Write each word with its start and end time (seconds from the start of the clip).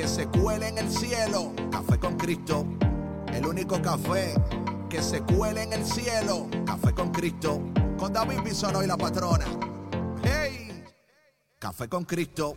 que 0.00 0.08
se 0.08 0.26
cuele 0.28 0.68
en 0.68 0.78
el 0.78 0.90
cielo. 0.90 1.52
Café 1.70 1.98
con 1.98 2.16
Cristo, 2.16 2.66
el 3.34 3.44
único 3.44 3.82
café 3.82 4.32
que 4.88 5.02
se 5.02 5.20
cuele 5.20 5.64
en 5.64 5.74
el 5.74 5.84
cielo. 5.84 6.48
Café 6.64 6.94
con 6.94 7.12
Cristo, 7.12 7.60
con 7.98 8.10
David 8.10 8.40
Bisono 8.42 8.82
y 8.82 8.86
la 8.86 8.96
patrona. 8.96 9.44
¡Hey! 10.22 10.84
Café 11.58 11.86
con 11.86 12.06
Cristo. 12.06 12.56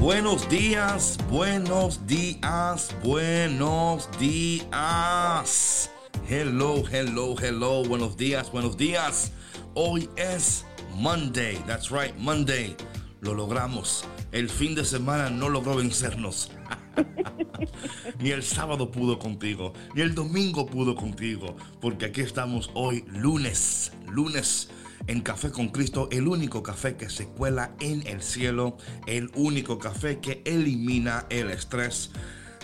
Buenos 0.00 0.48
días, 0.48 1.18
buenos 1.28 2.06
días, 2.06 2.96
buenos 3.04 4.08
días. 4.18 5.90
Hello, 6.26 6.84
hello, 6.90 7.34
hello. 7.38 7.84
Buenos 7.84 8.16
días, 8.16 8.50
buenos 8.50 8.78
días. 8.78 9.30
Hoy 9.74 10.08
es 10.16 10.64
Monday. 10.94 11.62
That's 11.66 11.90
right, 11.90 12.16
Monday 12.16 12.74
lo 13.22 13.34
logramos. 13.34 14.04
El 14.32 14.50
fin 14.50 14.74
de 14.74 14.84
semana 14.84 15.30
no 15.30 15.48
logró 15.48 15.76
vencernos. 15.76 16.50
ni 18.18 18.30
el 18.30 18.42
sábado 18.42 18.90
pudo 18.90 19.18
contigo, 19.18 19.72
ni 19.94 20.02
el 20.02 20.14
domingo 20.14 20.66
pudo 20.66 20.94
contigo, 20.94 21.56
porque 21.80 22.06
aquí 22.06 22.20
estamos 22.20 22.70
hoy 22.74 23.04
lunes, 23.08 23.92
lunes 24.08 24.68
en 25.06 25.20
Café 25.20 25.50
con 25.50 25.68
Cristo, 25.68 26.08
el 26.12 26.28
único 26.28 26.62
café 26.62 26.96
que 26.96 27.08
se 27.08 27.26
cuela 27.26 27.74
en 27.80 28.06
el 28.06 28.22
cielo, 28.22 28.76
el 29.06 29.30
único 29.34 29.78
café 29.78 30.20
que 30.20 30.42
elimina 30.44 31.26
el 31.30 31.50
estrés. 31.50 32.10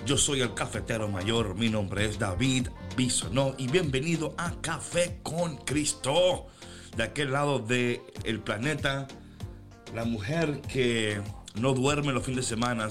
Yo 0.07 0.17
soy 0.17 0.43
el 0.43 0.55
cafetero 0.55 1.09
mayor, 1.09 1.57
mi 1.57 1.69
nombre 1.69 2.05
es 2.05 2.19
David 2.19 2.69
Bisonó 2.97 3.55
y 3.59 3.67
bienvenido 3.69 4.35
a 4.39 4.53
Café 4.61 5.19
con 5.23 5.57
Cristo. 5.59 6.47
De 6.97 7.03
aquel 7.03 7.33
lado 7.33 7.59
del 7.59 8.01
el 8.25 8.41
planeta, 8.41 9.09
la 9.95 10.05
mujer 10.05 10.61
que 10.73 11.21
no 11.61 11.73
duerme 11.73 12.13
los 12.13 12.25
fines 12.25 12.49
de 12.49 12.57
semana, 12.57 12.89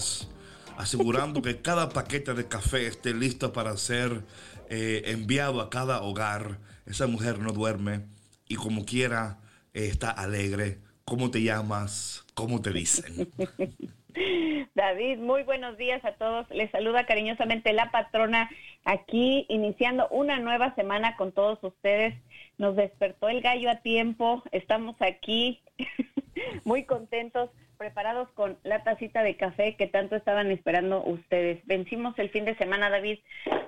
asegurando 0.78 1.42
que 1.42 1.62
cada 1.62 1.90
paquete 1.90 2.34
de 2.34 2.48
café 2.48 2.88
esté 2.88 3.14
listo 3.14 3.54
para 3.54 3.76
ser 3.78 4.24
eh, 4.70 5.04
enviado 5.06 5.62
a 5.62 5.70
cada 5.70 6.02
hogar. 6.02 6.58
Esa 6.86 7.08
mujer 7.08 7.40
no 7.40 7.52
duerme 7.52 8.02
y 8.48 8.56
como 8.56 8.86
quiera 8.86 9.40
eh, 9.74 9.88
está 9.88 10.10
alegre. 10.10 10.80
¿Cómo 11.06 11.32
te 11.32 11.42
llamas? 11.42 12.26
¿Cómo 12.34 12.62
te 12.62 12.72
dicen? 12.72 13.30
David, 14.76 15.20
muy 15.20 15.44
buenos 15.44 15.78
días 15.78 16.04
a 16.04 16.14
todos. 16.14 16.50
Les 16.50 16.72
saluda 16.72 17.06
cariñosamente 17.06 17.74
la 17.74 17.92
patrona 17.92 18.50
aquí 18.84 19.46
iniciando 19.50 20.08
una 20.10 20.40
nueva 20.40 20.74
semana 20.76 21.16
con 21.18 21.32
todos 21.32 21.60
ustedes. 21.64 22.16
Nos 22.58 22.76
despertó 22.76 23.30
el 23.30 23.42
gallo 23.42 23.70
a 23.70 23.78
tiempo. 23.78 24.44
Estamos 24.52 24.96
aquí 25.00 25.62
muy 26.64 26.86
contentos, 26.86 27.50
preparados 27.78 28.30
con 28.32 28.58
la 28.64 28.84
tacita 28.84 29.24
de 29.24 29.38
café 29.38 29.76
que 29.76 29.88
tanto 29.88 30.16
estaban 30.16 30.52
esperando 30.52 31.04
ustedes. 31.04 31.66
Vencimos 31.66 32.18
el 32.18 32.30
fin 32.30 32.46
de 32.46 32.58
semana, 32.58 32.90
David. 32.90 33.20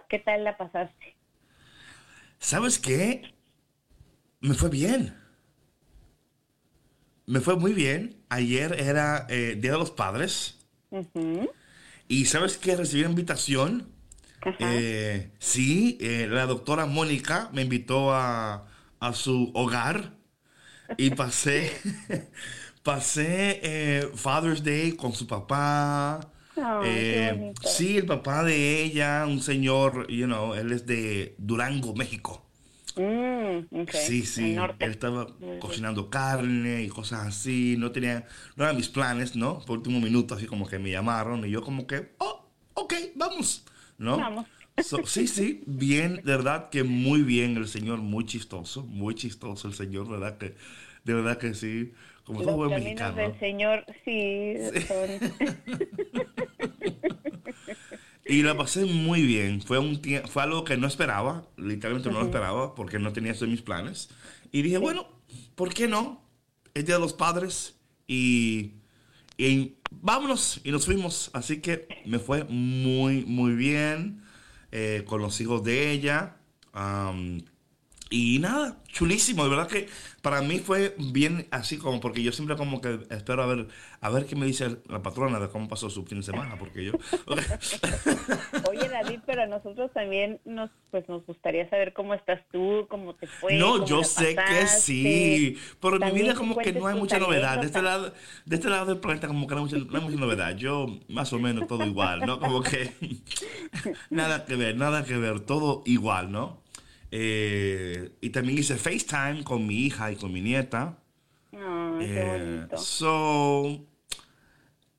¿Qué 0.08 0.20
tal 0.20 0.44
la 0.44 0.58
pasaste? 0.58 1.16
¿Sabes 2.40 2.80
qué? 2.80 3.34
Me 4.42 4.54
fue 4.54 4.70
bien. 4.70 5.16
Me 7.26 7.40
fue 7.40 7.56
muy 7.56 7.74
bien. 7.74 8.24
Ayer 8.30 8.76
era 8.80 9.28
eh, 9.30 9.56
Día 9.60 9.74
de 9.74 9.78
los 9.78 9.92
Padres. 9.92 10.66
Y 12.08 12.26
¿sabes 12.26 12.58
qué? 12.58 12.76
Recibí 12.76 13.02
una 13.02 13.12
invitación. 13.12 13.92
Eh, 14.60 15.32
sí, 15.38 15.98
eh, 16.02 16.28
la 16.30 16.46
doctora 16.46 16.86
Mónica 16.86 17.50
me 17.54 17.62
invitó 17.62 18.14
a, 18.14 18.68
a 19.00 19.14
su 19.14 19.52
hogar 19.54 20.14
y 20.98 21.12
pasé, 21.12 21.72
pasé 22.84 23.60
eh, 23.64 24.10
Father's 24.16 24.64
Day 24.64 24.94
con 24.94 25.14
su 25.14 25.28
papá. 25.28 26.20
Eh, 26.84 27.54
sí, 27.64 27.98
el 27.98 28.06
papá 28.06 28.44
de 28.44 28.84
ella, 28.84 29.26
un 29.26 29.42
señor, 29.42 30.08
you 30.10 30.26
know, 30.26 30.54
él 30.56 30.72
es 30.72 30.86
de 30.86 31.36
Durango, 31.38 31.96
México. 31.96 32.46
Mm, 32.96 33.86
sí, 33.94 34.26
sí, 34.26 34.58
él 34.80 34.92
estaba 34.92 35.28
cocinando 35.60 36.10
carne 36.10 36.84
y 36.84 36.90
cosas 36.90 37.28
así, 37.28 37.76
no 37.78 37.92
tenía, 37.92 38.28
no 38.58 38.66
eran 38.66 38.76
mis 38.76 38.90
planes, 38.90 39.38
¿no? 39.38 39.60
Por 39.60 39.78
último 39.78 40.02
minuto 40.02 40.36
así 40.36 40.48
como 40.48 40.68
que 40.68 40.80
me 40.80 40.92
llamaron 40.92 41.46
y 41.46 41.50
yo 41.50 41.62
como 41.62 41.88
que, 41.88 42.14
oh, 42.18 42.46
ok, 42.74 42.94
vamos, 43.16 43.64
¿no? 43.98 44.18
Vamos. 44.18 44.48
sí, 45.06 45.28
sí, 45.28 45.64
bien, 45.66 46.16
de 46.16 46.22
verdad 46.24 46.70
que 46.70 46.84
muy 46.84 47.22
bien 47.22 47.56
el 47.56 47.70
señor, 47.70 48.00
muy 48.00 48.26
chistoso, 48.26 48.84
muy 48.84 49.16
chistoso 49.16 49.70
el 49.70 49.76
señor, 49.76 50.10
verdad 50.10 50.38
que, 50.38 50.56
de 51.06 51.14
verdad 51.14 51.38
que 51.38 51.54
sí, 51.54 51.94
como 52.34 52.70
mexicano. 52.70 53.16
del 53.16 53.40
señor, 53.40 53.86
sí, 54.06 54.56
Y 58.26 58.44
la 58.44 58.56
pasé 58.56 58.86
muy 58.86 59.24
bien, 59.24 59.62
fue, 59.62 59.80
un 59.80 60.00
fue 60.28 60.44
algo 60.44 60.64
que 60.64 60.78
no 60.78 60.86
esperaba, 60.86 61.48
literalmente 61.58 62.12
no 62.12 62.20
lo 62.20 62.26
esperaba, 62.26 62.76
porque 62.76 63.00
no 63.00 63.12
tenía 63.12 63.32
eso 63.32 63.46
en 63.46 63.52
mis 63.52 63.64
planes. 63.64 64.10
Y 64.52 64.62
dije, 64.62 64.78
bueno, 64.78 65.08
¿por 65.56 65.74
qué 65.74 65.88
no? 65.88 66.22
Es 66.76 66.86
Día 66.86 66.96
de 66.96 67.02
los 67.02 67.14
Padres 67.14 67.80
y, 68.06 68.74
y 69.36 69.78
vámonos, 69.90 70.62
y 70.64 70.72
nos 70.72 70.86
fuimos. 70.86 71.32
Así 71.34 71.60
que 71.60 71.88
me 72.06 72.20
fue 72.20 72.44
muy, 72.44 73.26
muy 73.26 73.54
bien. 73.54 74.22
Eh, 74.72 75.04
con 75.08 75.22
los 75.22 75.42
hijos 75.42 75.64
de 75.64 75.92
ella. 75.92 76.38
Y 78.10 78.40
nada, 78.40 78.78
chulísimo, 78.88 79.44
de 79.44 79.50
verdad 79.50 79.68
que 79.68 79.88
para 80.22 80.42
mí 80.42 80.60
fue 80.60 80.96
bien 80.98 81.48
así 81.52 81.78
como 81.78 82.00
porque 82.00 82.24
yo 82.24 82.32
siempre 82.32 82.56
como 82.56 82.82
que 82.82 83.00
espero 83.12 83.44
a 83.44 83.46
ver 83.46 83.68
a 84.02 84.10
ver 84.10 84.26
qué 84.26 84.36
me 84.36 84.46
dice 84.46 84.78
la 84.88 85.02
patrona 85.02 85.40
de 85.40 85.50
cómo 85.50 85.68
pasó 85.68 85.90
su 85.90 86.06
fin 86.06 86.20
de 86.20 86.24
semana, 86.24 86.58
porque 86.58 86.86
yo 86.86 86.94
Oye, 88.70 88.90
David, 88.90 89.20
pero 89.26 89.44
a 89.44 89.46
nosotros 89.46 89.92
también 89.94 90.40
nos 90.44 90.72
pues 90.90 91.08
nos 91.08 91.24
gustaría 91.26 91.70
saber 91.70 91.94
cómo 91.94 92.16
estás 92.16 92.42
tú, 92.52 92.88
cómo 92.90 93.14
te 93.14 93.28
fue. 93.28 93.58
No, 93.58 93.86
yo 93.86 94.04
sé 94.04 94.36
que 94.36 94.66
sí, 94.66 95.58
pero 95.80 96.04
en 96.04 96.14
mi 96.14 96.22
vida 96.22 96.34
como 96.34 96.58
que 96.58 96.74
no 96.74 96.88
hay 96.88 96.98
mucha 96.98 97.20
novedad. 97.20 97.60
De 97.60 97.68
este 97.68 97.82
lado 97.82 98.12
de 98.46 98.56
este 98.56 98.70
lado 98.70 98.88
del 98.88 98.98
planeta 98.98 99.28
como 99.28 99.46
que 99.46 99.54
no 99.54 99.62
hay, 99.62 99.66
mucha, 99.66 99.78
no 99.78 99.98
hay 99.98 100.04
mucha 100.04 100.18
novedad. 100.18 100.56
Yo 100.56 100.88
más 101.10 101.32
o 101.32 101.40
menos 101.40 101.68
todo 101.68 101.86
igual, 101.86 102.22
¿no? 102.26 102.40
Como 102.40 102.64
que 102.64 102.92
nada 104.10 104.46
que 104.46 104.56
ver, 104.56 104.76
nada 104.76 105.06
que 105.06 105.18
ver, 105.18 105.42
todo 105.42 105.84
igual, 105.86 106.32
¿no? 106.32 106.69
Eh, 107.12 108.12
y 108.22 108.30
también 108.30 108.60
hice 108.60 108.76
FaceTime 108.76 109.44
con 109.44 109.66
mi 109.66 109.86
hija 109.86 110.12
y 110.12 110.16
con 110.16 110.32
mi 110.32 110.42
nieta. 110.42 111.00
eh, 111.52 112.68
so, 112.78 113.86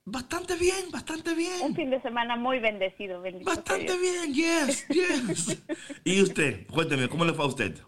bastante 0.04 0.56
bien, 0.56 0.90
bastante 0.90 1.34
bien. 1.34 1.62
Un 1.62 1.74
fin 1.74 1.90
de 1.90 2.00
semana 2.02 2.36
muy 2.36 2.58
bendecido, 2.58 3.22
Bastante 3.44 3.96
bien, 3.98 4.34
yes, 4.34 4.88
yes. 4.88 5.62
y 6.04 6.20
usted, 6.22 6.66
cuénteme, 6.66 7.08
¿cómo 7.08 7.24
le 7.24 7.32
fue 7.32 7.44
a 7.44 7.48
usted? 7.48 7.78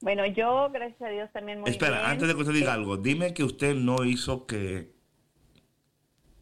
Bueno, 0.00 0.26
yo, 0.26 0.70
gracias 0.72 1.02
a 1.02 1.08
Dios, 1.08 1.30
también 1.32 1.60
muy 1.60 1.70
Espera, 1.70 1.90
bien. 1.92 2.00
Espera, 2.00 2.12
antes 2.12 2.28
de 2.28 2.34
que 2.34 2.40
usted 2.40 2.54
diga 2.54 2.72
algo, 2.72 2.96
dime 2.96 3.34
que 3.34 3.44
usted 3.44 3.74
no 3.74 4.04
hizo 4.04 4.46
que, 4.46 4.92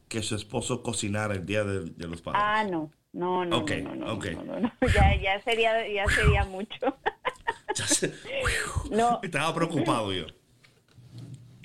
que 0.08 0.22
su 0.22 0.36
esposo 0.36 0.82
cocinara 0.82 1.34
el 1.34 1.46
día 1.46 1.64
de, 1.64 1.84
de 1.84 2.06
los 2.06 2.22
padres. 2.22 2.42
Ah, 2.44 2.64
no. 2.64 2.90
No, 3.12 3.46
no, 3.46 3.58
okay, 3.60 3.82
no, 3.82 3.94
no, 3.94 4.14
no, 4.14 4.44
no, 4.44 4.60
no, 4.60 4.72
Ya, 4.94 5.16
ya 5.18 5.40
sería, 5.40 5.88
ya 5.88 6.04
sería 6.06 6.44
mucho. 6.44 6.98
No. 8.90 9.20
Estaba 9.22 9.54
preocupado 9.54 10.12
yo. 10.12 10.26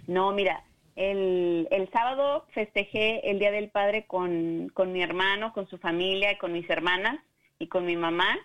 No, 0.08 0.32
mira, 0.32 0.64
el, 0.96 1.68
el 1.72 1.90
sábado 1.92 2.46
festejé 2.54 3.30
el 3.30 3.40
Día 3.40 3.52
del 3.52 3.70
Padre 3.70 4.06
con, 4.08 4.70
con 4.74 4.92
mi 4.92 5.02
hermano, 5.02 5.54
con 5.54 5.68
su 5.70 5.78
familia, 5.78 6.38
con 6.38 6.54
mis 6.54 6.70
hermanas 6.70 7.20
y 7.60 7.68
con 7.68 7.86
mi 7.86 7.96
mamá. 7.96 8.38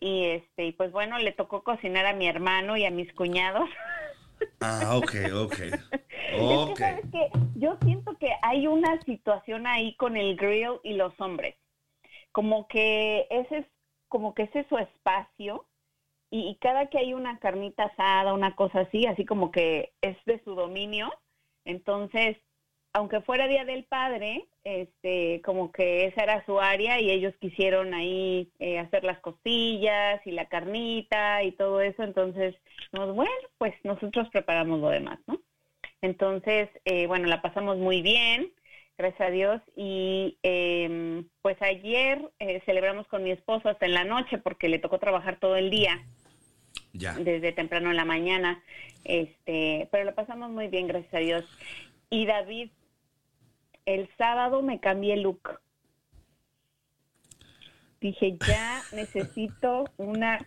Y 0.00 0.24
este, 0.24 0.66
y 0.66 0.72
pues 0.72 0.90
bueno, 0.92 1.18
le 1.18 1.32
tocó 1.32 1.62
cocinar 1.62 2.06
a 2.06 2.14
mi 2.14 2.26
hermano 2.26 2.76
y 2.76 2.84
a 2.84 2.90
mis 2.90 3.12
cuñados. 3.14 3.68
Ah, 4.60 4.96
ok, 4.96 5.14
ok. 5.34 5.54
okay. 6.40 6.94
Es 7.02 7.10
que, 7.10 7.30
yo 7.54 7.76
siento 7.84 8.16
que 8.18 8.30
hay 8.42 8.66
una 8.66 9.00
situación 9.02 9.66
ahí 9.66 9.94
con 9.96 10.16
el 10.16 10.36
grill 10.36 10.80
y 10.82 10.94
los 10.94 11.12
hombres 11.20 11.54
como 12.32 12.66
que 12.66 13.26
ese 13.30 13.58
es 13.58 13.66
como 14.08 14.34
que 14.34 14.44
ese 14.44 14.60
es 14.60 14.66
su 14.68 14.76
espacio 14.78 15.66
y, 16.34 16.56
cada 16.60 16.86
que 16.86 16.98
hay 16.98 17.12
una 17.12 17.38
carnita 17.38 17.84
asada, 17.84 18.32
una 18.32 18.56
cosa 18.56 18.80
así, 18.80 19.06
así 19.06 19.26
como 19.26 19.50
que 19.50 19.92
es 20.00 20.16
de 20.24 20.42
su 20.44 20.54
dominio, 20.54 21.12
entonces 21.66 22.38
aunque 22.94 23.22
fuera 23.22 23.48
Día 23.48 23.64
del 23.64 23.84
Padre, 23.84 24.48
este, 24.64 25.40
como 25.42 25.72
que 25.72 26.06
esa 26.06 26.22
era 26.24 26.44
su 26.44 26.60
área 26.60 27.00
y 27.00 27.10
ellos 27.10 27.34
quisieron 27.40 27.94
ahí 27.94 28.50
eh, 28.58 28.78
hacer 28.78 29.02
las 29.04 29.18
costillas 29.20 30.20
y 30.26 30.32
la 30.32 30.46
carnita 30.48 31.42
y 31.42 31.52
todo 31.52 31.80
eso, 31.80 32.02
entonces, 32.02 32.54
bueno, 32.92 33.30
pues 33.58 33.74
nosotros 33.82 34.28
preparamos 34.30 34.80
lo 34.80 34.90
demás, 34.90 35.18
¿no? 35.26 35.40
Entonces, 36.02 36.68
eh, 36.84 37.06
bueno, 37.06 37.28
la 37.28 37.40
pasamos 37.40 37.78
muy 37.78 38.02
bien, 38.02 38.52
gracias 38.98 39.28
a 39.28 39.30
Dios, 39.30 39.62
y 39.74 40.38
em, 40.42 41.28
pues 41.40 41.60
ayer 41.62 42.30
eh, 42.40 42.60
celebramos 42.66 43.06
con 43.06 43.22
mi 43.22 43.30
esposo 43.30 43.70
hasta 43.70 43.86
en 43.86 43.94
la 43.94 44.04
noche 44.04 44.36
porque 44.38 44.68
le 44.68 44.78
tocó 44.78 44.98
trabajar 44.98 45.38
todo 45.38 45.56
el 45.56 45.70
día. 45.70 46.04
Ya. 46.92 47.14
Desde 47.14 47.52
temprano 47.52 47.90
en 47.90 47.96
la 47.96 48.04
mañana, 48.04 48.62
este, 49.04 49.88
pero 49.90 50.04
la 50.04 50.14
pasamos 50.14 50.50
muy 50.50 50.68
bien, 50.68 50.86
gracias 50.86 51.14
a 51.14 51.18
Dios. 51.18 51.44
Y 52.10 52.26
David, 52.26 52.70
el 53.86 54.08
sábado 54.18 54.62
me 54.62 54.80
cambié 54.80 55.14
el 55.14 55.22
look. 55.22 55.60
Dije, 58.00 58.36
ya 58.46 58.82
necesito 58.92 59.84
una, 59.96 60.38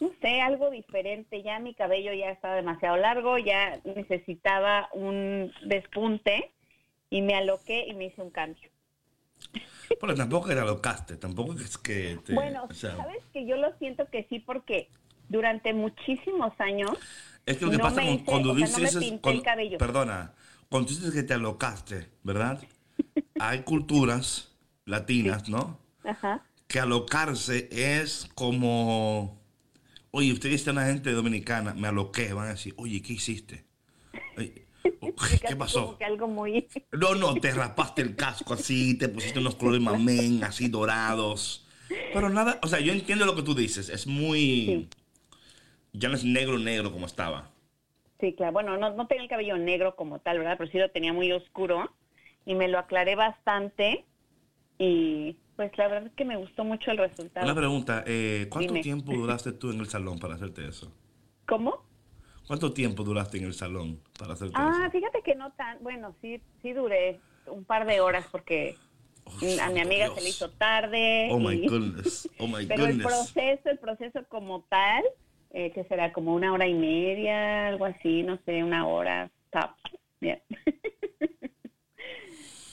no 0.00 0.10
sé, 0.20 0.40
algo 0.40 0.70
diferente. 0.70 1.42
Ya 1.42 1.58
mi 1.58 1.74
cabello 1.74 2.12
ya 2.12 2.30
estaba 2.30 2.54
demasiado 2.54 2.96
largo, 2.96 3.38
ya 3.38 3.80
necesitaba 3.84 4.88
un 4.92 5.52
despunte 5.64 6.52
y 7.10 7.22
me 7.22 7.34
aloqué 7.34 7.86
y 7.88 7.94
me 7.94 8.06
hice 8.06 8.22
un 8.22 8.30
cambio. 8.30 8.70
Pero 10.00 10.14
tampoco 10.14 10.50
era 10.50 10.62
alocaste, 10.62 11.16
tampoco 11.16 11.54
es 11.54 11.78
que... 11.78 12.18
bueno, 12.30 12.68
sabes 12.72 13.22
que 13.32 13.46
yo 13.46 13.56
lo 13.56 13.76
siento 13.78 14.08
que 14.08 14.24
sí 14.24 14.38
porque 14.38 14.88
durante 15.28 15.72
muchísimos 15.72 16.52
años... 16.58 16.90
Es 17.46 17.58
que 17.58 17.66
lo 17.66 17.70
que 17.70 17.78
pasa 17.78 18.02
cuando 18.24 18.54
dices... 18.54 18.96
Perdona, 19.78 20.32
cuando 20.68 20.88
dices 20.88 21.12
que 21.12 21.22
te 21.22 21.34
alocaste, 21.34 22.08
¿verdad? 22.22 22.62
Hay 23.38 23.62
culturas 23.62 24.54
latinas, 24.86 25.48
¿no? 25.48 25.78
Ajá. 26.04 26.42
Que 26.66 26.80
alocarse 26.80 27.68
es 27.70 28.28
como, 28.34 29.40
oye, 30.10 30.32
usted 30.32 30.50
es 30.50 30.66
una 30.66 30.86
gente 30.86 31.12
dominicana, 31.12 31.74
me 31.74 31.88
aloqué, 31.88 32.32
van 32.32 32.46
a 32.46 32.50
decir, 32.50 32.74
oye, 32.76 33.02
¿qué 33.02 33.12
hiciste? 33.12 33.64
¿Qué 35.46 35.56
pasó? 35.56 35.98
algo 36.04 36.28
muy... 36.28 36.66
No, 36.92 37.14
no, 37.14 37.34
te 37.34 37.52
rapaste 37.52 38.02
el 38.02 38.16
casco 38.16 38.54
así, 38.54 38.96
te 38.96 39.08
pusiste 39.08 39.38
unos 39.38 39.54
colores 39.54 39.80
mamén, 39.80 40.42
así 40.44 40.68
dorados. 40.68 41.66
Pero 42.12 42.30
nada, 42.30 42.58
o 42.62 42.66
sea, 42.66 42.80
yo 42.80 42.92
entiendo 42.92 43.26
lo 43.26 43.34
que 43.36 43.42
tú 43.42 43.54
dices, 43.54 43.88
es 43.88 44.06
muy... 44.06 44.88
Ya 45.94 46.08
no 46.08 46.16
es 46.16 46.24
negro, 46.24 46.58
negro 46.58 46.92
como 46.92 47.06
estaba. 47.06 47.50
Sí, 48.20 48.34
claro. 48.34 48.52
Bueno, 48.52 48.76
no, 48.76 48.90
no 48.94 49.06
tenía 49.06 49.22
el 49.22 49.28
cabello 49.28 49.56
negro 49.56 49.96
como 49.96 50.18
tal, 50.18 50.38
¿verdad? 50.38 50.56
Pero 50.58 50.70
sí 50.70 50.78
lo 50.78 50.90
tenía 50.90 51.12
muy 51.12 51.32
oscuro 51.32 51.90
y 52.44 52.54
me 52.54 52.68
lo 52.68 52.78
aclaré 52.78 53.14
bastante 53.14 54.04
y 54.78 55.36
pues 55.56 55.76
la 55.78 55.88
verdad 55.88 56.06
es 56.08 56.12
que 56.14 56.24
me 56.24 56.36
gustó 56.36 56.64
mucho 56.64 56.90
el 56.90 56.98
resultado. 56.98 57.46
Una 57.46 57.54
pregunta, 57.54 58.04
eh, 58.06 58.48
¿cuánto 58.50 58.74
tiempo 58.74 59.12
duraste 59.12 59.52
tú 59.52 59.70
en 59.70 59.78
el 59.80 59.86
salón 59.86 60.18
para 60.18 60.34
hacerte 60.34 60.66
eso? 60.66 60.92
¿Cómo? 61.46 61.84
¿Cuánto 62.46 62.72
tiempo 62.72 63.04
duraste 63.04 63.38
en 63.38 63.44
el 63.44 63.54
salón 63.54 64.00
para 64.18 64.34
hacerte 64.34 64.54
ah, 64.56 64.70
eso? 64.70 64.82
Ah, 64.84 64.90
fíjate 64.90 65.22
que 65.22 65.34
no 65.34 65.52
tan, 65.52 65.78
bueno, 65.82 66.14
sí, 66.20 66.40
sí 66.60 66.72
duré 66.72 67.20
un 67.46 67.64
par 67.64 67.86
de 67.86 68.00
horas 68.00 68.26
porque 68.30 68.76
oh, 69.24 69.32
a 69.62 69.70
mi 69.70 69.80
amiga 69.80 70.08
se 70.14 70.20
le 70.20 70.28
hizo 70.28 70.50
tarde. 70.50 71.28
Oh 71.30 71.38
my 71.38 71.66
goodness, 71.66 72.28
oh 72.38 72.48
my 72.48 72.66
Pero 72.68 72.86
el 72.86 73.00
proceso, 73.00 73.70
el 73.70 73.78
proceso 73.78 74.24
como 74.28 74.62
tal, 74.62 75.04
eh, 75.56 75.70
que 75.70 75.84
será 75.84 76.12
como 76.12 76.34
una 76.34 76.52
hora 76.52 76.66
y 76.66 76.74
media, 76.74 77.68
algo 77.68 77.84
así, 77.84 78.24
no 78.24 78.40
sé, 78.44 78.64
una 78.64 78.88
hora, 78.88 79.30
está 79.44 79.76
bien. 80.20 80.42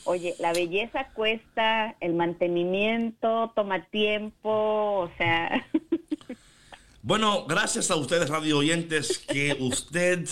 Oye, 0.05 0.33
la 0.39 0.51
belleza 0.51 1.09
cuesta, 1.13 1.95
el 1.99 2.15
mantenimiento 2.15 3.51
toma 3.55 3.85
tiempo, 3.85 4.49
o 4.49 5.11
sea... 5.17 5.65
Bueno, 7.03 7.47
gracias 7.47 7.89
a 7.89 7.95
ustedes, 7.95 8.29
radio 8.29 8.59
oyentes, 8.59 9.17
que 9.17 9.57
usted 9.59 10.23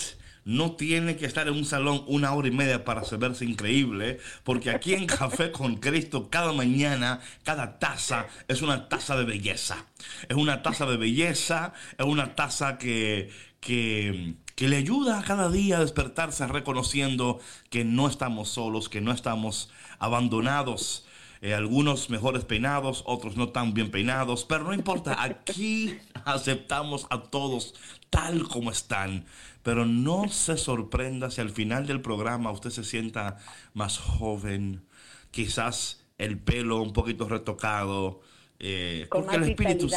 no 0.49 0.71
tiene 0.71 1.15
que 1.15 1.27
estar 1.27 1.47
en 1.47 1.53
un 1.53 1.63
salón 1.63 2.03
una 2.07 2.33
hora 2.33 2.47
y 2.47 2.51
media 2.51 2.83
para 2.83 3.03
verse 3.19 3.45
increíble, 3.45 4.17
porque 4.43 4.71
aquí 4.71 4.95
en 4.95 5.05
Café 5.05 5.51
con 5.51 5.75
Cristo 5.75 6.31
cada 6.31 6.53
mañana, 6.53 7.19
cada 7.43 7.77
taza 7.77 8.25
es 8.47 8.63
una 8.63 8.89
taza 8.89 9.15
de 9.15 9.25
belleza. 9.25 9.85
Es 10.27 10.35
una 10.35 10.63
taza 10.63 10.87
de 10.87 10.97
belleza, 10.97 11.73
es 11.99 12.05
una 12.05 12.33
taza 12.33 12.79
que, 12.79 13.29
que, 13.61 14.33
le 14.57 14.75
ayuda 14.75 15.19
a 15.19 15.23
cada 15.23 15.51
día 15.51 15.77
a 15.77 15.81
despertarse 15.81 16.47
reconociendo 16.47 17.39
que 17.69 17.85
no 17.85 18.07
estamos 18.07 18.49
solos, 18.49 18.89
que 18.89 19.01
no 19.01 19.11
estamos 19.11 19.69
abandonados. 19.99 21.05
Eh, 21.41 21.53
algunos 21.53 22.09
mejores 22.09 22.43
peinados, 22.43 23.03
otros 23.05 23.37
no 23.37 23.49
tan 23.49 23.75
bien 23.75 23.91
peinados, 23.91 24.45
pero 24.45 24.63
no 24.65 24.73
importa, 24.73 25.23
aquí 25.23 25.97
aceptamos 26.25 27.05
a 27.11 27.21
todos 27.21 27.75
tal 28.09 28.47
como 28.47 28.71
están. 28.71 29.25
Pero 29.63 29.85
no 29.85 30.29
se 30.29 30.57
sorprenda 30.57 31.29
si 31.31 31.41
al 31.41 31.49
final 31.49 31.85
del 31.85 32.01
programa 32.01 32.51
usted 32.51 32.69
se 32.69 32.83
sienta 32.83 33.37
más 33.73 33.97
joven, 33.97 34.85
quizás 35.31 36.05
el 36.17 36.37
pelo 36.37 36.81
un 36.81 36.93
poquito 36.93 37.27
retocado, 37.27 38.21
eh, 38.59 39.07
con 39.09 39.25
más 39.25 39.35
el 39.35 39.43
espíritu, 39.43 39.89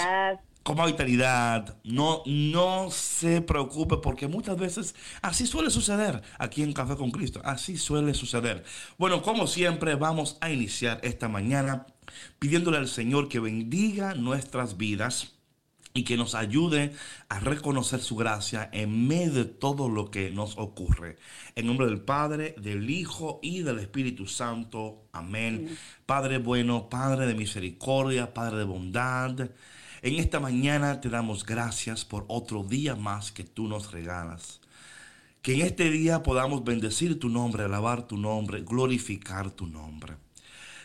con 0.63 0.77
más 0.77 0.87
vitalidad. 0.87 1.77
No, 1.85 2.23
no 2.27 2.91
se 2.91 3.41
preocupe 3.41 3.97
porque 3.99 4.29
muchas 4.29 4.57
veces 4.57 4.95
así 5.21 5.47
suele 5.47 5.71
suceder 5.71 6.23
aquí 6.39 6.63
en 6.63 6.73
Café 6.73 6.97
con 6.97 7.11
Cristo. 7.11 7.41
Así 7.45 7.77
suele 7.77 8.15
suceder. 8.15 8.65
Bueno, 8.99 9.23
como 9.23 9.47
siempre 9.47 9.95
vamos 9.97 10.39
a 10.41 10.51
iniciar 10.51 11.01
esta 11.03 11.29
mañana 11.29 11.87
pidiéndole 12.39 12.79
al 12.79 12.89
Señor 12.89 13.29
que 13.29 13.41
bendiga 13.41 14.15
nuestras 14.15 14.77
vidas 14.77 15.35
y 15.95 16.05
que 16.05 16.17
nos 16.17 16.35
ayude 16.35 16.93
a 17.29 17.39
reconocer 17.41 18.01
su 18.01 18.17
gracia 18.17 18.69
en 18.73 19.07
medio 19.07 19.33
de 19.33 19.45
todo 19.45 19.89
lo 19.89 20.11
que 20.11 20.31
nos 20.31 20.57
ocurre. 20.57 21.17
En 21.55 21.67
nombre 21.67 21.87
del 21.87 22.01
Padre, 22.01 22.55
del 22.59 22.89
Hijo 22.89 23.41
y 23.43 23.63
del 23.63 23.79
Espíritu 23.79 24.27
Santo. 24.27 25.05
Amén. 25.13 25.77
Padre 26.07 26.39
bueno, 26.39 26.89
Padre 26.89 27.27
de 27.27 27.35
misericordia, 27.35 28.33
Padre 28.33 28.59
de 28.59 28.65
bondad. 28.65 29.51
En 30.03 30.17
esta 30.17 30.41
mañana 30.41 31.01
te 31.01 31.09
damos 31.11 31.45
gracias 31.45 32.05
por 32.05 32.25
otro 32.29 32.65
día 32.65 32.97
más 32.97 33.31
que 33.31 33.45
tú 33.45 33.69
nos 33.69 33.93
regalas. 33.93 34.61
Que 35.43 35.55
en 35.55 35.61
este 35.63 35.91
día 35.91 36.23
podamos 36.23 36.65
bendecir 36.65 37.19
tu 37.19 37.29
nombre, 37.29 37.65
alabar 37.65 38.07
tu 38.07 38.17
nombre, 38.17 38.63
glorificar 38.63 39.51
tu 39.51 39.67
nombre. 39.67 40.15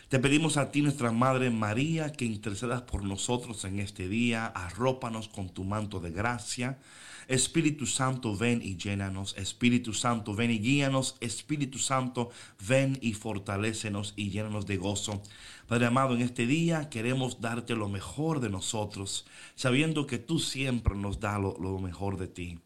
Te 0.08 0.18
pedimos 0.18 0.56
a 0.56 0.70
ti, 0.70 0.80
nuestra 0.80 1.12
Madre 1.12 1.50
María, 1.50 2.12
que 2.12 2.24
intercedas 2.24 2.80
por 2.80 3.04
nosotros 3.04 3.66
en 3.66 3.78
este 3.78 4.08
día. 4.08 4.46
Arrópanos 4.46 5.28
con 5.28 5.50
tu 5.50 5.64
manto 5.64 6.00
de 6.00 6.10
gracia. 6.10 6.78
Espíritu 7.26 7.84
Santo, 7.84 8.34
ven 8.34 8.62
y 8.64 8.78
llénanos. 8.78 9.36
Espíritu 9.36 9.92
Santo, 9.92 10.34
ven 10.34 10.50
y 10.50 10.60
guíanos. 10.60 11.18
Espíritu 11.20 11.78
Santo, 11.78 12.30
ven 12.66 12.96
y 13.02 13.12
fortalécenos 13.12 14.14
y 14.16 14.30
llénanos 14.30 14.64
de 14.64 14.78
gozo. 14.78 15.22
Padre 15.66 15.84
amado, 15.84 16.14
en 16.14 16.22
este 16.22 16.46
día 16.46 16.88
queremos 16.88 17.42
darte 17.42 17.74
lo 17.76 17.90
mejor 17.90 18.40
de 18.40 18.48
nosotros, 18.48 19.26
sabiendo 19.56 20.06
que 20.06 20.16
tú 20.16 20.38
siempre 20.38 20.94
nos 20.94 21.20
lo, 21.20 21.58
lo 21.60 21.78
mejor 21.80 22.16
de 22.16 22.28
ti. 22.28 22.60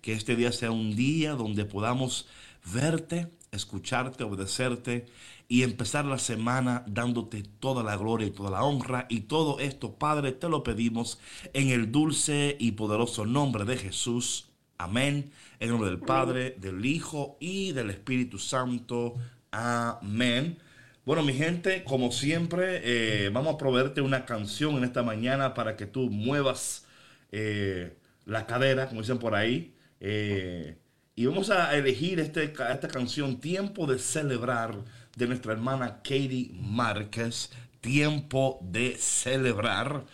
Que 0.00 0.14
este 0.14 0.34
día 0.34 0.50
sea 0.50 0.70
un 0.70 0.96
día 0.96 1.32
donde 1.32 1.66
podamos 1.66 2.26
verte, 2.72 3.28
escucharte, 3.52 4.24
obedecerte 4.24 5.06
y 5.48 5.62
empezar 5.62 6.04
la 6.04 6.18
semana 6.18 6.84
dándote 6.86 7.44
toda 7.60 7.82
la 7.82 7.96
gloria 7.96 8.26
y 8.26 8.32
toda 8.32 8.50
la 8.50 8.64
honra. 8.64 9.06
Y 9.08 9.20
todo 9.20 9.60
esto, 9.60 9.94
Padre, 9.94 10.32
te 10.32 10.48
lo 10.48 10.62
pedimos 10.62 11.20
en 11.52 11.68
el 11.68 11.92
dulce 11.92 12.56
y 12.58 12.72
poderoso 12.72 13.26
nombre 13.26 13.64
de 13.64 13.76
Jesús. 13.76 14.48
Amén. 14.78 15.30
En 15.60 15.70
nombre 15.70 15.88
del 15.88 16.00
Padre, 16.00 16.56
del 16.58 16.84
Hijo 16.84 17.36
y 17.40 17.72
del 17.72 17.90
Espíritu 17.90 18.38
Santo. 18.38 19.14
Amén. 19.50 20.58
Bueno, 21.04 21.22
mi 21.22 21.34
gente, 21.34 21.84
como 21.84 22.10
siempre, 22.10 22.80
eh, 22.82 23.30
vamos 23.30 23.54
a 23.54 23.58
proveerte 23.58 24.00
una 24.00 24.24
canción 24.24 24.76
en 24.76 24.84
esta 24.84 25.04
mañana 25.04 25.54
para 25.54 25.76
que 25.76 25.86
tú 25.86 26.10
muevas 26.10 26.84
eh, 27.30 27.96
la 28.24 28.46
cadera, 28.46 28.88
como 28.88 29.02
dicen 29.02 29.18
por 29.18 29.36
ahí. 29.36 29.72
Eh, 30.00 30.76
y 31.14 31.26
vamos 31.26 31.50
a 31.50 31.76
elegir 31.76 32.20
este, 32.20 32.44
esta 32.44 32.88
canción, 32.88 33.40
Tiempo 33.40 33.86
de 33.86 33.98
Celebrar, 33.98 34.76
de 35.16 35.26
nuestra 35.26 35.52
hermana 35.52 35.96
Katie 35.96 36.52
Márquez. 36.60 37.50
Tiempo 37.80 38.58
de 38.62 38.96
Celebrar. 38.98 40.04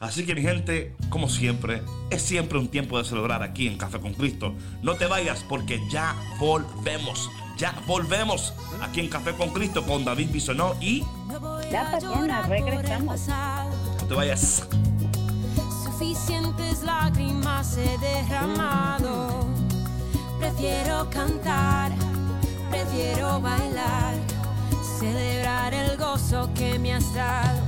Así 0.00 0.24
que 0.24 0.34
mi 0.34 0.42
gente, 0.42 0.96
como 1.10 1.28
siempre, 1.28 1.82
es 2.10 2.22
siempre 2.22 2.58
un 2.58 2.68
tiempo 2.68 2.98
de 2.98 3.04
celebrar 3.04 3.42
aquí 3.42 3.68
en 3.68 3.78
Café 3.78 4.00
con 4.00 4.14
Cristo. 4.14 4.54
No 4.82 4.96
te 4.96 5.06
vayas 5.06 5.44
porque 5.48 5.80
ya 5.90 6.16
volvemos. 6.40 7.30
Ya 7.56 7.74
volvemos 7.86 8.52
aquí 8.80 9.00
en 9.00 9.08
Café 9.08 9.32
con 9.34 9.50
Cristo 9.50 9.84
con 9.84 10.04
David 10.04 10.30
Bisonó 10.32 10.74
y... 10.80 11.04
La 11.70 11.92
Patrona, 11.92 12.42
regresamos. 12.42 13.28
No 13.28 14.06
te 14.08 14.14
vayas. 14.14 14.68
Suficientes 15.84 16.82
lágrimas 16.82 17.76
he 17.76 17.98
derramado. 17.98 19.46
Prefiero 20.40 21.08
cantar 21.10 21.92
prefiero 22.72 23.40
bailar, 23.40 24.14
celebrar 25.02 25.74
el 25.74 25.96
gozo 25.96 26.48
que 26.54 26.78
me 26.78 26.94
has 26.94 27.12
dado. 27.12 27.60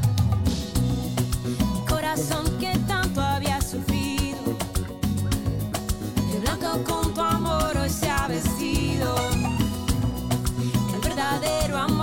Mi 1.72 1.84
corazón 1.84 2.44
que 2.60 2.72
tanto 2.86 3.20
había 3.20 3.60
sufrido, 3.60 4.40
de 6.30 6.38
blanco 6.38 6.70
con 6.84 7.12
tu 7.12 7.20
amor 7.20 7.76
hoy 7.76 7.90
se 7.90 8.08
ha 8.08 8.28
vestido. 8.28 9.16
El 10.94 11.00
verdadero 11.00 11.76
amor 11.76 11.93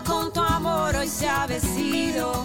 con 0.00 0.32
tu 0.32 0.40
amor 0.40 0.96
hoy 0.96 1.08
se 1.08 1.28
ha 1.28 1.46
vestido. 1.46 2.41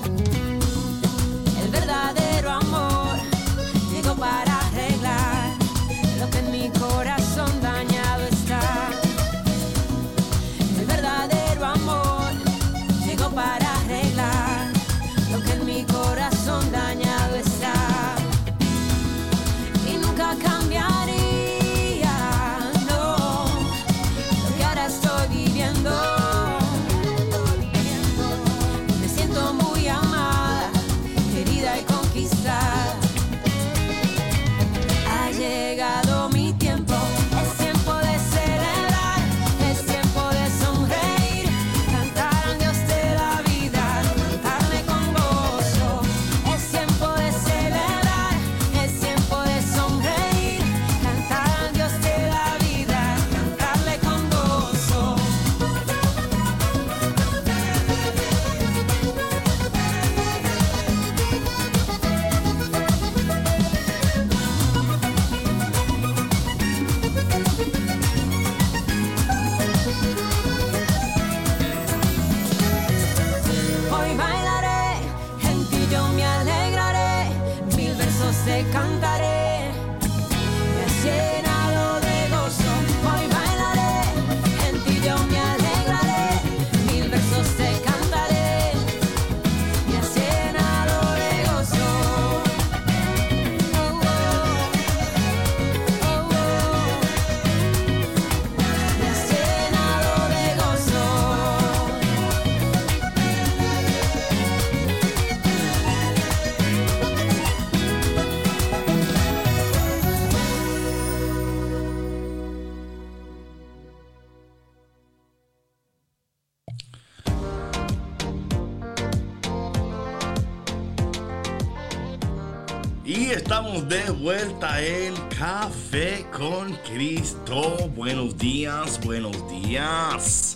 Vuelta 124.27 124.86
en 124.86 125.15
Café 125.39 126.25
con 126.38 126.74
Cristo. 126.93 127.88
Buenos 127.96 128.38
días, 128.38 129.00
buenos 129.05 129.50
días. 129.50 130.53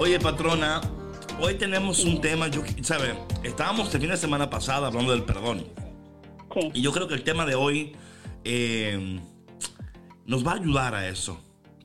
Oye, 0.00 0.18
patrona, 0.18 0.80
hoy 1.38 1.54
tenemos 1.54 2.02
un 2.02 2.20
tema, 2.20 2.48
yo, 2.48 2.60
¿sabe? 2.82 3.16
Estábamos 3.44 3.94
el 3.94 4.00
fin 4.00 4.10
de 4.10 4.16
semana 4.16 4.50
pasada 4.50 4.88
hablando 4.88 5.12
del 5.12 5.22
perdón. 5.22 5.64
Sí. 6.52 6.72
Y 6.74 6.82
yo 6.82 6.90
creo 6.90 7.06
que 7.06 7.14
el 7.14 7.22
tema 7.22 7.46
de 7.46 7.54
hoy 7.54 7.92
eh, 8.42 9.20
nos 10.26 10.44
va 10.44 10.54
a 10.54 10.56
ayudar 10.56 10.96
a 10.96 11.08
eso. 11.08 11.40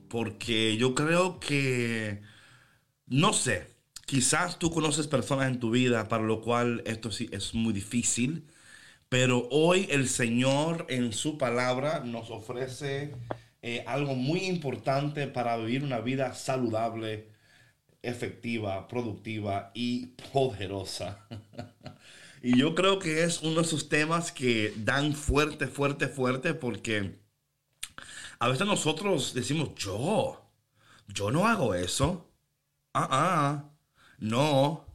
Porque 0.10 0.77
yo 0.77 0.96
creo 0.96 1.39
que, 1.39 2.24
no 3.05 3.34
sé, 3.34 3.67
quizás 4.08 4.58
tú 4.58 4.72
conoces 4.72 5.05
personas 5.05 5.46
en 5.51 5.60
tu 5.60 5.70
vida 5.70 6.08
para 6.08 6.24
lo 6.24 6.41
cual 6.41 6.82
esto 6.88 7.12
sí 7.12 7.29
es 7.32 7.53
muy 7.53 7.72
difícil. 7.72 8.48
Pero 9.13 9.48
hoy 9.51 9.86
el 9.91 10.10
Señor 10.10 10.88
en 10.89 11.13
su 11.13 11.38
palabra 11.38 12.00
nos 12.00 12.32
ofrece 12.32 13.13
eh, 13.62 13.84
algo 13.86 14.15
muy 14.15 14.39
importante 14.39 15.27
para 15.27 15.55
vivir 15.55 15.84
una 15.84 16.00
vida 16.00 16.34
saludable, 16.34 17.27
efectiva, 18.01 18.88
productiva 18.88 19.70
y 19.75 20.08
poderosa. 20.34 21.27
y 22.41 22.58
yo 22.58 22.74
creo 22.74 22.98
que 22.98 23.24
es 23.24 23.43
uno 23.43 23.58
de 23.58 23.67
esos 23.67 23.88
temas 23.88 24.32
que 24.32 24.74
dan 24.77 25.13
fuerte, 25.13 25.67
fuerte, 25.67 26.08
fuerte 26.08 26.55
porque 26.55 27.20
a 28.39 28.48
veces 28.48 28.65
nosotros 28.65 29.36
decimos, 29.36 29.75
yo, 29.75 30.43
yo 31.08 31.29
no 31.29 31.46
hago 31.46 31.75
eso. 31.75 32.32
Ah, 32.96 33.08
ah, 33.12 33.70
no. 34.17 34.88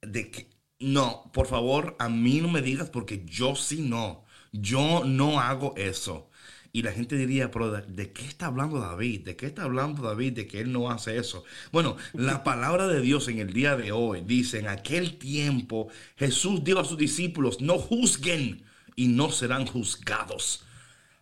De 0.00 0.30
que, 0.30 0.49
no, 0.80 1.30
por 1.32 1.46
favor, 1.46 1.94
a 1.98 2.08
mí 2.08 2.40
no 2.40 2.48
me 2.48 2.62
digas 2.62 2.88
porque 2.88 3.22
yo 3.26 3.54
sí 3.54 3.82
no. 3.82 4.24
Yo 4.52 5.04
no 5.04 5.38
hago 5.38 5.74
eso. 5.76 6.30
Y 6.72 6.82
la 6.82 6.92
gente 6.92 7.16
diría, 7.16 7.50
pero 7.50 7.70
¿de, 7.70 8.12
qué 8.12 8.24
está 8.24 8.46
hablando 8.46 8.78
David? 8.78 9.24
¿De 9.24 9.36
qué 9.36 9.46
está 9.46 9.64
hablando 9.64 10.02
David 10.02 10.32
de 10.34 10.46
que 10.46 10.60
él 10.60 10.72
no 10.72 10.90
hace 10.90 11.18
eso? 11.18 11.44
Bueno, 11.72 11.96
la 12.14 12.44
palabra 12.44 12.86
de 12.86 13.00
Dios 13.00 13.28
en 13.28 13.40
el 13.40 13.52
día 13.52 13.76
de 13.76 13.92
hoy 13.92 14.22
dice, 14.24 14.60
en 14.60 14.68
aquel 14.68 15.18
tiempo 15.18 15.88
Jesús 16.16 16.64
dijo 16.64 16.78
a 16.78 16.84
sus 16.84 16.96
discípulos, 16.96 17.60
no 17.60 17.78
juzguen 17.78 18.62
y 18.96 19.08
no 19.08 19.30
serán 19.30 19.66
juzgados. 19.66 20.64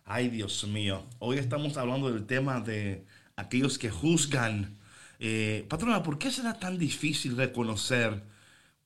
Ay, 0.05 0.29
Dios 0.29 0.65
mío. 0.67 1.05
Hoy 1.19 1.37
estamos 1.37 1.77
hablando 1.77 2.11
del 2.11 2.25
tema 2.25 2.61
de 2.61 3.05
aquellos 3.35 3.77
que 3.77 3.89
juzgan. 3.89 4.77
Eh, 5.19 5.65
patrona, 5.67 6.01
¿por 6.03 6.17
qué 6.17 6.31
será 6.31 6.59
tan 6.59 6.77
difícil 6.77 7.35
reconocer 7.35 8.23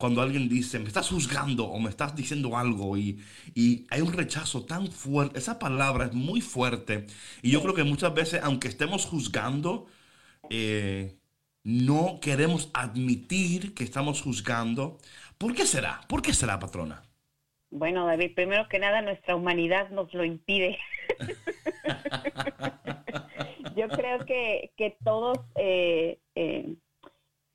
cuando 0.04 0.22
alguien 0.22 0.50
dice, 0.50 0.80
me 0.80 0.88
estás 0.90 1.08
juzgando 1.08 1.64
o 1.64 1.80
me 1.80 1.90
estás 1.90 2.14
diciendo 2.14 2.58
algo 2.58 2.98
y, 2.98 3.24
y 3.56 3.88
hay 3.90 4.02
un 4.02 4.12
rechazo 4.12 4.66
tan 4.66 4.92
fuerte? 4.92 5.40
Esa 5.40 5.58
palabra 5.58 6.08
es 6.08 6.12
muy 6.12 6.42
fuerte. 6.42 7.06
Y 7.42 7.52
yo 7.52 7.62
creo 7.62 7.74
que 7.74 7.86
muchas 7.86 8.14
veces, 8.14 8.42
aunque 8.44 8.68
estemos 8.68 9.06
juzgando, 9.06 9.88
eh, 10.50 11.16
no 11.64 12.20
queremos 12.22 12.70
admitir 12.74 13.74
que 13.74 13.86
estamos 13.86 14.22
juzgando. 14.22 14.98
¿Por 15.38 15.56
qué 15.56 15.66
será? 15.66 16.02
¿Por 16.10 16.22
qué 16.22 16.34
será, 16.34 16.60
patrona? 16.60 17.04
Bueno, 17.70 18.06
David, 18.06 18.36
primero 18.36 18.68
que 18.68 18.80
nada, 18.80 19.02
nuestra 19.02 19.38
humanidad 19.38 19.90
nos 19.90 20.14
lo 20.14 20.26
impide. 20.26 20.80
Yo 23.78 23.88
creo 23.88 24.26
que, 24.26 24.74
que 24.76 24.98
todos, 25.02 25.40
eh, 25.56 26.20
eh, 26.36 26.76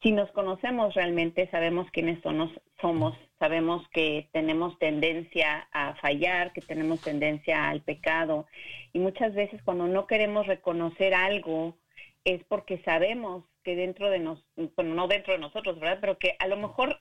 si 0.02 0.12
nos 0.12 0.31
conocemos 0.33 0.95
realmente, 0.95 1.49
sabemos 1.50 1.90
quiénes 1.90 2.21
somos, 2.23 2.50
somos, 2.81 3.17
sabemos 3.38 3.88
que 3.90 4.28
tenemos 4.33 4.78
tendencia 4.78 5.69
a 5.73 5.95
fallar, 5.97 6.52
que 6.52 6.61
tenemos 6.61 7.00
tendencia 7.00 7.69
al 7.69 7.83
pecado. 7.83 8.47
Y 8.93 9.00
muchas 9.00 9.35
veces 9.35 9.61
cuando 9.64 9.88
no 9.88 10.07
queremos 10.07 10.47
reconocer 10.47 11.14
algo, 11.14 11.76
es 12.25 12.45
porque 12.45 12.78
sabemos 12.85 13.45
que 13.64 13.75
dentro 13.75 14.09
de 14.11 14.21
nosotros, 14.21 14.71
bueno, 14.76 14.95
no 14.95 15.09
dentro 15.09 15.33
de 15.33 15.40
nosotros, 15.40 15.78
¿verdad? 15.81 15.99
Pero 16.00 16.19
que 16.19 16.37
a 16.38 16.47
lo 16.47 16.57
mejor 16.57 16.97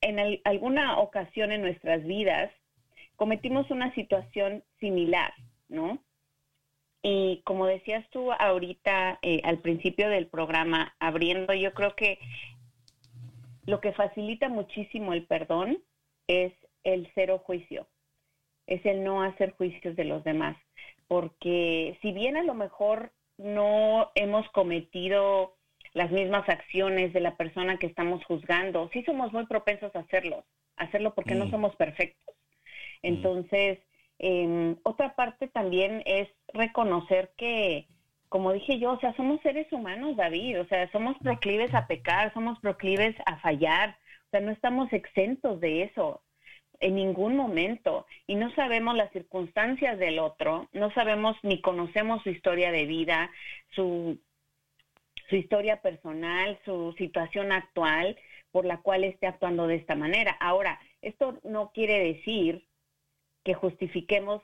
en 0.00 0.18
al- 0.18 0.40
alguna 0.44 0.98
ocasión 0.98 1.52
en 1.52 1.62
nuestras 1.62 2.04
vidas 2.04 2.50
cometimos 3.16 3.70
una 3.70 3.94
situación 3.94 4.62
similar, 4.78 5.32
¿no? 5.68 6.02
Y 7.02 7.42
como 7.44 7.66
decías 7.66 8.04
tú 8.10 8.32
ahorita 8.32 9.18
eh, 9.22 9.40
al 9.44 9.60
principio 9.60 10.08
del 10.08 10.26
programa, 10.26 10.94
abriendo, 10.98 11.54
yo 11.54 11.72
creo 11.72 11.94
que 11.94 12.18
lo 13.66 13.80
que 13.80 13.92
facilita 13.92 14.48
muchísimo 14.48 15.12
el 15.12 15.26
perdón 15.26 15.78
es 16.26 16.52
el 16.84 17.10
cero 17.14 17.42
juicio, 17.44 17.88
es 18.66 18.84
el 18.86 19.04
no 19.04 19.22
hacer 19.22 19.52
juicios 19.52 19.96
de 19.96 20.04
los 20.04 20.24
demás, 20.24 20.56
porque 21.08 21.98
si 22.02 22.12
bien 22.12 22.36
a 22.36 22.42
lo 22.42 22.54
mejor 22.54 23.12
no 23.38 24.10
hemos 24.14 24.48
cometido 24.50 25.56
las 25.92 26.10
mismas 26.10 26.48
acciones 26.48 27.12
de 27.12 27.20
la 27.20 27.36
persona 27.36 27.78
que 27.78 27.86
estamos 27.86 28.24
juzgando, 28.24 28.88
sí 28.92 29.02
somos 29.04 29.32
muy 29.32 29.46
propensos 29.46 29.94
a 29.94 30.00
hacerlo, 30.00 30.44
a 30.76 30.84
hacerlo 30.84 31.14
porque 31.14 31.34
no 31.34 31.46
Mm. 31.46 31.50
somos 31.50 31.76
perfectos. 31.76 32.34
Entonces, 33.02 33.78
eh, 34.18 34.76
otra 34.82 35.14
parte 35.14 35.48
también 35.48 36.02
es 36.06 36.28
reconocer 36.52 37.32
que, 37.36 37.86
como 38.28 38.52
dije 38.52 38.78
yo, 38.78 38.92
o 38.92 39.00
sea, 39.00 39.14
somos 39.16 39.40
seres 39.42 39.70
humanos, 39.72 40.16
David, 40.16 40.60
o 40.60 40.66
sea, 40.66 40.90
somos 40.90 41.16
proclives 41.18 41.74
a 41.74 41.86
pecar, 41.86 42.32
somos 42.32 42.58
proclives 42.60 43.14
a 43.26 43.36
fallar, 43.38 43.96
o 44.26 44.30
sea, 44.30 44.40
no 44.40 44.50
estamos 44.50 44.92
exentos 44.92 45.60
de 45.60 45.82
eso 45.84 46.22
en 46.80 46.94
ningún 46.94 47.36
momento 47.36 48.06
y 48.26 48.34
no 48.34 48.50
sabemos 48.54 48.96
las 48.96 49.10
circunstancias 49.12 49.98
del 49.98 50.18
otro, 50.18 50.68
no 50.72 50.90
sabemos 50.92 51.36
ni 51.42 51.60
conocemos 51.60 52.22
su 52.22 52.30
historia 52.30 52.70
de 52.72 52.84
vida, 52.86 53.30
su, 53.70 54.18
su 55.28 55.36
historia 55.36 55.80
personal, 55.80 56.58
su 56.64 56.94
situación 56.98 57.52
actual 57.52 58.16
por 58.50 58.64
la 58.64 58.78
cual 58.78 59.04
esté 59.04 59.26
actuando 59.26 59.66
de 59.66 59.76
esta 59.76 59.94
manera. 59.94 60.36
Ahora, 60.40 60.80
esto 61.02 61.38
no 61.44 61.72
quiere 61.72 61.98
decir 61.98 62.66
que 63.46 63.54
justifiquemos 63.54 64.42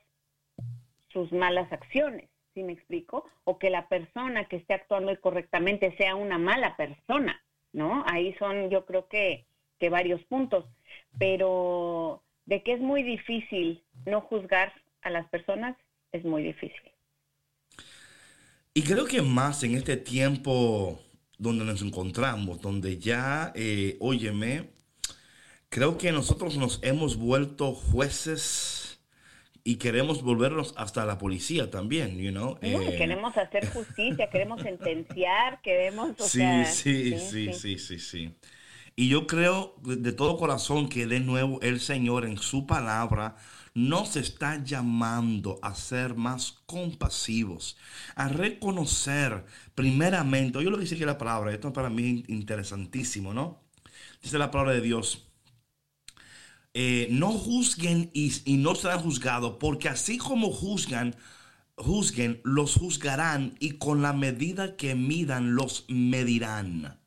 sus 1.13 1.33
malas 1.33 1.71
acciones, 1.73 2.31
¿sí 2.55 2.63
me 2.63 2.73
explico? 2.73 3.29
O 3.43 3.59
que 3.59 3.69
la 3.69 3.89
persona 3.89 4.45
que 4.45 4.55
esté 4.55 4.75
actuando 4.75 5.11
incorrectamente 5.11 5.93
sea 5.97 6.15
una 6.15 6.39
mala 6.39 6.77
persona, 6.77 7.43
¿no? 7.73 8.05
Ahí 8.07 8.33
son 8.39 8.71
yo 8.71 8.87
creo 8.87 9.09
que, 9.09 9.45
que 9.81 9.91
varios 9.91 10.23
puntos, 10.27 10.67
pero 11.19 12.23
de 12.47 12.63
que 12.63 12.75
es 12.75 12.81
muy 12.81 13.03
difícil 13.03 13.83
no 14.07 14.21
juzgar 14.21 14.73
a 15.03 15.11
las 15.11 15.29
personas, 15.31 15.77
es 16.13 16.25
muy 16.25 16.45
difícil. 16.45 16.93
Y 18.75 18.85
creo 18.85 19.07
que 19.07 19.21
más 19.21 19.65
en 19.65 19.75
este 19.75 19.97
tiempo 19.97 21.01
donde 21.39 21.65
nos 21.65 21.83
encontramos, 21.83 22.61
donde 22.61 22.99
ya, 22.99 23.53
eh, 23.57 23.97
óyeme, 23.99 24.71
creo 25.71 25.99
que 25.99 26.13
nosotros 26.13 26.57
nos 26.57 26.79
hemos 26.85 27.17
vuelto 27.17 27.75
jueces 27.75 28.92
y 29.65 29.77
queremos 29.77 30.23
volvernos 30.23 30.75
hasta 30.77 31.05
la 31.07 31.19
policía 31.19 31.71
también, 31.71 32.19
you 32.19 32.31
know. 32.31 32.59
No, 32.61 32.83
eh, 32.83 32.97
queremos 32.97 33.37
hacer 33.37 33.69
justicia, 33.69 34.29
queremos 34.29 34.61
sentenciar, 34.63 35.61
queremos, 35.63 36.11
o 36.19 36.25
sí, 36.25 36.39
sea, 36.39 36.65
sí, 36.65 37.19
sí, 37.19 37.53
sí, 37.53 37.79
sí, 37.79 37.99
sí. 37.99 38.35
Y 38.95 39.09
yo 39.09 39.27
creo 39.27 39.75
de 39.83 40.13
todo 40.13 40.37
corazón 40.37 40.89
que 40.89 41.07
de 41.07 41.21
nuevo 41.21 41.61
el 41.63 41.81
Señor 41.81 42.27
en 42.27 42.37
su 42.37 42.67
palabra 42.67 43.37
nos 43.75 44.17
está 44.17 44.63
llamando 44.63 45.59
a 45.63 45.75
ser 45.75 46.15
más 46.15 46.61
compasivos, 46.67 47.79
a 48.17 48.29
reconocer 48.29 49.45
primeramente, 49.75 50.59
oye 50.59 50.69
lo 50.69 50.77
que 50.77 50.83
dice 50.83 50.97
aquí 50.97 51.07
la 51.07 51.17
palabra, 51.17 51.53
esto 51.53 51.73
para 51.73 51.89
mí 51.89 52.23
es 52.25 52.29
interesantísimo, 52.29 53.33
¿no? 53.33 53.63
Dice 54.23 54.39
la 54.39 54.51
palabra 54.51 54.75
de 54.75 54.83
Dios. 54.83 55.32
Eh, 56.75 57.09
no 57.11 57.33
juzguen 57.33 58.11
y, 58.15 58.33
no 58.59 58.75
serán 58.75 59.01
juzgados, 59.01 59.57
porque 59.61 59.89
así 59.89 60.19
como 60.19 60.51
juzgan, 60.51 61.17
juzguen, 61.77 62.41
los 62.45 62.75
juzgarán 62.77 63.57
y 63.61 63.73
con 63.73 64.03
la 64.03 64.13
medida 64.13 64.77
que 64.77 64.95
midan, 64.95 65.55
los 65.55 65.85
medirán. 65.89 66.99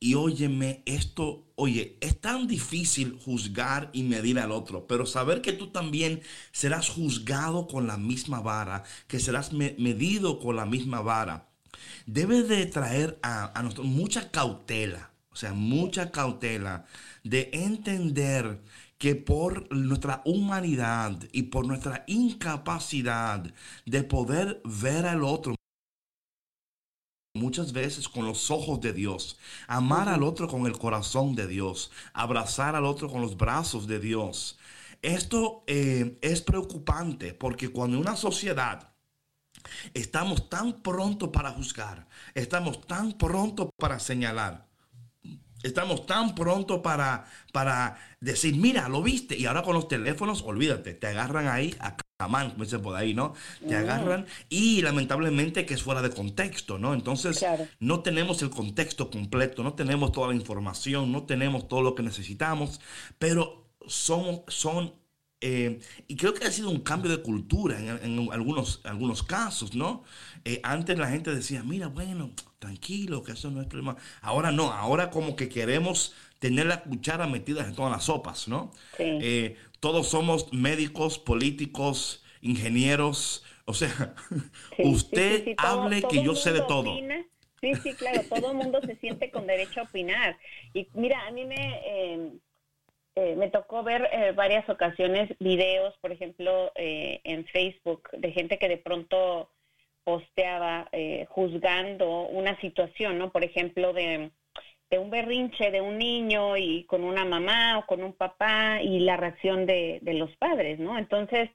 Y 0.00 0.14
óyeme, 0.14 0.82
esto, 0.84 1.46
oye, 1.54 1.96
es 2.00 2.20
tan 2.20 2.48
difícil 2.48 3.18
juzgar 3.24 3.88
y 3.92 4.02
medir 4.02 4.38
al 4.40 4.50
otro, 4.50 4.86
pero 4.88 5.06
saber 5.06 5.42
que 5.42 5.52
tú 5.52 5.68
también 5.70 6.22
serás 6.50 6.88
juzgado 6.88 7.68
con 7.68 7.86
la 7.86 7.96
misma 7.98 8.40
vara, 8.40 8.82
que 9.06 9.20
serás 9.20 9.52
me- 9.52 9.76
medido 9.78 10.40
con 10.40 10.56
la 10.56 10.66
misma 10.66 11.02
vara, 11.02 11.50
debe 12.06 12.42
de 12.42 12.66
traer 12.66 13.18
a, 13.22 13.56
a 13.58 13.62
nosotros 13.62 13.86
mucha 13.88 14.30
cautela, 14.32 15.11
o 15.32 15.36
sea, 15.36 15.52
mucha 15.52 16.10
cautela 16.10 16.84
de 17.24 17.50
entender 17.52 18.60
que 18.98 19.16
por 19.16 19.74
nuestra 19.74 20.22
humanidad 20.24 21.18
y 21.32 21.44
por 21.44 21.66
nuestra 21.66 22.04
incapacidad 22.06 23.52
de 23.84 24.02
poder 24.04 24.62
ver 24.64 25.06
al 25.06 25.24
otro, 25.24 25.56
muchas 27.34 27.72
veces 27.72 28.08
con 28.08 28.26
los 28.26 28.50
ojos 28.50 28.80
de 28.80 28.92
Dios, 28.92 29.38
amar 29.66 30.08
al 30.08 30.22
otro 30.22 30.46
con 30.46 30.66
el 30.66 30.78
corazón 30.78 31.34
de 31.34 31.46
Dios, 31.46 31.90
abrazar 32.12 32.76
al 32.76 32.84
otro 32.84 33.08
con 33.08 33.22
los 33.22 33.36
brazos 33.36 33.86
de 33.86 33.98
Dios. 33.98 34.58
Esto 35.00 35.64
eh, 35.66 36.18
es 36.22 36.42
preocupante 36.42 37.34
porque 37.34 37.70
cuando 37.70 37.98
una 37.98 38.14
sociedad 38.14 38.92
estamos 39.94 40.48
tan 40.48 40.80
pronto 40.82 41.32
para 41.32 41.50
juzgar, 41.50 42.06
estamos 42.34 42.86
tan 42.86 43.12
pronto 43.14 43.70
para 43.78 43.98
señalar, 43.98 44.68
Estamos 45.62 46.06
tan 46.06 46.34
pronto 46.34 46.82
para, 46.82 47.24
para 47.52 47.96
decir, 48.20 48.56
mira, 48.56 48.88
lo 48.88 49.02
viste. 49.02 49.36
Y 49.38 49.46
ahora 49.46 49.62
con 49.62 49.74
los 49.74 49.88
teléfonos, 49.88 50.42
olvídate, 50.42 50.94
te 50.94 51.06
agarran 51.08 51.48
ahí 51.48 51.74
a 51.80 51.96
camán, 52.18 52.50
como 52.52 52.64
dicen 52.64 52.82
por 52.82 52.94
ahí, 52.96 53.14
¿no? 53.14 53.34
Te 53.66 53.74
agarran 53.74 54.26
y 54.48 54.80
lamentablemente 54.82 55.66
que 55.66 55.74
es 55.74 55.82
fuera 55.82 56.02
de 56.02 56.10
contexto, 56.10 56.78
¿no? 56.78 56.94
Entonces, 56.94 57.38
Claro. 57.38 57.66
no 57.80 58.00
tenemos 58.00 58.42
el 58.42 58.50
contexto 58.50 59.10
completo, 59.10 59.62
no 59.64 59.74
tenemos 59.74 60.12
toda 60.12 60.28
la 60.28 60.34
información, 60.34 61.10
no 61.10 61.24
tenemos 61.24 61.66
todo 61.68 61.82
lo 61.82 61.94
que 61.96 62.02
necesitamos, 62.04 62.80
pero 63.18 63.72
somos, 63.88 64.42
son, 64.48 64.94
eh, 65.40 65.80
y 66.06 66.14
creo 66.16 66.32
que 66.34 66.46
ha 66.46 66.52
sido 66.52 66.70
un 66.70 66.80
cambio 66.80 67.10
de 67.10 67.22
cultura 67.22 67.78
en, 67.80 67.88
en 67.88 68.32
algunos, 68.32 68.80
algunos 68.84 69.24
casos, 69.24 69.74
¿no? 69.74 70.04
Eh, 70.44 70.60
antes 70.62 70.96
la 70.98 71.08
gente 71.08 71.34
decía, 71.34 71.64
mira, 71.64 71.88
bueno, 71.88 72.30
tranquilo, 72.62 73.22
que 73.24 73.32
eso 73.32 73.50
no 73.50 73.60
es 73.60 73.66
problema. 73.68 73.96
Ahora 74.22 74.52
no, 74.52 74.72
ahora 74.72 75.10
como 75.10 75.36
que 75.36 75.48
queremos 75.48 76.14
tener 76.38 76.66
la 76.66 76.82
cuchara 76.82 77.26
metida 77.26 77.64
en 77.66 77.74
todas 77.74 77.92
las 77.92 78.04
sopas, 78.04 78.48
¿no? 78.48 78.72
Sí. 78.96 79.04
Eh, 79.20 79.56
todos 79.80 80.08
somos 80.08 80.52
médicos, 80.52 81.18
políticos, 81.18 82.24
ingenieros, 82.40 83.44
o 83.66 83.74
sea, 83.74 84.14
Sí, 84.76 84.84
usted 84.84 85.30
sí, 85.32 85.44
sí, 85.44 85.50
sí, 85.50 85.56
todo- 85.56 85.82
hable 85.82 86.00
todo 86.00 86.10
que 86.10 86.22
yo 86.22 86.34
sé 86.34 86.52
de 86.52 86.60
todo. 86.62 86.92
opina. 86.92 87.26
Sí, 87.60 87.80
sí, 87.84 87.96
claro, 87.96 88.26
todo 88.28 88.50
el 88.50 88.56
mundo 88.56 88.82
se 88.86 88.96
siente 88.96 89.30
con 89.30 89.46
derecho 89.46 89.80
a 89.80 89.84
opinar. 89.84 90.36
Y 90.74 90.88
mira, 90.94 91.26
a 91.26 91.30
mí 91.30 91.44
me, 91.44 91.80
eh, 91.86 92.32
eh, 93.16 93.36
me 93.36 93.50
tocó 93.50 93.82
ver 93.84 94.08
eh, 94.12 94.32
varias 94.32 94.68
ocasiones 94.70 95.30
videos, 95.40 95.96
por 96.00 96.12
ejemplo, 96.12 96.72
eh, 96.76 97.20
en 97.24 97.46
Facebook, 97.46 98.08
de 98.12 98.32
gente 98.32 98.58
que 98.58 98.68
de 98.68 98.78
pronto 98.78 99.50
posteaba 100.04 100.88
eh, 100.92 101.26
juzgando 101.28 102.22
una 102.28 102.58
situación, 102.60 103.18
¿no? 103.18 103.30
Por 103.30 103.44
ejemplo, 103.44 103.92
de, 103.92 104.30
de 104.90 104.98
un 104.98 105.10
berrinche 105.10 105.70
de 105.70 105.80
un 105.80 105.98
niño 105.98 106.56
y 106.56 106.84
con 106.84 107.04
una 107.04 107.24
mamá 107.24 107.78
o 107.78 107.86
con 107.86 108.02
un 108.02 108.12
papá 108.12 108.80
y 108.82 109.00
la 109.00 109.16
reacción 109.16 109.66
de, 109.66 110.00
de 110.02 110.14
los 110.14 110.34
padres, 110.36 110.78
¿no? 110.78 110.98
Entonces, 110.98 111.50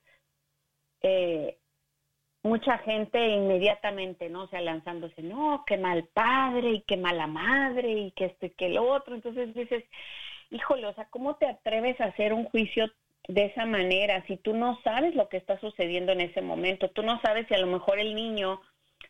eh, 1.02 1.58
mucha 2.42 2.78
gente 2.78 3.28
inmediatamente, 3.28 4.28
¿no? 4.28 4.44
O 4.44 4.48
sea, 4.48 4.60
lanzándose, 4.60 5.22
no, 5.22 5.64
qué 5.66 5.76
mal 5.76 6.08
padre 6.12 6.70
y 6.70 6.80
qué 6.82 6.96
mala 6.96 7.26
madre 7.26 7.92
y 7.92 8.10
que 8.12 8.26
esto 8.26 8.46
y 8.46 8.50
que 8.50 8.78
otro. 8.78 9.14
Entonces 9.14 9.54
dices, 9.54 9.84
híjole, 10.50 10.86
o 10.86 10.94
sea, 10.94 11.06
¿cómo 11.10 11.36
te 11.36 11.46
atreves 11.46 12.00
a 12.00 12.06
hacer 12.06 12.32
un 12.32 12.44
juicio 12.44 12.86
de 13.28 13.44
esa 13.46 13.66
manera 13.66 14.24
si 14.26 14.36
tú 14.36 14.54
no 14.54 14.80
sabes 14.82 15.14
lo 15.14 15.28
que 15.28 15.36
está 15.36 15.60
sucediendo 15.60 16.12
en 16.12 16.20
ese 16.20 16.42
momento? 16.42 16.90
Tú 16.90 17.02
no 17.02 17.20
sabes 17.20 17.46
si 17.46 17.54
a 17.54 17.58
lo 17.58 17.66
mejor 17.68 18.00
el 18.00 18.14
niño 18.14 18.60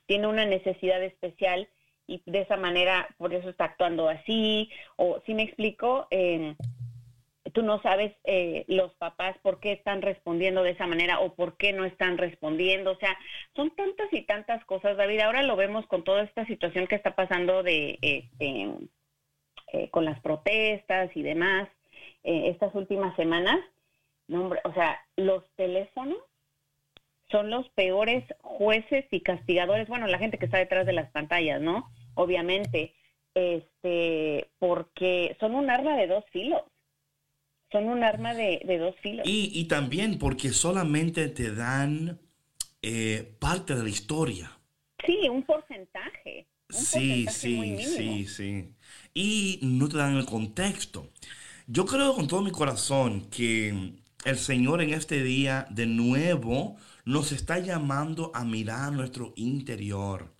tiene 0.07 0.27
una 0.27 0.45
necesidad 0.45 1.03
especial 1.03 1.69
y 2.07 2.23
de 2.27 2.41
esa 2.41 2.57
manera 2.57 3.09
por 3.17 3.33
eso 3.33 3.49
está 3.49 3.65
actuando 3.65 4.09
así, 4.09 4.71
o 4.97 5.21
si 5.25 5.35
me 5.35 5.45
explico, 5.45 6.07
Eh, 6.11 6.55
tú 7.53 7.63
no 7.63 7.81
sabes 7.83 8.13
eh, 8.25 8.65
los 8.69 8.93
papás 8.95 9.37
por 9.43 9.61
qué 9.61 9.73
están 9.73 10.03
respondiendo 10.03 10.63
de 10.63 10.71
esa 10.71 10.87
manera 10.87 11.21
o 11.21 11.35
por 11.35 11.57
qué 11.57 11.73
no 11.73 11.85
están 11.85 12.19
respondiendo. 12.19 12.93
O 12.93 12.97
sea, 12.97 13.17
son 13.55 13.75
tantas 13.75 14.13
y 14.13 14.23
tantas 14.23 14.65
cosas, 14.65 14.97
David. 14.97 15.21
Ahora 15.21 15.43
lo 15.43 15.57
vemos 15.57 15.87
con 15.87 16.05
toda 16.05 16.23
esta 16.23 16.45
situación 16.47 16.87
que 16.87 16.97
está 16.97 17.15
pasando 17.15 17.63
de 17.63 17.99
este, 18.03 18.71
eh, 19.73 19.91
con 19.91 20.05
las 20.05 20.21
protestas 20.21 21.11
y 21.15 21.23
demás 21.23 21.69
eh, 22.25 22.49
estas 22.49 22.75
últimas 22.75 23.15
semanas. 23.17 23.59
No, 24.29 24.43
hombre, 24.43 24.61
o 24.65 24.73
sea, 24.73 25.01
los 25.17 25.45
teléfonos 25.57 26.19
son 27.31 27.51
los 27.51 27.69
peores 27.71 28.25
jueces 28.41 29.05
y 29.11 29.21
castigadores. 29.21 29.89
Bueno, 29.89 30.07
la 30.07 30.19
gente 30.19 30.39
que 30.39 30.47
está 30.47 30.59
detrás 30.59 30.87
de 30.87 30.93
las 30.93 31.11
pantallas, 31.11 31.61
¿no? 31.61 31.91
Obviamente, 32.15 32.95
este, 33.35 34.51
porque 34.59 35.37
son 35.41 35.55
un 35.55 35.71
arma 35.71 35.97
de 35.97 36.07
dos 36.07 36.25
filos 36.31 36.63
son 37.71 37.89
un 37.89 38.03
arma 38.03 38.35
de, 38.35 38.63
de 38.65 38.79
dos 38.79 38.95
filos. 39.03 39.27
Y, 39.27 39.51
y, 39.55 39.65
también 39.65 40.19
porque 40.19 40.51
solamente 40.51 41.29
te 41.29 41.55
dan 41.55 42.19
eh, 42.83 43.35
parte 43.39 43.75
de 43.75 43.83
la 43.83 43.89
historia. 43.89 44.59
Sí, 45.05 45.29
un 45.29 45.43
porcentaje. 45.43 46.47
Un 46.71 46.77
sí, 46.77 47.25
porcentaje 47.25 47.39
sí, 47.39 47.57
muy 47.57 47.83
sí, 47.83 48.27
sí. 48.27 48.75
Y 49.15 49.61
no 49.63 49.89
te 49.89 49.99
dan 49.99 50.17
el 50.17 50.25
contexto. 50.25 51.11
Yo 51.67 51.85
creo 51.85 52.15
con 52.15 52.27
todo 52.27 52.41
mi 52.41 52.51
corazón 52.51 53.29
que 53.31 53.93
el 54.25 54.39
Señor 54.39 54.83
en 54.83 54.91
este 54.91 55.23
día 55.23 55.67
de 55.71 55.87
nuevo 55.87 56.77
nos 57.05 57.33
está 57.33 57.59
llamando 57.59 58.31
a 58.35 58.45
mirar 58.45 58.93
nuestro 58.93 59.33
interior 59.37 60.39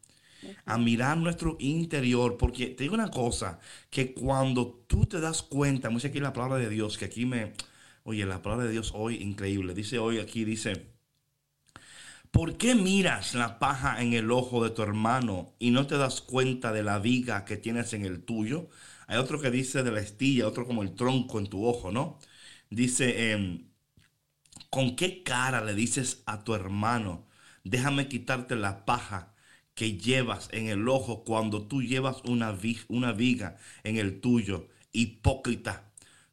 a 0.67 0.79
mirar 0.79 1.17
nuestro 1.19 1.57
interior, 1.59 2.37
porque 2.37 2.67
te 2.69 2.85
digo 2.85 2.95
una 2.95 3.11
cosa, 3.11 3.59
que 3.91 4.15
cuando 4.15 4.85
tú 4.87 5.07
te 5.07 5.21
das 5.21 5.43
cuenta, 5.43 5.89
dice 5.89 6.09
aquí 6.09 6.21
la 6.21 6.33
palabra 6.33 6.59
de 6.59 6.69
Dios, 6.69 6.99
que 6.99 7.07
aquí 7.07 7.27
me, 7.27 7.53
oye, 8.05 8.25
la 8.27 8.43
palabra 8.43 8.67
de 8.67 8.73
Dios 8.73 8.93
hoy 8.95 9.17
increíble, 9.17 9.75
dice 9.75 9.99
hoy 9.99 10.19
aquí, 10.19 10.45
dice, 10.45 10.93
¿por 12.31 12.57
qué 12.57 12.75
miras 12.75 13.35
la 13.35 13.59
paja 13.59 14.03
en 14.03 14.13
el 14.13 14.31
ojo 14.31 14.63
de 14.63 14.71
tu 14.71 14.83
hermano 14.83 15.55
y 15.59 15.71
no 15.71 15.87
te 15.87 15.97
das 15.97 16.21
cuenta 16.21 16.73
de 16.73 16.83
la 16.83 16.99
viga 16.99 17.45
que 17.45 17.57
tienes 17.57 17.93
en 17.93 18.05
el 18.05 18.25
tuyo? 18.25 18.69
Hay 19.07 19.19
otro 19.19 19.41
que 19.41 19.51
dice 19.51 19.83
de 19.83 19.93
la 19.93 20.01
estilla, 20.01 20.47
otro 20.47 20.67
como 20.67 20.83
el 20.83 20.95
tronco 20.95 21.39
en 21.39 21.49
tu 21.49 21.65
ojo, 21.67 21.91
¿no? 21.93 22.19
Dice, 22.71 23.33
eh, 23.33 23.65
¿con 24.71 24.97
qué 24.97 25.23
cara 25.23 25.65
le 25.65 25.75
dices 25.75 26.23
a 26.27 26.45
tu 26.45 26.55
hermano, 26.55 27.27
déjame 27.65 28.09
quitarte 28.09 28.57
la 28.57 28.85
paja? 28.85 29.35
que 29.79 29.97
llevas 29.97 30.49
en 30.51 30.67
el 30.67 30.89
ojo 30.89 31.23
cuando 31.23 31.63
tú 31.63 31.83
llevas 31.83 32.17
una, 32.25 32.51
vi 32.51 32.81
una 32.89 33.13
viga 33.13 33.59
en 33.85 33.97
el 33.97 34.21
tuyo. 34.21 34.67
Hipócrita, 34.91 35.85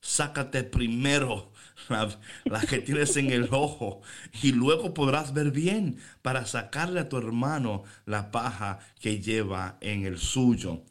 sácate 0.01 0.63
primero 0.63 1.51
la, 1.89 2.09
la, 2.45 2.61
que 2.61 2.79
tienes 2.79 3.15
en 3.17 3.29
el 3.29 3.49
ojo 3.51 4.01
y 4.41 4.51
luego 4.51 4.95
podrás 4.95 5.31
ver 5.31 5.51
bien 5.51 5.99
para 6.23 6.47
sacarle 6.47 7.01
a 7.01 7.07
tu 7.07 7.19
hermano 7.19 7.83
la 8.07 8.31
paja 8.31 8.79
que 8.99 9.21
lleva 9.21 9.77
en 9.79 10.07
el 10.07 10.17
suyo. 10.17 10.81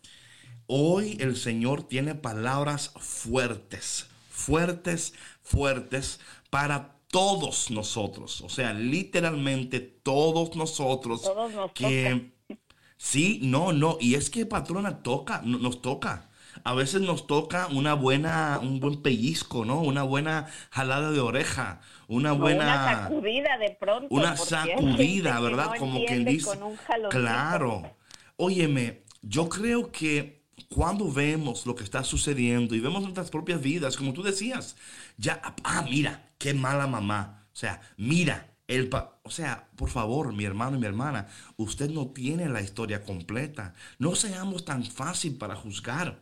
Hoy 0.68 1.16
el 1.18 1.36
Señor 1.36 1.88
tiene 1.88 2.14
palabras 2.14 2.92
fuertes, 3.00 4.06
fuertes, 4.30 5.12
fuertes 5.42 6.20
para 6.50 6.93
todos 7.14 7.70
nosotros. 7.70 8.40
O 8.40 8.48
sea, 8.48 8.72
literalmente 8.74 9.78
todos 9.80 10.56
nosotros 10.56 11.22
Todos 11.22 11.52
nos 11.52 11.70
que... 11.72 12.32
toca. 12.48 12.58
Sí, 12.96 13.38
no, 13.42 13.72
no. 13.72 13.98
Y 14.00 14.14
es 14.14 14.30
que 14.30 14.46
patrona 14.46 15.02
toca, 15.02 15.40
no- 15.44 15.58
nos 15.58 15.80
toca. 15.80 16.30
A 16.64 16.74
veces 16.74 17.00
nos 17.02 17.26
toca 17.26 17.66
una 17.68 17.94
buena, 17.94 18.58
un 18.62 18.80
buen 18.80 19.02
pellizco, 19.02 19.64
¿no? 19.64 19.80
Una 19.82 20.02
buena 20.04 20.46
jalada 20.70 21.10
de 21.10 21.20
oreja, 21.20 21.80
una 22.08 22.32
buena, 22.32 22.64
Una 22.64 22.84
sacudida 23.02 23.58
de 23.58 23.76
pronto. 23.78 24.08
una 24.10 24.36
sacudida, 24.36 25.36
que 25.36 25.42
¿verdad? 25.42 25.70
no 25.72 25.78
Como 25.78 26.04
quien 26.04 26.24
dice. 26.24 26.46
con 26.46 26.62
un. 26.62 26.78
Claro. 27.10 27.96
Óyeme, 28.36 29.02
yo 29.22 29.48
creo 29.48 29.90
que 29.92 30.44
cuando 30.68 31.10
vemos 31.12 31.66
lo 31.66 31.74
que 31.74 31.84
está 31.84 32.02
sucediendo 32.04 32.74
y 32.74 32.80
vemos 32.80 33.02
nuestras 33.02 33.30
propias 33.30 33.60
vidas, 33.60 33.96
como 33.96 34.12
tú 34.12 34.22
decías, 34.22 34.76
ya, 35.16 35.40
ah, 35.64 35.82
mira, 35.88 36.30
qué 36.38 36.54
mala 36.54 36.86
mamá. 36.86 37.46
O 37.52 37.56
sea, 37.56 37.80
mira, 37.96 38.46
el 38.68 38.88
pa- 38.88 39.18
o 39.22 39.30
sea, 39.30 39.68
por 39.76 39.90
favor, 39.90 40.32
mi 40.32 40.44
hermano 40.44 40.76
y 40.76 40.80
mi 40.80 40.86
hermana, 40.86 41.28
usted 41.56 41.90
no 41.90 42.08
tiene 42.08 42.48
la 42.48 42.60
historia 42.62 43.04
completa. 43.04 43.74
No 43.98 44.14
seamos 44.14 44.64
tan 44.64 44.84
fácil 44.84 45.38
para 45.38 45.54
juzgar, 45.56 46.20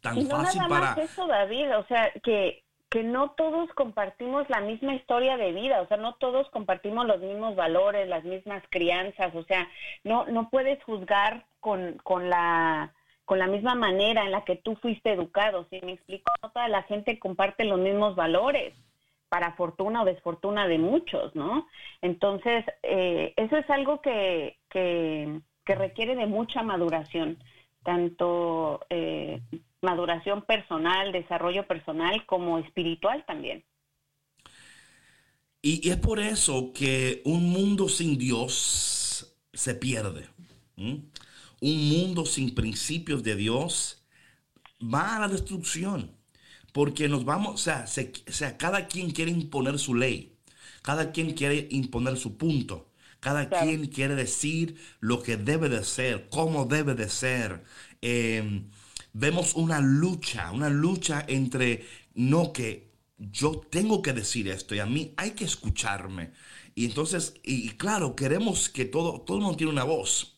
tan 0.00 0.16
Y 0.18 0.24
no 0.24 0.30
fácil 0.30 0.58
nada 0.62 0.68
para... 0.68 0.86
más 0.90 0.98
eso, 0.98 1.26
David, 1.26 1.76
o 1.76 1.86
sea, 1.86 2.12
que, 2.22 2.64
que 2.90 3.02
no 3.04 3.30
todos 3.32 3.70
compartimos 3.74 4.48
la 4.48 4.60
misma 4.60 4.94
historia 4.94 5.36
de 5.36 5.52
vida, 5.52 5.80
o 5.82 5.88
sea, 5.88 5.96
no 5.98 6.14
todos 6.16 6.48
compartimos 6.50 7.06
los 7.06 7.20
mismos 7.20 7.56
valores, 7.56 8.08
las 8.08 8.24
mismas 8.24 8.62
crianzas, 8.70 9.34
o 9.34 9.44
sea, 9.44 9.68
no, 10.04 10.26
no 10.26 10.50
puedes 10.50 10.82
juzgar 10.84 11.46
con, 11.60 11.98
con 12.04 12.30
la 12.30 12.94
con 13.28 13.38
la 13.38 13.46
misma 13.46 13.74
manera 13.74 14.24
en 14.24 14.30
la 14.30 14.42
que 14.46 14.56
tú 14.56 14.74
fuiste 14.76 15.12
educado, 15.12 15.66
¿sí 15.68 15.80
me 15.84 15.92
explico? 15.92 16.32
Toda 16.40 16.66
la 16.68 16.82
gente 16.84 17.18
comparte 17.18 17.66
los 17.66 17.78
mismos 17.78 18.16
valores, 18.16 18.72
para 19.28 19.52
fortuna 19.52 20.00
o 20.00 20.06
desfortuna 20.06 20.66
de 20.66 20.78
muchos, 20.78 21.34
¿no? 21.34 21.66
Entonces, 22.00 22.64
eh, 22.82 23.34
eso 23.36 23.58
es 23.58 23.68
algo 23.68 24.00
que, 24.00 24.56
que, 24.70 25.42
requiere 25.66 26.16
de 26.16 26.24
mucha 26.24 26.62
maduración, 26.62 27.36
tanto 27.84 28.80
eh, 28.88 29.42
maduración 29.82 30.40
personal, 30.40 31.12
desarrollo 31.12 31.66
personal, 31.66 32.24
como 32.24 32.58
espiritual 32.58 33.26
también. 33.26 33.62
Y, 35.60 35.90
es 35.90 35.98
por 35.98 36.18
eso 36.18 36.72
que 36.72 37.20
un 37.26 37.50
mundo 37.50 37.90
sin 37.90 38.16
Dios 38.16 39.36
se 39.52 39.74
pierde. 39.74 40.24
Un 41.60 41.88
mundo 41.88 42.24
sin 42.26 42.54
principios 42.54 43.22
de 43.22 43.36
Dios 43.36 44.02
va 44.82 45.16
a 45.16 45.20
la 45.20 45.28
destrucción. 45.28 46.16
Porque 46.72 47.08
nos 47.08 47.24
vamos, 47.24 47.54
o 47.54 47.58
sea, 47.58 47.86
se- 47.86 48.12
o 48.28 48.32
sea, 48.32 48.56
cada 48.58 48.86
quien 48.88 49.10
quiere 49.10 49.30
imponer 49.32 49.78
su 49.78 49.94
ley. 49.94 50.38
Cada 50.82 51.12
quien 51.12 51.34
quiere 51.34 51.68
imponer 51.70 52.16
su 52.18 52.36
punto. 52.36 52.90
Cada 53.20 53.48
Claro. 53.48 53.66
quien 53.66 53.86
quiere 53.88 54.14
decir 54.14 54.76
lo 55.00 55.22
que 55.22 55.36
debe 55.36 55.68
de 55.68 55.84
ser, 55.84 56.28
cómo 56.30 56.66
debe 56.66 56.94
de 56.94 57.08
ser. 57.08 57.64
Eh, 58.02 58.62
vemos 59.12 59.54
una 59.54 59.80
lucha, 59.80 60.52
una 60.52 60.68
lucha 60.70 61.24
entre 61.28 61.86
no 62.14 62.52
que 62.52 62.92
yo 63.18 63.60
tengo 63.70 64.02
que 64.02 64.12
decir 64.12 64.48
esto 64.48 64.74
y 64.74 64.78
a 64.80 64.86
mí 64.86 65.14
hay 65.16 65.32
que 65.32 65.44
escucharme. 65.44 66.32
Y 66.74 66.84
entonces, 66.86 67.34
y, 67.42 67.66
y 67.66 67.70
claro, 67.70 68.14
queremos 68.14 68.68
que 68.68 68.84
todo, 68.84 69.20
todo 69.22 69.38
el 69.38 69.42
mundo 69.42 69.56
tiene 69.56 69.72
una 69.72 69.84
voz. 69.84 70.37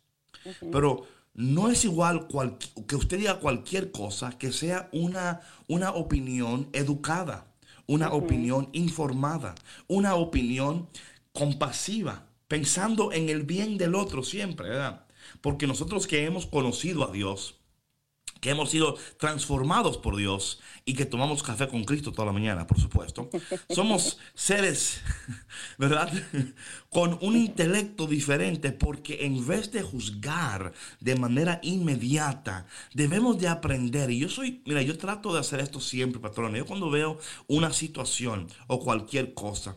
Pero 0.72 1.06
no 1.34 1.70
es 1.70 1.84
igual 1.84 2.26
cual- 2.28 2.58
que 2.86 2.96
usted 2.96 3.18
diga 3.18 3.38
cualquier 3.40 3.92
cosa 3.92 4.36
que 4.38 4.52
sea 4.52 4.88
una, 4.92 5.40
una 5.68 5.92
opinión 5.92 6.68
educada, 6.72 7.46
una 7.86 8.12
opinión 8.12 8.68
informada, 8.72 9.54
una 9.88 10.14
opinión 10.14 10.88
compasiva, 11.32 12.26
pensando 12.48 13.12
en 13.12 13.28
el 13.28 13.44
bien 13.44 13.78
del 13.78 13.94
otro 13.94 14.22
siempre, 14.22 14.68
¿verdad? 14.68 15.06
Porque 15.40 15.66
nosotros 15.66 16.06
que 16.06 16.24
hemos 16.24 16.46
conocido 16.46 17.08
a 17.08 17.12
Dios, 17.12 17.59
que 18.40 18.50
hemos 18.50 18.70
sido 18.70 18.96
transformados 19.18 19.98
por 19.98 20.16
Dios 20.16 20.60
y 20.84 20.94
que 20.94 21.06
tomamos 21.06 21.42
café 21.42 21.68
con 21.68 21.84
Cristo 21.84 22.12
toda 22.12 22.26
la 22.26 22.32
mañana, 22.32 22.66
por 22.66 22.80
supuesto. 22.80 23.28
Somos 23.70 24.18
seres, 24.34 25.02
¿verdad? 25.78 26.10
Con 26.88 27.18
un 27.20 27.36
intelecto 27.36 28.06
diferente 28.06 28.72
porque 28.72 29.24
en 29.26 29.46
vez 29.46 29.70
de 29.70 29.82
juzgar 29.82 30.72
de 31.00 31.16
manera 31.16 31.60
inmediata, 31.62 32.66
debemos 32.94 33.38
de 33.38 33.48
aprender. 33.48 34.10
Y 34.10 34.18
yo 34.18 34.28
soy, 34.28 34.62
mira, 34.66 34.82
yo 34.82 34.98
trato 34.98 35.32
de 35.32 35.40
hacer 35.40 35.60
esto 35.60 35.80
siempre, 35.80 36.20
patrón. 36.20 36.54
Yo 36.54 36.66
cuando 36.66 36.90
veo 36.90 37.18
una 37.46 37.72
situación 37.72 38.48
o 38.66 38.80
cualquier 38.80 39.34
cosa, 39.34 39.76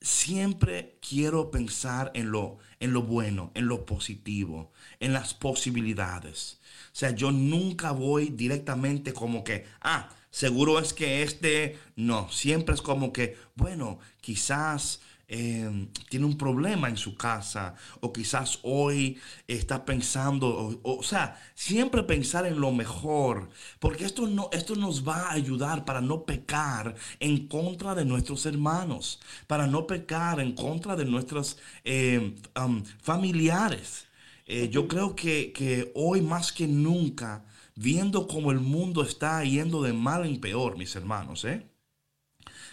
siempre 0.00 0.98
quiero 1.06 1.50
pensar 1.50 2.10
en 2.14 2.30
lo, 2.30 2.58
en 2.80 2.92
lo 2.92 3.02
bueno, 3.02 3.50
en 3.54 3.66
lo 3.66 3.86
positivo, 3.86 4.72
en 5.00 5.12
las 5.12 5.34
posibilidades. 5.34 6.60
O 6.92 6.96
sea, 6.98 7.10
yo 7.10 7.32
nunca 7.32 7.92
voy 7.92 8.30
directamente 8.30 9.12
como 9.12 9.44
que, 9.44 9.66
ah, 9.80 10.10
seguro 10.30 10.78
es 10.78 10.92
que 10.92 11.22
este, 11.22 11.78
no, 11.96 12.30
siempre 12.30 12.74
es 12.74 12.82
como 12.82 13.12
que, 13.12 13.36
bueno, 13.54 13.98
quizás 14.20 15.00
eh, 15.28 15.88
tiene 16.08 16.26
un 16.26 16.38
problema 16.38 16.88
en 16.88 16.96
su 16.96 17.16
casa 17.16 17.74
o 18.00 18.12
quizás 18.12 18.58
hoy 18.62 19.18
está 19.48 19.84
pensando, 19.84 20.48
o, 20.48 20.80
o- 20.82 20.98
o 21.00 21.02
sea, 21.02 21.40
siempre 21.54 22.02
pensar 22.04 22.46
en 22.46 22.60
lo 22.60 22.72
mejor, 22.72 23.48
porque 23.80 24.04
esto, 24.04 24.26
no, 24.28 24.48
esto 24.52 24.76
nos 24.76 25.06
va 25.06 25.28
a 25.28 25.32
ayudar 25.32 25.84
para 25.84 26.00
no 26.00 26.24
pecar 26.24 26.94
en 27.20 27.46
contra 27.48 27.94
de 27.94 28.04
nuestros 28.04 28.46
hermanos, 28.46 29.20
para 29.46 29.66
no 29.66 29.86
pecar 29.86 30.40
en 30.40 30.52
contra 30.54 30.96
de 30.96 31.04
nuestros 31.04 31.58
eh, 31.84 32.34
um, 32.64 32.82
familiares. 33.02 34.06
Eh, 34.46 34.68
yo 34.70 34.86
creo 34.88 35.14
que, 35.16 35.52
que 35.52 35.90
hoy 35.94 36.20
más 36.22 36.52
que 36.52 36.66
nunca, 36.68 37.44
viendo 37.74 38.26
cómo 38.28 38.52
el 38.52 38.60
mundo 38.60 39.02
está 39.02 39.42
yendo 39.44 39.82
de 39.82 39.92
mal 39.92 40.24
en 40.24 40.40
peor, 40.40 40.76
mis 40.78 40.94
hermanos, 40.96 41.44
¿eh? 41.44 41.66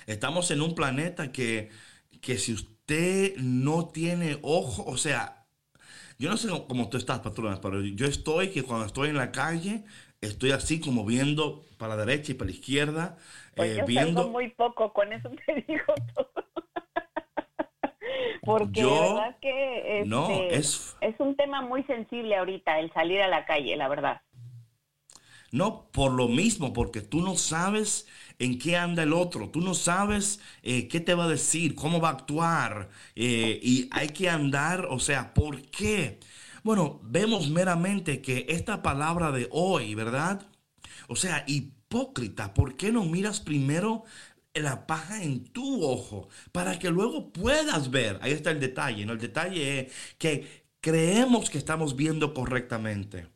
Estamos 0.07 0.51
en 0.51 0.61
un 0.61 0.75
planeta 0.75 1.31
que, 1.31 1.69
que 2.23 2.39
si 2.39 2.53
usted 2.53 3.37
no 3.37 3.89
tiene 3.89 4.39
ojo, 4.43 4.85
o 4.85 4.97
sea, 4.97 5.47
yo 6.19 6.29
no 6.29 6.37
sé 6.37 6.49
cómo, 6.69 6.89
tú 6.89 6.97
estás, 6.97 7.19
patrona, 7.19 7.59
pero 7.61 7.81
yo 7.81 8.05
estoy 8.07 8.51
que 8.51 8.63
cuando 8.63 8.85
estoy 8.87 9.09
en 9.09 9.17
la 9.17 9.31
calle, 9.31 9.85
estoy 10.21 10.51
así 10.51 10.79
como 10.81 11.05
viendo 11.05 11.65
para 11.79 11.95
la 11.97 12.05
derecha 12.05 12.31
y 12.33 12.35
para 12.35 12.51
la 12.51 12.55
izquierda, 12.57 13.17
Pues 13.55 13.69
eh, 13.69 13.77
yo 13.77 13.85
viendo... 13.87 14.21
salgo 14.21 14.31
muy 14.31 14.49
poco, 14.51 14.93
con 14.93 15.11
eso 15.13 15.29
te 15.45 15.61
digo 15.67 15.93
todo. 16.15 16.31
Porque 18.45 18.81
Yo- 18.81 18.89
de 18.89 18.99
verdad 18.99 19.37
que 19.41 20.01
este, 20.01 20.09
No, 20.09 20.29
es- 20.55 20.95
es 21.01 21.19
un 21.19 21.35
tema 21.35 21.61
muy 21.61 21.83
sensible 21.83 22.35
ahorita, 22.35 22.79
el 22.79 22.91
salir 22.93 23.21
a 23.21 23.27
la 23.27 23.45
calle, 23.45 23.75
la 23.75 23.87
verdad. 23.87 24.21
No, 25.51 25.89
por 25.91 26.11
lo 26.11 26.27
mismo, 26.27 26.73
porque 26.73 27.01
tú 27.01 27.21
no 27.21 27.35
sabes 27.37 28.07
en 28.39 28.59
qué 28.59 28.77
anda 28.77 29.03
el 29.03 29.13
otro, 29.13 29.49
tú 29.49 29.61
no 29.61 29.73
sabes 29.73 30.39
eh, 30.63 30.87
qué 30.87 30.99
te 30.99 31.13
va 31.13 31.25
a 31.25 31.27
decir, 31.27 31.75
cómo 31.75 31.99
va 32.01 32.09
a 32.09 32.13
actuar, 32.13 32.89
eh, 33.15 33.59
y 33.61 33.89
hay 33.91 34.09
que 34.09 34.29
andar, 34.29 34.87
o 34.89 34.99
sea, 34.99 35.33
¿por 35.33 35.61
qué? 35.63 36.19
Bueno, 36.63 36.99
vemos 37.03 37.49
meramente 37.49 38.21
que 38.21 38.45
esta 38.49 38.81
palabra 38.81 39.31
de 39.31 39.47
hoy, 39.51 39.95
¿verdad? 39.95 40.45
O 41.07 41.15
sea, 41.15 41.43
hipócrita, 41.47 42.53
¿por 42.53 42.75
qué 42.77 42.91
no 42.91 43.05
miras 43.05 43.41
primero 43.41 44.03
la 44.53 44.85
paja 44.87 45.23
en 45.23 45.45
tu 45.45 45.83
ojo 45.83 46.29
para 46.51 46.79
que 46.79 46.89
luego 46.89 47.31
puedas 47.33 47.91
ver? 47.91 48.19
Ahí 48.21 48.31
está 48.31 48.51
el 48.51 48.59
detalle, 48.59 49.05
¿no? 49.05 49.13
El 49.13 49.19
detalle 49.19 49.79
es 49.81 49.93
que 50.17 50.65
creemos 50.81 51.49
que 51.49 51.57
estamos 51.57 51.95
viendo 51.95 52.33
correctamente. 52.33 53.32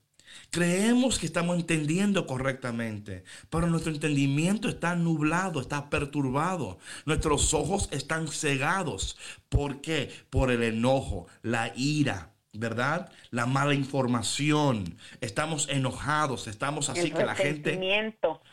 Creemos 0.50 1.20
que 1.20 1.26
estamos 1.26 1.58
entendiendo 1.58 2.26
correctamente, 2.26 3.24
pero 3.50 3.68
nuestro 3.68 3.92
entendimiento 3.92 4.70
está 4.70 4.96
nublado, 4.96 5.60
está 5.62 5.90
perturbado. 5.90 6.80
Nuestros 7.06 7.54
ojos 7.54 7.90
están 7.92 8.28
cegados. 8.28 9.18
¿Por 9.50 9.82
qué? 9.82 10.12
Por 10.30 10.52
el 10.52 10.64
enojo, 10.64 11.28
la 11.42 11.74
ira, 11.76 12.32
¿verdad? 12.54 13.12
La 13.32 13.46
mala 13.46 13.74
información. 13.74 14.98
Estamos 15.22 15.70
enojados, 15.70 16.48
estamos 16.48 16.90
así 16.90 17.08
el 17.08 17.14
que 17.14 17.26
la 17.26 17.36
gente... 17.36 17.76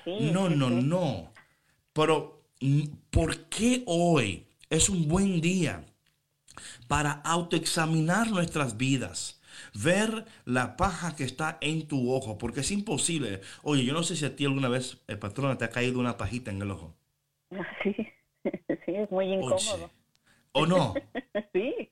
sí, 0.04 0.30
No, 0.32 0.48
sí, 0.48 0.56
no, 0.56 0.68
sí. 0.68 0.74
no. 0.82 1.32
Pero, 1.92 2.42
mm, 2.60 2.82
¿por 3.10 3.48
qué 3.48 3.82
hoy 3.86 4.46
es 4.68 4.88
un 4.88 5.08
buen 5.08 5.40
día 5.40 5.84
para 6.88 7.12
autoexaminar 7.12 8.30
nuestras 8.30 8.76
vidas? 8.76 9.40
Ver 9.74 10.24
la 10.44 10.76
paja 10.76 11.16
que 11.16 11.24
está 11.24 11.58
en 11.60 11.86
tu 11.88 12.12
ojo, 12.12 12.38
porque 12.38 12.60
es 12.60 12.70
imposible. 12.70 13.40
Oye, 13.62 13.84
yo 13.84 13.92
no 13.94 14.02
sé 14.02 14.16
si 14.16 14.24
a 14.24 14.36
ti 14.36 14.44
alguna 14.44 14.68
vez, 14.68 14.98
el 15.08 15.18
patrón, 15.18 15.56
te 15.58 15.64
ha 15.64 15.70
caído 15.70 16.00
una 16.00 16.16
pajita 16.16 16.50
en 16.50 16.62
el 16.62 16.70
ojo. 16.70 16.94
Sí, 17.82 17.94
sí, 18.86 18.94
es 18.94 19.10
muy 19.10 19.32
Oye, 19.38 19.54
incómodo. 19.54 19.90
¿O 20.52 20.66
no? 20.66 21.10
Sí, 21.52 21.90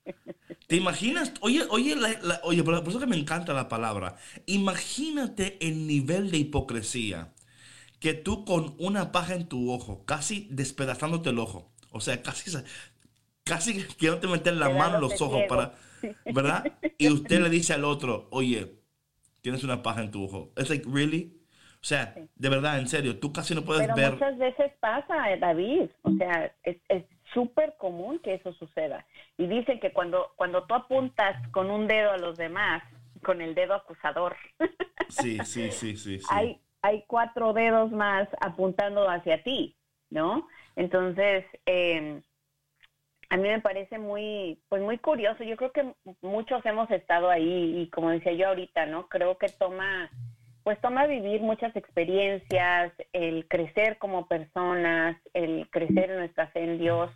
¿Te 0.67 0.77
imaginas? 0.77 1.33
Oye, 1.41 1.63
oye, 1.69 1.95
la- 1.95 2.19
la- 2.21 2.41
oye, 2.43 2.63
por 2.63 2.75
eso 2.87 2.99
que 2.99 3.05
me 3.07 3.17
encanta 3.17 3.53
la 3.53 3.67
palabra. 3.69 4.15
Imagínate 4.45 5.57
el 5.65 5.87
nivel 5.87 6.31
de 6.31 6.37
hipocresía 6.37 7.33
que 7.99 8.13
tú 8.13 8.45
con 8.45 8.75
una 8.79 9.11
paja 9.11 9.35
en 9.35 9.47
tu 9.47 9.71
ojo, 9.71 10.05
casi 10.05 10.47
despedazándote 10.51 11.31
el 11.31 11.39
ojo, 11.39 11.71
o 11.91 12.01
sea, 12.01 12.21
casi, 12.23 12.51
casi 13.43 13.83
te 13.97 14.27
meter 14.27 14.55
la 14.55 14.69
mano 14.69 14.97
en 14.97 15.01
los 15.01 15.21
ojos 15.21 15.43
ciego. 15.43 15.47
para, 15.47 15.75
¿verdad? 16.33 16.63
Y 16.97 17.09
usted 17.09 17.41
le 17.41 17.49
dice 17.49 17.73
al 17.73 17.85
otro, 17.85 18.27
oye, 18.31 18.73
tienes 19.41 19.63
una 19.63 19.81
paja 19.81 20.01
en 20.01 20.11
tu 20.11 20.23
ojo. 20.25 20.51
Es 20.55 20.69
like, 20.69 20.87
really? 20.91 21.39
O 21.75 21.85
sea, 21.85 22.15
de 22.35 22.49
verdad, 22.49 22.79
en 22.79 22.87
serio, 22.87 23.19
tú 23.19 23.33
casi 23.33 23.53
no 23.53 23.63
puedes 23.63 23.83
pero 23.83 23.95
ver. 23.95 24.13
muchas 24.13 24.37
veces 24.37 24.71
pasa, 24.79 25.31
eh, 25.31 25.37
David. 25.37 25.89
O 26.03 26.11
sea, 26.11 26.53
es 26.63 26.77
es 26.87 27.03
súper 27.33 27.75
común 27.77 28.19
que 28.19 28.35
eso 28.35 28.53
suceda. 28.53 29.05
Y 29.37 29.47
dicen 29.47 29.79
que 29.79 29.91
cuando, 29.91 30.31
cuando 30.35 30.63
tú 30.65 30.75
apuntas 30.75 31.35
con 31.49 31.69
un 31.69 31.87
dedo 31.87 32.11
a 32.11 32.17
los 32.17 32.37
demás, 32.37 32.83
con 33.23 33.41
el 33.41 33.55
dedo 33.55 33.73
acusador, 33.73 34.35
Sí, 35.09 35.39
sí, 35.45 35.71
sí, 35.71 35.95
sí, 35.97 36.19
sí. 36.19 36.25
hay, 36.29 36.59
hay 36.81 37.03
cuatro 37.07 37.53
dedos 37.53 37.91
más 37.91 38.27
apuntando 38.41 39.09
hacia 39.09 39.43
ti, 39.43 39.75
¿no? 40.09 40.47
Entonces, 40.75 41.45
eh, 41.65 42.21
a 43.33 43.37
mí 43.37 43.49
me 43.49 43.61
parece 43.61 43.97
muy, 43.97 44.59
pues 44.69 44.83
muy 44.83 44.99
curioso. 44.99 45.43
Yo 45.43 45.57
creo 45.57 45.71
que 45.71 45.91
muchos 46.21 46.63
hemos 46.67 46.91
estado 46.91 47.31
ahí 47.31 47.81
y 47.81 47.89
como 47.89 48.11
decía 48.11 48.33
yo 48.33 48.49
ahorita, 48.49 48.85
¿no? 48.85 49.09
Creo 49.09 49.39
que 49.39 49.47
toma, 49.49 50.11
pues 50.63 50.79
toma 50.81 51.07
vivir 51.07 51.41
muchas 51.41 51.75
experiencias, 51.75 52.93
el 53.11 53.47
crecer 53.47 53.97
como 53.97 54.27
personas, 54.27 55.17
el 55.33 55.67
crecer 55.71 56.11
en 56.11 56.17
nuestra 56.17 56.45
fe 56.49 56.63
en 56.63 56.77
Dios, 56.77 57.09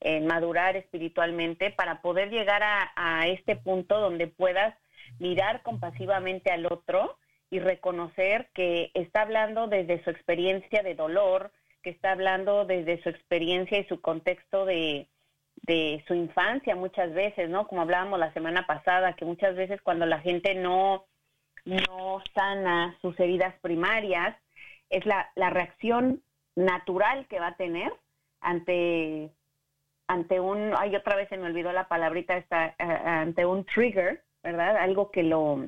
el 0.00 0.24
madurar 0.26 0.76
espiritualmente 0.76 1.70
para 1.70 2.02
poder 2.02 2.28
llegar 2.28 2.62
a, 2.62 2.92
a 2.94 3.28
este 3.28 3.56
punto 3.56 3.98
donde 3.98 4.26
puedas 4.26 4.76
mirar 5.20 5.62
compasivamente 5.62 6.50
al 6.50 6.66
otro 6.66 7.16
y 7.48 7.60
reconocer 7.60 8.50
que 8.52 8.90
está 8.92 9.22
hablando 9.22 9.68
desde 9.68 10.04
su 10.04 10.10
experiencia 10.10 10.82
de 10.82 10.94
dolor, 10.94 11.50
que 11.82 11.88
está 11.88 12.12
hablando 12.12 12.66
desde 12.66 13.02
su 13.02 13.08
experiencia 13.08 13.78
y 13.78 13.84
su 13.84 14.02
contexto 14.02 14.66
de, 14.66 15.08
de 15.56 16.02
su 16.08 16.14
infancia 16.14 16.74
muchas 16.74 17.12
veces, 17.12 17.48
¿no? 17.48 17.66
Como 17.68 17.82
hablábamos 17.82 18.18
la 18.18 18.32
semana 18.32 18.66
pasada, 18.66 19.14
que 19.14 19.24
muchas 19.24 19.54
veces 19.54 19.80
cuando 19.82 20.06
la 20.06 20.18
gente 20.20 20.54
no, 20.54 21.06
no 21.64 22.22
sana 22.34 22.96
sus 23.00 23.18
heridas 23.20 23.54
primarias, 23.60 24.36
es 24.90 25.06
la, 25.06 25.30
la 25.36 25.50
reacción 25.50 26.22
natural 26.54 27.26
que 27.28 27.40
va 27.40 27.48
a 27.48 27.56
tener 27.56 27.92
ante, 28.40 29.30
ante 30.06 30.40
un, 30.40 30.72
ay, 30.76 30.94
otra 30.96 31.16
vez 31.16 31.28
se 31.28 31.36
me 31.36 31.46
olvidó 31.46 31.72
la 31.72 31.88
palabrita 31.88 32.36
esta, 32.36 32.68
eh, 32.68 32.74
ante 32.78 33.46
un 33.46 33.64
trigger, 33.64 34.22
¿verdad? 34.42 34.76
Algo 34.76 35.10
que 35.10 35.22
lo, 35.22 35.64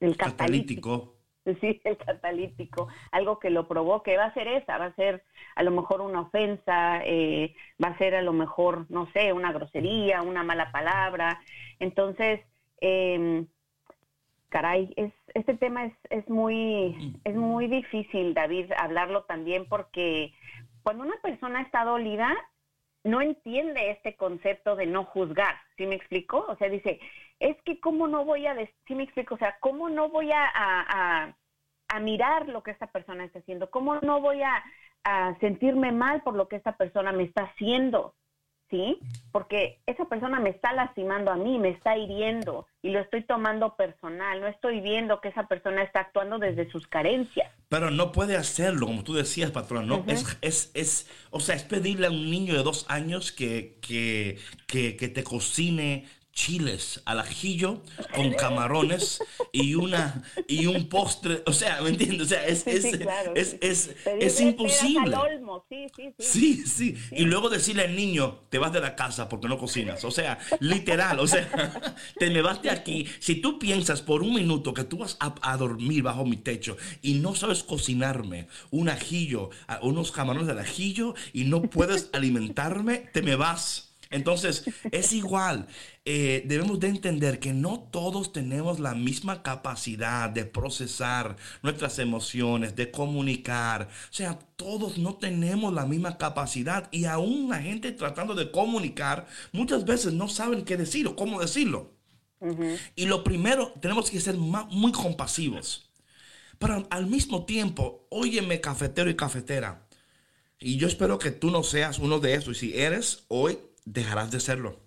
el 0.00 0.16
catalítico. 0.16 0.30
Catalítico. 0.36 1.13
Sí, 1.60 1.80
el 1.84 1.96
catalítico, 1.98 2.88
algo 3.12 3.38
que 3.38 3.50
lo 3.50 3.68
provoque, 3.68 4.16
va 4.16 4.26
a 4.26 4.34
ser 4.34 4.48
esa, 4.48 4.78
va 4.78 4.86
a 4.86 4.94
ser 4.94 5.22
a 5.56 5.62
lo 5.62 5.70
mejor 5.70 6.00
una 6.00 6.22
ofensa, 6.22 7.00
eh, 7.04 7.54
va 7.82 7.88
a 7.88 7.98
ser 7.98 8.14
a 8.14 8.22
lo 8.22 8.32
mejor, 8.32 8.86
no 8.90 9.06
sé, 9.12 9.32
una 9.32 9.52
grosería, 9.52 10.22
una 10.22 10.42
mala 10.42 10.72
palabra. 10.72 11.40
Entonces, 11.78 12.40
eh, 12.80 13.44
caray, 14.48 14.92
es, 14.96 15.12
este 15.34 15.54
tema 15.54 15.86
es, 15.86 15.94
es 16.10 16.28
muy, 16.28 17.18
es 17.24 17.34
muy 17.34 17.66
difícil, 17.66 18.34
David, 18.34 18.70
hablarlo 18.78 19.24
también 19.24 19.66
porque 19.68 20.32
cuando 20.84 21.02
una 21.02 21.16
persona 21.22 21.62
está 21.62 21.84
dolida, 21.84 22.32
no 23.04 23.20
entiende 23.20 23.90
este 23.90 24.16
concepto 24.16 24.76
de 24.76 24.86
no 24.86 25.04
juzgar, 25.04 25.56
¿sí 25.76 25.86
me 25.86 25.94
explico? 25.96 26.44
O 26.48 26.56
sea, 26.56 26.68
dice, 26.68 27.00
es 27.38 27.56
que 27.64 27.80
cómo 27.80 28.08
no 28.08 28.24
voy 28.24 28.46
a, 28.46 28.56
¿sí 28.86 28.94
me 28.94 29.04
explico? 29.04 29.34
O 29.34 29.38
sea, 29.38 29.56
cómo 29.60 29.88
no 29.90 30.08
voy 30.08 30.32
a, 30.32 30.44
a- 30.54 31.36
a 31.88 32.00
mirar 32.00 32.48
lo 32.48 32.62
que 32.62 32.70
esta 32.72 32.86
persona 32.88 33.24
está 33.24 33.38
haciendo, 33.40 33.70
cómo 33.70 33.96
no 34.00 34.20
voy 34.20 34.42
a, 34.42 34.62
a 35.04 35.38
sentirme 35.40 35.92
mal 35.92 36.22
por 36.22 36.34
lo 36.34 36.48
que 36.48 36.56
esta 36.56 36.76
persona 36.76 37.12
me 37.12 37.24
está 37.24 37.42
haciendo, 37.44 38.14
¿sí? 38.70 38.98
Porque 39.32 39.80
esa 39.86 40.04
persona 40.06 40.40
me 40.40 40.50
está 40.50 40.72
lastimando 40.72 41.30
a 41.30 41.36
mí, 41.36 41.58
me 41.58 41.70
está 41.70 41.96
hiriendo 41.96 42.66
y 42.82 42.90
lo 42.90 43.00
estoy 43.00 43.24
tomando 43.24 43.76
personal, 43.76 44.40
no 44.40 44.46
estoy 44.46 44.80
viendo 44.80 45.20
que 45.20 45.28
esa 45.28 45.46
persona 45.46 45.82
está 45.82 46.00
actuando 46.00 46.38
desde 46.38 46.70
sus 46.70 46.86
carencias. 46.86 47.50
Pero 47.68 47.90
no 47.90 48.12
puede 48.12 48.36
hacerlo, 48.36 48.86
como 48.86 49.04
tú 49.04 49.14
decías, 49.14 49.50
patrón. 49.50 49.86
No, 49.86 50.04
es, 50.06 50.38
es, 50.42 50.70
es, 50.74 51.10
o 51.30 51.40
sea, 51.40 51.54
es 51.54 51.64
pedirle 51.64 52.06
a 52.06 52.10
un 52.10 52.30
niño 52.30 52.54
de 52.54 52.62
dos 52.62 52.86
años 52.88 53.32
que, 53.32 53.78
que, 53.80 54.38
que, 54.66 54.96
que 54.96 55.08
te 55.08 55.24
cocine 55.24 56.06
chiles 56.34 57.00
al 57.04 57.20
ajillo 57.20 57.80
con 58.12 58.32
camarones 58.32 59.22
y 59.52 59.74
una 59.74 60.22
y 60.48 60.66
un 60.66 60.88
postre. 60.88 61.42
O 61.46 61.52
sea, 61.52 61.80
¿me 61.80 61.90
entiendes? 61.90 62.22
O 62.22 62.26
sea, 62.26 62.46
es, 62.46 62.66
es, 62.66 62.82
sí, 62.82 62.98
claro, 62.98 63.32
es, 63.34 63.50
sí. 63.50 63.58
es, 63.60 63.90
es 64.04 64.40
imposible. 64.40 65.14
al 65.14 65.38
sí, 65.68 65.86
sí, 65.94 66.14
sí. 66.18 66.24
Sí, 66.26 66.66
sí. 66.66 66.96
Y 67.12 67.24
luego 67.24 67.48
decirle 67.48 67.84
al 67.84 67.96
niño, 67.96 68.40
te 68.50 68.58
vas 68.58 68.72
de 68.72 68.80
la 68.80 68.96
casa 68.96 69.28
porque 69.28 69.48
no 69.48 69.58
cocinas. 69.58 70.04
O 70.04 70.10
sea, 70.10 70.38
literal, 70.60 71.20
o 71.20 71.26
sea, 71.26 71.94
te 72.18 72.30
me 72.30 72.42
vas 72.42 72.60
de 72.62 72.70
aquí. 72.70 73.06
Si 73.20 73.36
tú 73.36 73.58
piensas 73.58 74.02
por 74.02 74.22
un 74.22 74.34
minuto 74.34 74.74
que 74.74 74.84
tú 74.84 74.98
vas 74.98 75.16
a, 75.20 75.34
a 75.42 75.56
dormir 75.56 76.02
bajo 76.02 76.24
mi 76.24 76.36
techo 76.36 76.76
y 77.00 77.14
no 77.14 77.34
sabes 77.34 77.62
cocinarme 77.62 78.48
un 78.70 78.88
ajillo, 78.88 79.50
unos 79.82 80.10
camarones 80.12 80.48
del 80.48 80.58
ajillo 80.58 81.14
y 81.32 81.44
no 81.44 81.62
puedes 81.62 82.10
alimentarme, 82.12 82.98
te 83.12 83.22
me 83.22 83.36
vas. 83.36 83.93
Entonces, 84.14 84.64
es 84.92 85.12
igual. 85.12 85.66
Eh, 86.04 86.44
debemos 86.46 86.78
de 86.78 86.86
entender 86.86 87.40
que 87.40 87.52
no 87.52 87.80
todos 87.90 88.32
tenemos 88.32 88.78
la 88.78 88.94
misma 88.94 89.42
capacidad 89.42 90.30
de 90.30 90.44
procesar 90.44 91.34
nuestras 91.62 91.98
emociones, 91.98 92.76
de 92.76 92.92
comunicar. 92.92 93.88
O 94.10 94.14
sea, 94.14 94.38
todos 94.54 94.98
no 94.98 95.16
tenemos 95.16 95.74
la 95.74 95.84
misma 95.84 96.16
capacidad 96.16 96.88
y 96.92 97.06
aún 97.06 97.48
la 97.50 97.60
gente 97.60 97.90
tratando 97.90 98.36
de 98.36 98.52
comunicar 98.52 99.26
muchas 99.50 99.84
veces 99.84 100.12
no 100.12 100.28
saben 100.28 100.64
qué 100.64 100.76
decir 100.76 101.08
o 101.08 101.16
cómo 101.16 101.40
decirlo. 101.40 101.90
Y 102.94 103.06
lo 103.06 103.24
primero, 103.24 103.72
tenemos 103.80 104.12
que 104.12 104.20
ser 104.20 104.36
muy 104.36 104.92
compasivos. 104.92 105.90
Pero 106.60 106.86
al 106.88 107.06
mismo 107.06 107.46
tiempo, 107.46 108.06
óyeme 108.10 108.60
cafetero 108.60 109.10
y 109.10 109.16
cafetera. 109.16 109.88
Y 110.60 110.76
yo 110.76 110.86
espero 110.86 111.18
que 111.18 111.32
tú 111.32 111.50
no 111.50 111.64
seas 111.64 111.98
uno 111.98 112.20
de 112.20 112.34
esos. 112.34 112.58
Y 112.58 112.70
si 112.70 112.78
eres, 112.78 113.24
hoy 113.26 113.58
dejarás 113.84 114.30
de 114.30 114.40
serlo. 114.40 114.80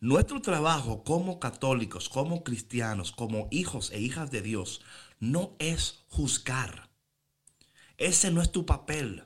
Nuestro 0.00 0.40
trabajo 0.40 1.04
como 1.04 1.38
católicos, 1.40 2.08
como 2.08 2.42
cristianos, 2.42 3.12
como 3.12 3.48
hijos 3.50 3.90
e 3.92 4.00
hijas 4.00 4.30
de 4.30 4.40
Dios, 4.40 4.80
no 5.18 5.56
es 5.58 6.04
juzgar. 6.08 6.90
Ese 7.98 8.30
no 8.30 8.40
es 8.40 8.50
tu 8.50 8.64
papel. 8.64 9.24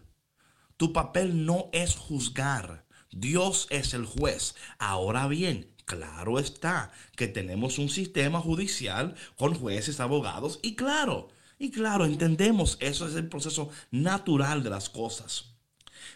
Tu 0.76 0.92
papel 0.92 1.46
no 1.46 1.70
es 1.72 1.94
juzgar. 1.94 2.84
Dios 3.12 3.68
es 3.70 3.94
el 3.94 4.04
juez. 4.04 4.56
Ahora 4.78 5.28
bien, 5.28 5.72
claro 5.84 6.40
está 6.40 6.90
que 7.16 7.28
tenemos 7.28 7.78
un 7.78 7.88
sistema 7.88 8.40
judicial 8.40 9.14
con 9.36 9.54
jueces, 9.54 10.00
abogados 10.00 10.58
y 10.62 10.74
claro, 10.74 11.28
y 11.58 11.70
claro, 11.70 12.04
entendemos, 12.04 12.76
eso 12.80 13.06
es 13.06 13.14
el 13.14 13.28
proceso 13.28 13.70
natural 13.92 14.64
de 14.64 14.70
las 14.70 14.90
cosas. 14.90 15.53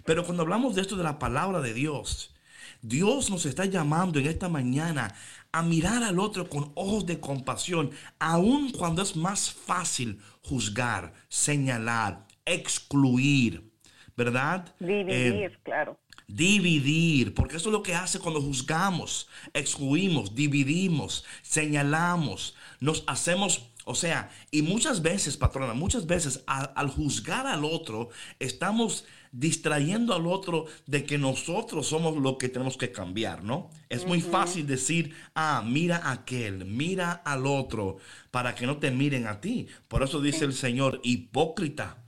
Pero 0.04 0.24
cuando 0.24 0.42
hablamos 0.42 0.74
de 0.74 0.82
esto 0.82 0.96
de 0.96 1.04
la 1.04 1.18
palabra 1.18 1.60
de 1.60 1.74
Dios, 1.74 2.34
Dios 2.82 3.30
nos 3.30 3.44
está 3.46 3.64
llamando 3.64 4.18
en 4.18 4.26
esta 4.26 4.48
mañana 4.48 5.14
a 5.52 5.62
mirar 5.62 6.02
al 6.02 6.18
otro 6.18 6.48
con 6.48 6.70
ojos 6.74 7.06
de 7.06 7.18
compasión, 7.20 7.90
aun 8.18 8.70
cuando 8.70 9.02
es 9.02 9.16
más 9.16 9.50
fácil 9.50 10.20
juzgar, 10.42 11.12
señalar, 11.28 12.26
excluir, 12.44 13.70
¿verdad? 14.16 14.74
Dividir, 14.78 15.12
Eh, 15.14 15.58
claro. 15.62 15.98
Dividir, 16.26 17.32
porque 17.32 17.56
eso 17.56 17.70
es 17.70 17.72
lo 17.72 17.82
que 17.82 17.94
hace 17.94 18.18
cuando 18.18 18.42
juzgamos, 18.42 19.28
excluimos, 19.54 20.34
dividimos, 20.34 21.24
señalamos, 21.42 22.54
nos 22.80 23.02
hacemos, 23.06 23.62
o 23.88 23.94
sea, 23.94 24.30
y 24.50 24.62
muchas 24.62 25.00
veces, 25.00 25.36
patrona, 25.36 25.72
muchas 25.72 26.06
veces 26.06 26.44
al, 26.46 26.70
al 26.76 26.88
juzgar 26.88 27.46
al 27.46 27.64
otro, 27.64 28.10
estamos 28.38 29.06
distrayendo 29.32 30.14
al 30.14 30.26
otro 30.26 30.66
de 30.86 31.04
que 31.04 31.18
nosotros 31.18 31.86
somos 31.86 32.16
lo 32.16 32.38
que 32.38 32.48
tenemos 32.48 32.76
que 32.76 32.92
cambiar, 32.92 33.44
¿no? 33.44 33.70
Es 33.88 34.06
muy 34.06 34.20
fácil 34.20 34.66
decir, 34.66 35.14
ah, 35.34 35.62
mira 35.66 35.96
a 35.96 36.12
aquel, 36.12 36.64
mira 36.64 37.12
al 37.12 37.46
otro, 37.46 37.96
para 38.30 38.54
que 38.54 38.66
no 38.66 38.78
te 38.78 38.90
miren 38.90 39.26
a 39.26 39.40
ti. 39.40 39.68
Por 39.88 40.02
eso 40.02 40.20
dice 40.20 40.44
el 40.44 40.52
Señor, 40.52 41.00
hipócrita, 41.02 42.04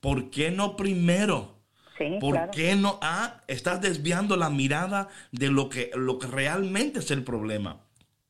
¿por 0.00 0.30
qué 0.30 0.50
no 0.50 0.76
primero? 0.76 1.62
Sí, 1.98 2.16
¿Por 2.20 2.32
claro. 2.32 2.52
qué 2.52 2.74
no? 2.74 2.98
Ah, 3.02 3.42
estás 3.46 3.80
desviando 3.80 4.36
la 4.36 4.50
mirada 4.50 5.08
de 5.30 5.48
lo 5.48 5.68
que, 5.68 5.90
lo 5.94 6.18
que 6.18 6.26
realmente 6.26 6.98
es 6.98 7.10
el 7.10 7.22
problema. 7.22 7.83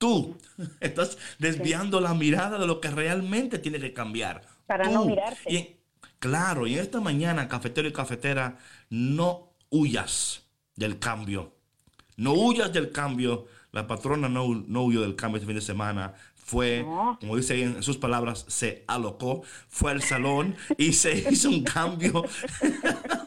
Tú 0.05 0.37
estás 0.81 1.17
desviando 1.39 1.99
la 1.99 2.13
mirada 2.13 2.59
de 2.59 2.67
lo 2.67 2.79
que 2.79 2.91
realmente 2.91 3.59
tiene 3.59 3.81
que 3.81 3.95
cambiar. 3.95 4.43
Para 4.67 4.85
Tú. 4.85 4.93
no 4.93 5.07
mirarte. 5.07 5.51
Y 5.51 5.77
claro, 6.19 6.67
y 6.67 6.75
en 6.75 6.81
esta 6.81 7.01
mañana, 7.01 7.49
cafetero 7.49 7.89
y 7.89 7.93
cafetera, 7.95 8.59
no 8.91 9.55
huyas 9.71 10.43
del 10.77 10.99
cambio. 10.99 11.55
No 12.19 12.35
huyas 12.35 12.71
del 12.71 12.93
cambio. 12.93 13.47
La 13.73 13.87
patrona 13.87 14.29
no, 14.29 14.47
no 14.55 14.83
huyó 14.83 15.01
del 15.01 15.17
cambio 15.17 15.39
este 15.39 15.47
fin 15.47 15.57
de 15.57 15.63
semana. 15.63 16.13
Fue, 16.35 16.85
como 17.19 17.37
dice 17.37 17.55
ahí 17.55 17.63
en 17.63 17.83
sus 17.83 17.97
palabras, 17.97 18.45
se 18.47 18.85
alocó, 18.87 19.43
fue 19.71 19.91
al 19.91 20.03
salón 20.03 20.55
y 20.77 20.93
se 20.93 21.17
hizo 21.31 21.49
un 21.49 21.65
cambio. 21.65 22.25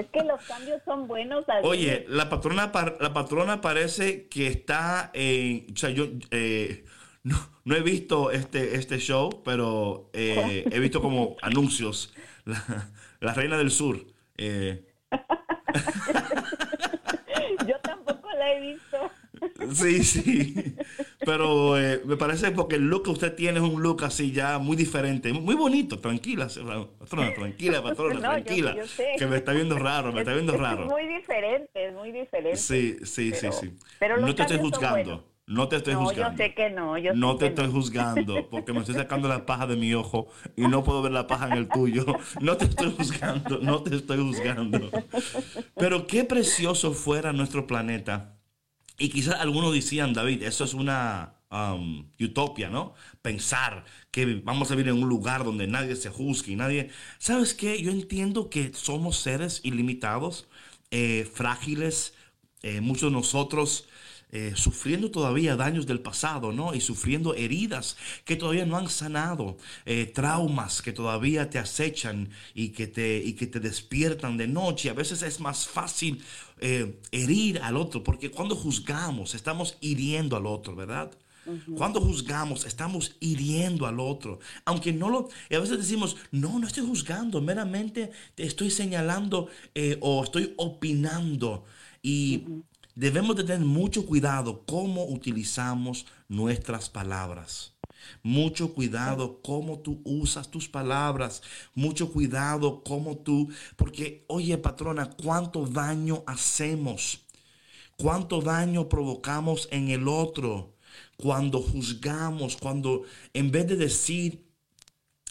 Es 0.00 0.06
que 0.12 0.22
los 0.24 0.40
cambios 0.44 0.80
son 0.84 1.06
buenos. 1.08 1.46
David. 1.46 1.68
Oye, 1.68 2.04
la 2.08 2.28
patrona, 2.28 2.72
par- 2.72 2.96
la 3.00 3.12
patrona 3.12 3.60
parece 3.60 4.28
que 4.28 4.46
está 4.46 5.10
en, 5.14 5.66
o 5.72 5.76
sea, 5.76 5.90
yo 5.90 6.06
eh, 6.30 6.84
no, 7.22 7.36
no 7.64 7.76
he 7.76 7.82
visto 7.82 8.30
este, 8.30 8.76
este 8.76 8.98
show, 8.98 9.42
pero 9.44 10.10
eh, 10.12 10.64
he 10.70 10.78
visto 10.80 11.00
como 11.02 11.36
anuncios. 11.42 12.14
La, 12.44 12.90
la 13.20 13.34
reina 13.34 13.58
del 13.58 13.70
sur. 13.70 13.98
eh, 14.38 14.86
Yo 17.66 17.78
tampoco 17.82 18.30
la 18.38 18.52
he 18.54 18.60
visto. 18.60 19.09
Sí, 19.72 20.02
sí. 20.04 20.54
Pero 21.24 21.78
eh, 21.78 22.00
me 22.04 22.16
parece 22.16 22.50
porque 22.50 22.76
el 22.76 22.88
look 22.88 23.04
que 23.04 23.10
usted 23.10 23.34
tiene 23.34 23.58
es 23.58 23.64
un 23.64 23.82
look 23.82 24.04
así 24.04 24.32
ya 24.32 24.58
muy 24.58 24.76
diferente, 24.76 25.32
muy 25.32 25.54
bonito, 25.54 25.98
tranquila, 25.98 26.48
patrona, 26.98 27.34
tranquila, 27.34 27.82
patrona, 27.82 28.14
No, 28.20 28.20
tranquila. 28.20 28.74
yo 28.76 28.86
sé. 28.86 29.12
Que 29.18 29.26
me 29.26 29.36
está 29.36 29.52
viendo 29.52 29.78
raro, 29.78 30.12
me 30.12 30.20
está 30.20 30.32
viendo 30.32 30.52
Es- 30.52 30.58
es 30.58 30.62
raro. 30.62 30.86
muy 30.86 31.06
diferente, 31.06 31.70
es 31.88 31.92
muy 31.94 32.12
diferente. 32.12 32.56
Sí, 32.56 32.96
sí, 33.04 33.32
Pero- 33.40 33.52
sí, 33.52 33.58
sí. 33.66 33.72
pero 33.98 34.16
no 34.18 34.34
te 34.34 34.42
estoy 34.42 34.58
juzgando. 34.58 35.26
No 35.46 35.66
te 35.68 35.76
estoy 35.76 35.94
no, 35.94 36.04
juzgando. 36.04 36.38
yo 36.38 36.44
sé 36.44 36.54
que 36.54 36.70
no. 36.70 36.96
Yo 36.96 37.12
No 37.12 37.34
te 37.36 37.46
estoy 37.46 37.68
juzgando 37.68 38.48
porque 38.48 38.72
me 38.72 38.78
estoy 38.80 38.94
sacando 38.94 39.26
la 39.26 39.46
paja 39.46 39.66
de 39.66 39.74
mi 39.74 39.92
ojo 39.94 40.28
y 40.56 40.62
no 40.68 40.84
puedo 40.84 41.02
ver 41.02 41.10
la 41.10 41.26
paja 41.26 41.48
en 41.48 41.54
el 41.54 41.68
tuyo. 41.68 42.06
No 42.40 42.56
te 42.56 42.66
estoy 42.66 42.94
juzgando, 42.96 43.58
no 43.60 43.82
te 43.82 43.96
estoy 43.96 44.18
juzgando. 44.18 44.90
Pero 45.76 46.06
qué 46.06 46.22
precioso 46.22 46.92
fuera 46.92 47.32
nuestro 47.32 47.66
planeta. 47.66 48.36
Y 49.00 49.08
quizás 49.08 49.36
algunos 49.40 49.72
decían, 49.72 50.12
David, 50.12 50.42
eso 50.42 50.62
es 50.64 50.74
una 50.74 51.32
um, 51.50 52.06
utopia, 52.20 52.68
¿no? 52.68 52.92
Pensar 53.22 53.86
que 54.10 54.42
vamos 54.44 54.70
a 54.70 54.74
vivir 54.74 54.92
en 54.92 55.02
un 55.02 55.08
lugar 55.08 55.42
donde 55.42 55.66
nadie 55.66 55.96
se 55.96 56.10
juzgue 56.10 56.52
y 56.52 56.56
nadie... 56.56 56.90
¿Sabes 57.18 57.54
qué? 57.54 57.82
Yo 57.82 57.92
entiendo 57.92 58.50
que 58.50 58.72
somos 58.74 59.16
seres 59.16 59.62
ilimitados, 59.64 60.48
eh, 60.90 61.26
frágiles, 61.32 62.12
eh, 62.62 62.82
muchos 62.82 63.10
de 63.10 63.16
nosotros 63.16 63.86
eh, 64.32 64.52
sufriendo 64.54 65.10
todavía 65.10 65.56
daños 65.56 65.86
del 65.86 66.00
pasado, 66.00 66.52
¿no? 66.52 66.74
Y 66.74 66.80
sufriendo 66.80 67.34
heridas 67.34 67.96
que 68.24 68.36
todavía 68.36 68.66
no 68.66 68.76
han 68.76 68.88
sanado, 68.88 69.56
eh, 69.86 70.06
traumas 70.06 70.82
que 70.82 70.92
todavía 70.92 71.50
te 71.50 71.58
acechan 71.58 72.30
y 72.54 72.70
que 72.70 72.86
te, 72.86 73.18
y 73.18 73.32
que 73.34 73.46
te 73.46 73.60
despiertan 73.60 74.36
de 74.36 74.46
noche. 74.46 74.90
A 74.90 74.94
veces 74.94 75.22
es 75.22 75.40
más 75.40 75.66
fácil 75.66 76.22
eh, 76.58 77.00
herir 77.10 77.60
al 77.62 77.76
otro, 77.76 78.02
porque 78.02 78.30
cuando 78.30 78.54
juzgamos 78.54 79.34
estamos 79.34 79.76
hiriendo 79.80 80.36
al 80.36 80.46
otro, 80.46 80.76
¿verdad? 80.76 81.10
Cuando 81.76 82.00
juzgamos, 82.00 82.64
estamos 82.64 83.16
hiriendo 83.18 83.86
al 83.86 83.98
otro. 83.98 84.38
Aunque 84.64 84.92
no 84.92 85.08
lo... 85.08 85.28
y 85.48 85.54
a 85.54 85.60
veces 85.60 85.78
decimos, 85.78 86.16
no, 86.30 86.58
no 86.58 86.66
estoy 86.66 86.86
juzgando, 86.86 87.40
meramente 87.40 88.12
te 88.34 88.44
estoy 88.44 88.70
señalando 88.70 89.48
eh, 89.74 89.96
o 90.00 90.22
estoy 90.22 90.54
opinando. 90.56 91.64
Y 92.02 92.44
debemos 92.94 93.36
de 93.36 93.44
tener 93.44 93.66
mucho 93.66 94.06
cuidado 94.06 94.64
cómo 94.66 95.04
utilizamos 95.04 96.06
nuestras 96.28 96.88
palabras. 96.88 97.74
Mucho 98.22 98.72
cuidado 98.72 99.40
cómo 99.42 99.78
tú 99.80 100.00
usas 100.04 100.50
tus 100.50 100.68
palabras. 100.68 101.42
Mucho 101.74 102.10
cuidado 102.10 102.82
cómo 102.82 103.18
tú... 103.18 103.48
Porque, 103.76 104.24
oye, 104.28 104.56
patrona, 104.58 105.10
¿cuánto 105.10 105.66
daño 105.66 106.22
hacemos? 106.26 107.20
cuánto 108.00 108.40
daño 108.40 108.88
provocamos 108.88 109.68
en 109.70 109.90
el 109.90 110.08
otro 110.08 110.74
cuando 111.16 111.60
juzgamos, 111.60 112.56
cuando 112.56 113.02
en 113.34 113.50
vez 113.50 113.66
de 113.68 113.76
decir, 113.76 114.49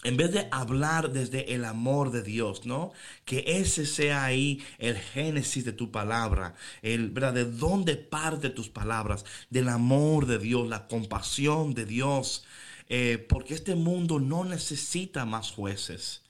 en 0.04 0.16
vez 0.16 0.32
de 0.32 0.48
hablar 0.50 1.12
desde 1.12 1.54
el 1.54 1.64
amor 1.64 2.10
de 2.10 2.22
Dios, 2.22 2.64
¿no? 2.66 2.92
Que 3.24 3.44
ese 3.46 3.84
sea 3.86 4.24
ahí 4.24 4.64
el 4.78 4.96
génesis 4.96 5.64
de 5.64 5.72
tu 5.72 5.90
palabra, 5.90 6.54
el, 6.82 7.10
¿verdad? 7.10 7.34
De 7.34 7.44
dónde 7.44 7.96
parte 7.96 8.50
tus 8.50 8.68
palabras, 8.68 9.24
del 9.50 9.68
amor 9.68 10.26
de 10.26 10.38
Dios, 10.38 10.68
la 10.68 10.86
compasión 10.88 11.74
de 11.74 11.84
Dios, 11.86 12.44
eh, 12.88 13.18
porque 13.28 13.54
este 13.54 13.74
mundo 13.74 14.20
no 14.20 14.44
necesita 14.44 15.24
más 15.26 15.52
jueces 15.52 16.22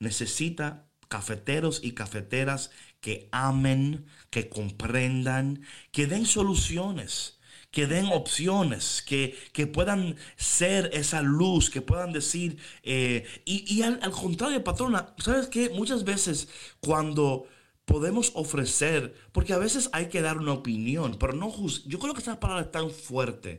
necesita 0.00 0.86
cafeteros 1.08 1.80
y 1.84 1.92
cafeteras 1.92 2.70
que 3.00 3.28
amen, 3.32 4.06
que 4.30 4.48
comprendan, 4.48 5.62
que 5.92 6.06
den 6.06 6.26
soluciones, 6.26 7.38
que 7.70 7.86
den 7.86 8.06
opciones, 8.06 9.02
que, 9.06 9.36
que 9.52 9.66
puedan 9.66 10.16
ser 10.36 10.90
esa 10.92 11.22
luz, 11.22 11.70
que 11.70 11.82
puedan 11.82 12.12
decir, 12.12 12.58
eh, 12.82 13.24
y, 13.44 13.64
y 13.72 13.82
al, 13.82 14.00
al 14.02 14.10
contrario, 14.12 14.62
patrona, 14.64 15.14
¿sabes 15.18 15.46
qué? 15.48 15.70
Muchas 15.70 16.04
veces 16.04 16.48
cuando 16.80 17.46
podemos 17.84 18.32
ofrecer, 18.34 19.14
porque 19.32 19.52
a 19.52 19.58
veces 19.58 19.88
hay 19.92 20.06
que 20.08 20.20
dar 20.22 20.38
una 20.38 20.52
opinión, 20.52 21.16
pero 21.18 21.32
no 21.32 21.50
juz- 21.50 21.84
yo 21.86 21.98
creo 21.98 22.14
que 22.14 22.20
esa 22.20 22.40
palabra 22.40 22.64
es 22.64 22.70
tan 22.72 22.90
fuerte. 22.90 23.58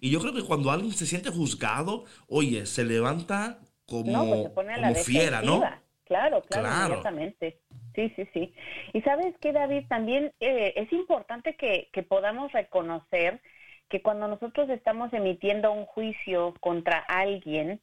Y 0.00 0.10
yo 0.10 0.20
creo 0.20 0.34
que 0.34 0.42
cuando 0.42 0.70
alguien 0.70 0.92
se 0.92 1.06
siente 1.06 1.30
juzgado, 1.30 2.04
oye, 2.28 2.66
se 2.66 2.84
levanta 2.84 3.60
como, 3.86 4.12
No, 4.12 4.28
pues 4.28 4.42
se 4.42 4.50
pone 4.50 4.74
a 4.74 4.78
la 4.78 4.90
como 4.90 4.94
fiera, 4.94 5.42
¿no? 5.42 5.60
Claro, 6.04 6.42
claro, 6.44 6.68
Claro. 6.68 6.70
inmediatamente. 6.70 7.60
Sí, 7.94 8.12
sí, 8.16 8.28
sí. 8.32 8.54
Y 8.92 9.02
sabes 9.02 9.36
que, 9.38 9.52
David, 9.52 9.86
también 9.88 10.32
eh, 10.40 10.72
es 10.76 10.92
importante 10.92 11.56
que, 11.56 11.88
podamos 12.08 12.52
reconocer 12.52 13.40
que 13.88 14.02
cuando 14.02 14.26
nosotros 14.26 14.68
estamos 14.70 15.12
emitiendo 15.12 15.72
un 15.72 15.86
juicio 15.86 16.54
contra 16.60 16.98
alguien, 16.98 17.80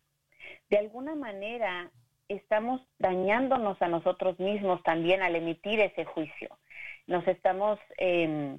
de 0.70 0.78
alguna 0.78 1.16
manera 1.16 1.91
estamos 2.28 2.82
dañándonos 2.97 3.82
a 3.82 3.88
nosotros 3.88 4.39
mismos 4.39 4.82
también 4.84 5.22
al 5.22 5.36
emitir 5.36 5.80
ese 5.80 6.05
juicio. 6.05 6.57
Nos 7.07 7.28
estamos, 7.28 7.80
eh, 7.97 8.57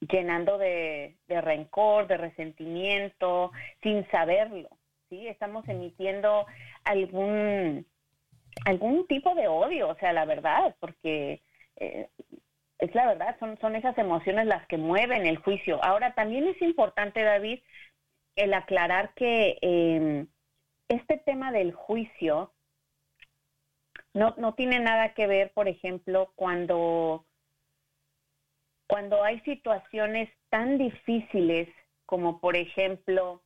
llenando 0.00 0.58
de, 0.58 1.16
de 1.28 1.40
rencor, 1.40 2.06
de 2.06 2.16
resentimiento, 2.16 3.52
sin 3.82 4.08
saberlo, 4.10 4.70
¿sí? 5.08 5.28
Estamos 5.28 5.68
emitiendo 5.68 6.46
algún, 6.84 7.86
algún 8.64 9.06
tipo 9.06 9.34
de 9.34 9.48
odio, 9.48 9.88
o 9.88 9.94
sea, 9.96 10.12
la 10.12 10.24
verdad, 10.24 10.76
porque 10.80 11.42
eh, 11.76 12.08
es 12.78 12.94
la 12.94 13.06
verdad, 13.06 13.36
son, 13.38 13.58
son 13.60 13.76
esas 13.76 13.96
emociones 13.98 14.46
las 14.46 14.66
que 14.66 14.78
mueven 14.78 15.26
el 15.26 15.36
juicio. 15.38 15.82
Ahora, 15.84 16.14
también 16.14 16.46
es 16.48 16.60
importante, 16.62 17.22
David, 17.22 17.60
el 18.36 18.54
aclarar 18.54 19.12
que 19.14 19.58
eh, 19.60 20.26
este 20.88 21.18
tema 21.18 21.52
del 21.52 21.72
juicio 21.72 22.52
no, 24.14 24.34
no 24.38 24.54
tiene 24.54 24.80
nada 24.80 25.14
que 25.14 25.26
ver, 25.26 25.52
por 25.52 25.68
ejemplo, 25.68 26.32
cuando, 26.34 27.26
cuando 28.86 29.22
hay 29.22 29.40
situaciones 29.40 30.30
tan 30.48 30.78
difíciles 30.78 31.68
como, 32.06 32.40
por 32.40 32.56
ejemplo, 32.56 33.42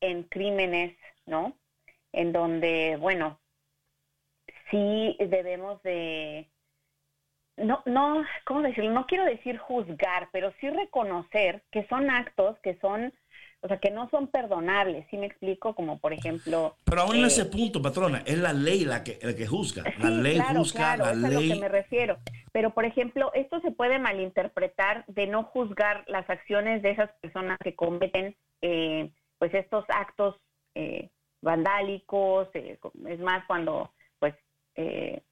en 0.00 0.22
crímenes, 0.22 0.96
¿no? 1.26 1.56
En 2.12 2.32
donde, 2.32 2.96
bueno, 2.98 3.40
sí 4.74 5.16
debemos 5.20 5.80
de, 5.82 6.50
no, 7.56 7.82
no, 7.86 8.24
¿cómo 8.44 8.62
decirlo? 8.62 8.90
No 8.90 9.06
quiero 9.06 9.24
decir 9.24 9.58
juzgar, 9.58 10.28
pero 10.32 10.52
sí 10.60 10.68
reconocer 10.68 11.62
que 11.70 11.86
son 11.86 12.10
actos 12.10 12.58
que 12.60 12.76
son, 12.80 13.12
o 13.60 13.68
sea, 13.68 13.78
que 13.78 13.90
no 13.90 14.10
son 14.10 14.26
perdonables, 14.26 15.06
¿sí 15.10 15.16
me 15.16 15.26
explico? 15.26 15.74
Como 15.74 16.00
por 16.00 16.12
ejemplo... 16.12 16.76
Pero 16.84 17.02
aún 17.02 17.16
en 17.16 17.24
eh, 17.24 17.28
ese 17.28 17.44
punto, 17.44 17.80
patrona, 17.80 18.22
es 18.26 18.38
la 18.38 18.52
ley 18.52 18.84
la 18.84 19.04
que, 19.04 19.18
la 19.22 19.34
que 19.36 19.46
juzga. 19.46 19.84
La 19.98 20.08
Sí, 20.08 20.14
ley 20.22 20.34
claro, 20.34 20.58
juzga, 20.60 20.96
claro, 20.96 21.04
la 21.04 21.10
es 21.12 21.24
a 21.24 21.30
lo 21.30 21.40
ley... 21.40 21.52
que 21.52 21.60
me 21.60 21.68
refiero. 21.68 22.18
Pero, 22.52 22.74
por 22.74 22.84
ejemplo, 22.84 23.30
esto 23.34 23.60
se 23.60 23.70
puede 23.70 23.98
malinterpretar 24.00 25.04
de 25.06 25.26
no 25.28 25.44
juzgar 25.44 26.04
las 26.08 26.28
acciones 26.28 26.82
de 26.82 26.90
esas 26.90 27.10
personas 27.20 27.58
que 27.62 27.76
cometen, 27.76 28.36
eh, 28.62 29.10
pues, 29.38 29.54
estos 29.54 29.84
actos 29.88 30.36
eh, 30.74 31.10
vandálicos, 31.40 32.48
eh, 32.54 32.78
es 33.08 33.20
más, 33.20 33.44
cuando, 33.46 33.92
eh, 34.76 35.22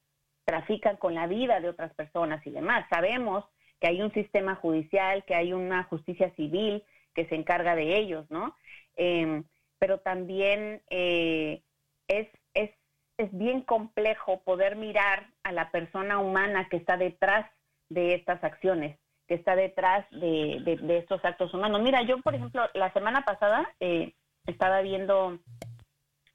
trafican 0.45 0.97
con 0.97 1.13
la 1.15 1.27
vida 1.27 1.59
de 1.59 1.69
otras 1.69 1.93
personas 1.93 2.45
y 2.45 2.51
demás. 2.51 2.85
Sabemos 2.89 3.45
que 3.79 3.87
hay 3.87 4.01
un 4.01 4.13
sistema 4.13 4.55
judicial, 4.55 5.23
que 5.25 5.35
hay 5.35 5.53
una 5.53 5.83
justicia 5.83 6.33
civil 6.35 6.83
que 7.13 7.25
se 7.27 7.35
encarga 7.35 7.75
de 7.75 7.97
ellos, 7.97 8.29
¿no? 8.29 8.55
Eh, 8.95 9.43
pero 9.79 9.99
también 9.99 10.81
eh, 10.89 11.61
es, 12.07 12.27
es, 12.53 12.71
es 13.17 13.29
bien 13.37 13.61
complejo 13.61 14.41
poder 14.43 14.75
mirar 14.75 15.27
a 15.43 15.51
la 15.51 15.71
persona 15.71 16.19
humana 16.19 16.67
que 16.69 16.77
está 16.77 16.97
detrás 16.97 17.49
de 17.89 18.15
estas 18.15 18.43
acciones, 18.43 18.97
que 19.27 19.35
está 19.35 19.55
detrás 19.55 20.09
de, 20.11 20.61
de- 20.63 20.77
de 20.81 20.97
estos 20.97 21.23
actos 21.25 21.53
humanos. 21.53 21.81
Mira, 21.81 22.01
yo, 22.03 22.19
por 22.21 22.33
ejemplo, 22.35 22.63
la 22.73 22.91
semana 22.93 23.23
pasada 23.25 23.69
eh, 23.79 24.13
estaba 24.47 24.81
viendo 24.81 25.39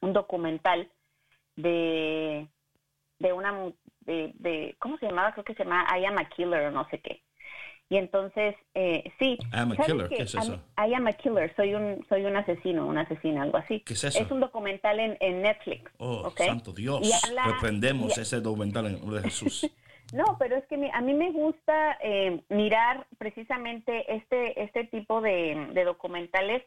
un 0.00 0.12
documental 0.12 0.90
de, 1.56 2.46
de 3.18 3.32
una, 3.32 3.52
de, 4.00 4.32
de, 4.34 4.76
¿cómo 4.78 4.98
se 4.98 5.06
llamaba? 5.06 5.32
Creo 5.32 5.44
que 5.44 5.54
se 5.54 5.64
llama 5.64 5.86
I 5.98 6.04
Am 6.04 6.18
a 6.18 6.28
Killer 6.28 6.66
o 6.66 6.70
no 6.70 6.88
sé 6.90 7.00
qué. 7.00 7.22
Y 7.90 7.96
entonces, 7.96 8.54
eh, 8.74 9.10
sí. 9.18 9.38
I 9.40 9.56
am 9.56 9.72
a 9.72 9.76
¿sabes 9.76 9.92
killer, 9.92 10.08
qué? 10.10 10.16
¿qué 10.16 10.22
es 10.24 10.34
eso? 10.34 10.60
I 10.76 10.92
am 10.94 11.06
a 11.06 11.12
killer, 11.14 11.54
soy 11.56 11.74
un, 11.74 12.04
soy 12.08 12.24
un 12.26 12.36
asesino, 12.36 12.86
una 12.86 13.00
asesina, 13.02 13.42
algo 13.42 13.56
así. 13.56 13.80
¿Qué 13.80 13.94
es 13.94 14.04
eso? 14.04 14.18
Es 14.22 14.30
un 14.30 14.40
documental 14.40 15.00
en, 15.00 15.16
en 15.20 15.40
Netflix. 15.42 15.90
Oh, 15.98 16.30
santo 16.36 16.72
Dios. 16.72 17.00
Habla- 17.26 17.44
Reprendemos 17.54 18.16
y- 18.18 18.20
ese 18.20 18.40
documental 18.40 18.86
en 18.86 18.98
nombre 19.00 19.18
de 19.20 19.24
Jesús. 19.24 19.70
No, 20.10 20.24
pero 20.38 20.56
es 20.56 20.66
que 20.68 20.78
mi- 20.78 20.90
a 20.90 21.02
mí 21.02 21.12
me 21.12 21.32
gusta 21.32 21.98
eh, 22.02 22.40
mirar 22.48 23.06
precisamente 23.18 24.10
este 24.16 24.62
este 24.62 24.84
tipo 24.84 25.20
de, 25.20 25.68
de 25.74 25.84
documentales 25.84 26.62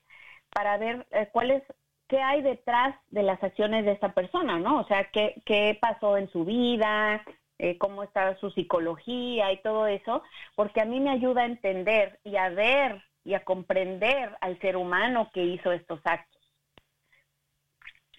para 0.52 0.78
ver 0.78 1.08
eh, 1.10 1.28
cuál 1.32 1.50
es 1.50 1.64
qué 2.12 2.22
hay 2.22 2.42
detrás 2.42 2.94
de 3.10 3.24
las 3.24 3.42
acciones 3.42 3.86
de 3.86 3.94
esta 3.94 4.14
persona, 4.14 4.60
¿no? 4.60 4.82
O 4.82 4.84
sea, 4.86 5.10
qué, 5.14 5.42
qué 5.46 5.78
pasó 5.80 6.18
en 6.18 6.30
su 6.30 6.44
vida, 6.44 7.24
eh, 7.58 7.78
cómo 7.78 8.04
está 8.04 8.36
su 8.36 8.52
psicología 8.52 9.54
y 9.54 9.62
todo 9.62 9.88
eso, 9.88 10.22
porque 10.56 10.82
a 10.82 10.86
mí 10.86 11.00
me 11.00 11.12
ayuda 11.12 11.44
a 11.44 11.46
entender 11.46 12.20
y 12.26 12.36
a 12.36 12.50
ver 12.50 13.02
y 13.24 13.34
a 13.34 13.46
comprender 13.46 14.36
al 14.42 14.60
ser 14.60 14.76
humano 14.76 15.32
que 15.34 15.42
hizo 15.42 15.72
estos 15.72 16.02
actos 16.04 16.42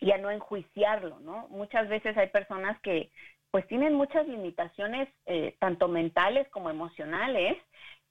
y 0.01 0.11
a 0.11 0.17
no 0.17 0.31
enjuiciarlo, 0.31 1.21
¿no? 1.21 1.49
Muchas 1.51 1.87
veces 1.91 2.17
hay 2.17 2.29
personas 2.29 2.81
que 2.81 3.13
pues 3.51 3.67
tienen 3.67 3.93
muchas 3.93 4.27
limitaciones, 4.27 5.07
eh, 5.27 5.55
tanto 5.59 5.87
mentales 5.87 6.49
como 6.49 6.71
emocionales, 6.71 7.59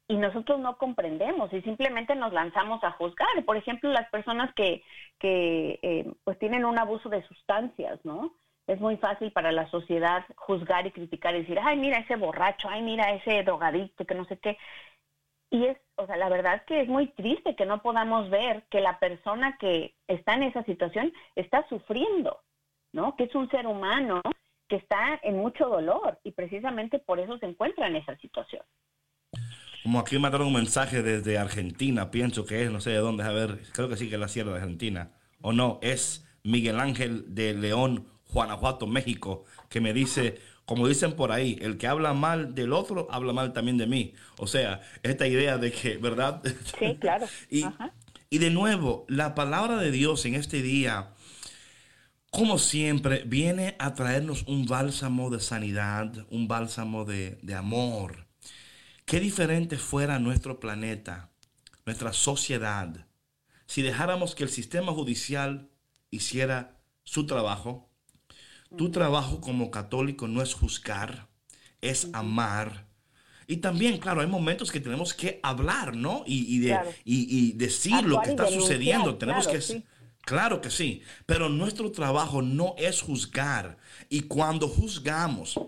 y 0.07 0.17
nosotros 0.17 0.59
no 0.59 0.77
comprendemos 0.77 1.53
y 1.53 1.61
simplemente 1.61 2.15
nos 2.15 2.33
lanzamos 2.33 2.83
a 2.83 2.91
juzgar. 2.91 3.45
Por 3.45 3.57
ejemplo, 3.57 3.89
las 3.91 4.09
personas 4.09 4.53
que, 4.53 4.83
que 5.19 5.79
eh, 5.81 6.13
pues 6.23 6.37
tienen 6.39 6.65
un 6.65 6.77
abuso 6.77 7.09
de 7.09 7.25
sustancias, 7.27 7.99
¿no? 8.03 8.33
Es 8.67 8.79
muy 8.79 8.97
fácil 8.97 9.31
para 9.31 9.51
la 9.51 9.69
sociedad 9.69 10.25
juzgar 10.35 10.85
y 10.85 10.91
criticar 10.91 11.35
y 11.35 11.41
decir, 11.41 11.59
ay, 11.61 11.77
mira 11.77 11.99
ese 11.99 12.15
borracho, 12.15 12.67
ay, 12.69 12.81
mira 12.81 13.11
ese 13.11 13.43
drogadicto, 13.43 14.05
que 14.05 14.15
no 14.15 14.25
sé 14.25 14.37
qué. 14.37 14.57
Y 15.49 15.65
es, 15.65 15.77
o 15.95 16.05
sea, 16.05 16.15
la 16.17 16.29
verdad 16.29 16.55
es 16.55 16.63
que 16.63 16.81
es 16.81 16.87
muy 16.87 17.07
triste 17.07 17.55
que 17.55 17.65
no 17.65 17.81
podamos 17.81 18.29
ver 18.29 18.63
que 18.69 18.79
la 18.79 18.99
persona 18.99 19.57
que 19.57 19.95
está 20.07 20.35
en 20.35 20.43
esa 20.43 20.63
situación 20.63 21.11
está 21.35 21.67
sufriendo, 21.67 22.41
¿no? 22.93 23.15
Que 23.15 23.25
es 23.25 23.35
un 23.35 23.49
ser 23.49 23.67
humano 23.67 24.21
que 24.69 24.77
está 24.77 25.19
en 25.23 25.37
mucho 25.37 25.67
dolor 25.67 26.19
y 26.23 26.31
precisamente 26.31 26.99
por 26.99 27.19
eso 27.19 27.37
se 27.37 27.45
encuentra 27.45 27.87
en 27.87 27.97
esa 27.97 28.15
situación. 28.17 28.63
Como 29.83 29.99
aquí 29.99 30.15
me 30.15 30.21
mandaron 30.21 30.47
un 30.47 30.53
mensaje 30.53 31.01
desde 31.01 31.37
Argentina, 31.37 32.11
pienso 32.11 32.45
que 32.45 32.63
es, 32.63 32.71
no 32.71 32.81
sé 32.81 32.91
de 32.91 32.97
dónde, 32.97 33.23
a 33.23 33.31
ver, 33.31 33.61
creo 33.73 33.89
que 33.89 33.97
sí 33.97 34.09
que 34.09 34.15
es 34.15 34.21
la 34.21 34.27
Sierra 34.27 34.51
de 34.51 34.57
Argentina. 34.57 35.11
O 35.41 35.53
no, 35.53 35.79
es 35.81 36.23
Miguel 36.43 36.79
Ángel 36.79 37.33
de 37.33 37.53
León, 37.53 38.07
Guanajuato, 38.31 38.85
México, 38.85 39.45
que 39.69 39.81
me 39.81 39.93
dice, 39.93 40.39
como 40.65 40.87
dicen 40.87 41.13
por 41.13 41.31
ahí, 41.31 41.57
el 41.61 41.77
que 41.77 41.87
habla 41.87 42.13
mal 42.13 42.53
del 42.53 42.73
otro, 42.73 43.07
habla 43.11 43.33
mal 43.33 43.53
también 43.53 43.77
de 43.77 43.87
mí. 43.87 44.13
O 44.37 44.47
sea, 44.47 44.81
esta 45.03 45.27
idea 45.27 45.57
de 45.57 45.71
que, 45.71 45.97
¿verdad? 45.97 46.41
Sí, 46.79 46.97
claro. 46.99 47.27
y, 47.49 47.63
Ajá. 47.63 47.93
y 48.29 48.37
de 48.37 48.51
nuevo, 48.51 49.05
la 49.09 49.33
palabra 49.35 49.77
de 49.77 49.91
Dios 49.91 50.25
en 50.25 50.35
este 50.35 50.61
día, 50.61 51.09
como 52.29 52.59
siempre, 52.59 53.23
viene 53.25 53.75
a 53.79 53.93
traernos 53.95 54.43
un 54.47 54.65
bálsamo 54.65 55.29
de 55.29 55.39
sanidad, 55.39 56.25
un 56.29 56.47
bálsamo 56.47 57.03
de, 57.03 57.39
de 57.41 57.55
amor. 57.55 58.27
Qué 59.11 59.19
diferente 59.19 59.77
fuera 59.77 60.19
nuestro 60.19 60.61
planeta, 60.61 61.33
nuestra 61.85 62.13
sociedad, 62.13 63.07
si 63.67 63.81
dejáramos 63.81 64.35
que 64.35 64.43
el 64.45 64.49
sistema 64.49 64.93
judicial 64.93 65.69
hiciera 66.11 66.79
su 67.03 67.25
trabajo. 67.25 67.89
Tu 68.77 68.89
trabajo 68.89 69.41
como 69.41 69.69
católico 69.69 70.29
no 70.29 70.41
es 70.41 70.53
juzgar, 70.53 71.27
es 71.81 72.07
amar. 72.13 72.87
Y 73.47 73.57
también, 73.57 73.97
claro, 73.97 74.21
hay 74.21 74.27
momentos 74.27 74.71
que 74.71 74.79
tenemos 74.79 75.13
que 75.13 75.41
hablar, 75.43 75.93
¿no? 75.93 76.23
Y, 76.25 76.55
y 76.55 76.59
de, 76.59 76.67
Claro. 76.69 76.91
y, 77.03 77.37
y 77.37 77.51
decir 77.51 78.05
lo 78.05 78.21
que 78.21 78.29
está 78.29 78.47
sucediendo. 78.47 79.17
Tenemos 79.17 79.43
claro, 79.43 79.59
que... 79.59 79.61
sí. 79.61 79.83
Claro 80.21 80.61
que 80.61 80.69
sí, 80.69 81.01
pero 81.25 81.49
nuestro 81.49 81.91
trabajo 81.91 82.41
no 82.41 82.75
es 82.77 83.01
juzgar. 83.01 83.77
Y 84.07 84.21
cuando 84.21 84.69
juzgamos, 84.69 85.59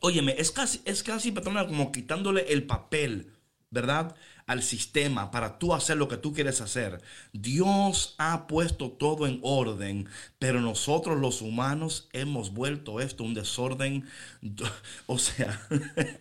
óyeme, 0.00 0.34
es 0.38 0.50
casi, 0.50 0.80
es 0.84 1.02
casi, 1.02 1.32
patrona, 1.32 1.66
como 1.66 1.92
quitándole 1.92 2.52
el 2.52 2.64
papel, 2.64 3.32
¿verdad? 3.70 4.14
Al 4.46 4.62
sistema 4.62 5.30
para 5.30 5.58
tú 5.58 5.74
hacer 5.74 5.96
lo 5.96 6.08
que 6.08 6.16
tú 6.16 6.32
quieres 6.32 6.60
hacer. 6.60 7.00
Dios 7.32 8.14
ha 8.18 8.46
puesto 8.46 8.90
todo 8.92 9.26
en 9.26 9.40
orden, 9.42 10.08
pero 10.42 10.60
nosotros 10.60 11.18
los 11.20 11.40
humanos 11.40 12.08
hemos 12.12 12.52
vuelto 12.52 13.00
esto 13.00 13.22
un 13.24 13.32
desorden. 13.32 14.04
O 15.06 15.18
sea, 15.18 15.52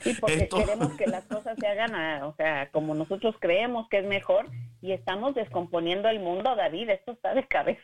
Sí, 0.02 0.16
porque 0.20 0.36
esto- 0.44 0.58
queremos 0.58 0.94
que 0.94 1.08
las 1.08 1.24
cosas 1.26 1.58
se 1.60 1.66
hagan, 1.68 1.96
a- 1.96 2.28
o 2.28 2.36
sea, 2.36 2.70
como 2.72 2.94
nosotros 2.94 3.36
creemos 3.40 3.88
que 3.90 3.98
es 4.00 4.06
mejor 4.06 4.48
y 4.82 4.92
estamos 4.92 5.34
descomponiendo 5.36 6.08
el 6.10 6.20
mundo, 6.20 6.56
David, 6.56 6.90
esto 6.90 7.14
está 7.14 7.34
de 7.34 7.48
cabeza. 7.48 7.82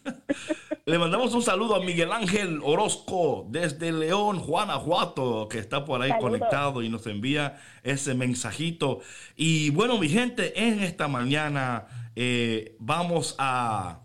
Le 0.85 0.99
mandamos 0.99 1.33
un 1.35 1.43
saludo 1.43 1.77
a 1.77 1.81
Miguel 1.85 2.11
Ángel 2.13 2.61
Orozco 2.63 3.47
desde 3.49 3.93
León, 3.93 4.41
Guanajuato, 4.41 5.49
que 5.49 5.59
está 5.59 5.85
por 5.85 6.03
ahí 6.03 6.11
Saludos. 6.11 6.31
conectado 6.31 6.83
y 6.83 6.89
nos 6.89 7.07
envía 7.07 7.61
ese 7.85 8.15
mensajito. 8.15 9.01
Y 9.37 9.71
bueno, 9.71 9.99
mi 9.99 10.09
gente, 10.09 10.61
en 10.67 10.81
esta 10.81 11.07
mañana 11.07 11.87
eh, 12.17 12.75
vamos 12.81 13.37
a, 13.39 14.01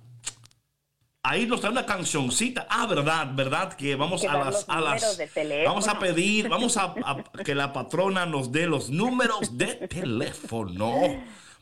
a 1.27 1.37
irnos 1.37 1.61
a 1.65 1.69
una 1.69 1.85
cancioncita. 1.85 2.67
Ah, 2.69 2.85
verdad, 2.87 3.27
verdad, 3.33 3.73
que 3.73 3.95
vamos 3.95 4.21
Que 4.21 4.27
a 4.29 4.37
las... 4.37 4.65
A 4.69 4.79
las 4.79 5.19
vamos 5.65 5.87
a 5.89 5.99
pedir, 5.99 6.47
vamos 6.47 6.77
a, 6.77 6.93
a 7.03 7.23
que 7.43 7.53
la 7.53 7.73
patrona 7.73 8.25
nos 8.25 8.51
dé 8.53 8.65
los 8.65 8.89
números 8.89 9.57
de 9.57 9.75
teléfono 9.89 10.93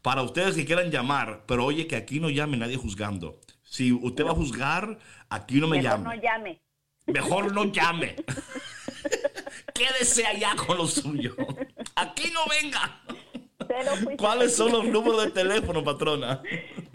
para 0.03 0.21
ustedes 0.21 0.55
que 0.55 0.65
quieran 0.65 0.91
llamar. 0.91 1.45
Pero 1.47 1.65
oye, 1.65 1.87
que 1.87 1.95
aquí 1.95 2.19
no 2.19 2.29
llame 2.29 2.57
nadie 2.57 2.77
juzgando. 2.77 3.39
Si 3.63 3.91
usted 3.91 4.23
va 4.23 4.31
a 4.31 4.35
juzgar, 4.35 4.99
aquí 5.29 5.59
no 5.59 5.67
me 5.67 5.81
Mejor 5.81 5.91
llame. 5.99 6.15
no 6.15 6.21
llame. 6.21 6.61
Mejor 7.07 7.51
no 7.51 7.63
llame. 7.65 8.15
Quédese 9.73 10.27
allá 10.27 10.55
con 10.55 10.77
lo 10.77 10.85
suyo. 10.87 11.35
Aquí 11.95 12.31
no 12.31 12.41
venga. 12.49 13.01
¿Cuáles 14.17 14.55
son 14.55 14.71
los 14.71 14.85
números 14.85 15.25
de 15.25 15.31
teléfono, 15.31 15.83
patrona? 15.83 16.41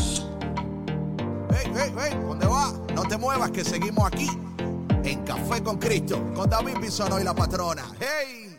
Hey, 1.50 1.70
hey, 1.74 1.92
hey, 1.96 2.18
¿dónde 2.20 2.46
va? 2.46 2.72
No 2.94 3.04
te 3.04 3.16
muevas 3.16 3.52
que 3.52 3.64
seguimos 3.64 4.06
aquí 4.06 4.28
en 5.04 5.22
Café 5.24 5.62
con 5.62 5.78
Cristo 5.78 6.32
con 6.34 6.48
David 6.48 6.78
Bisono 6.80 7.20
y 7.20 7.24
la 7.24 7.34
patrona. 7.34 7.84
Hey. 7.98 8.49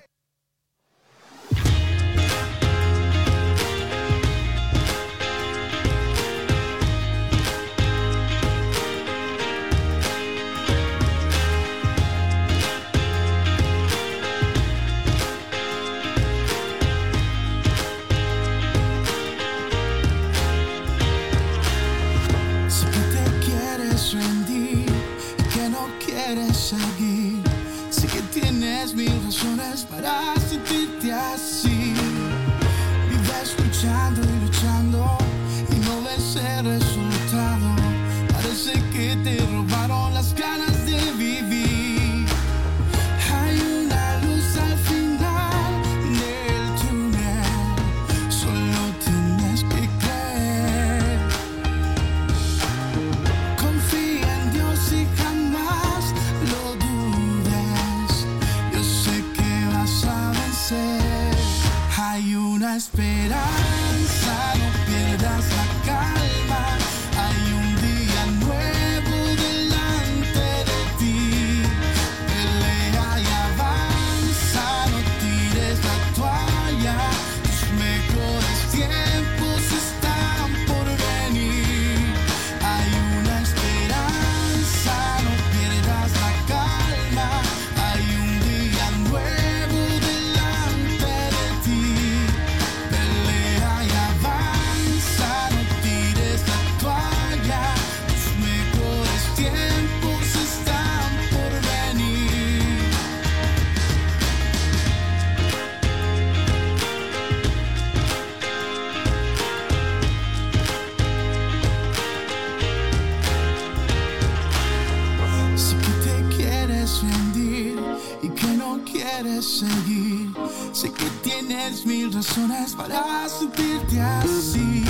Quieres 119.32 119.45
seguir. 119.45 120.34
Sé 120.73 120.91
que 120.91 121.05
tienes 121.23 121.86
mil 121.86 122.11
razones 122.11 122.75
para 122.75 123.27
sentirte 123.29 124.01
así. 124.01 124.84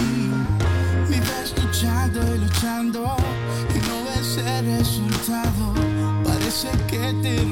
Vives 1.07 1.53
luchando 1.63 2.19
y 2.35 2.39
luchando 2.39 3.15
y 3.69 3.79
no 3.87 4.05
ves 4.05 4.37
el 4.37 4.77
resultado. 4.77 5.73
Parece 6.23 6.69
que 6.87 7.13
te 7.21 7.45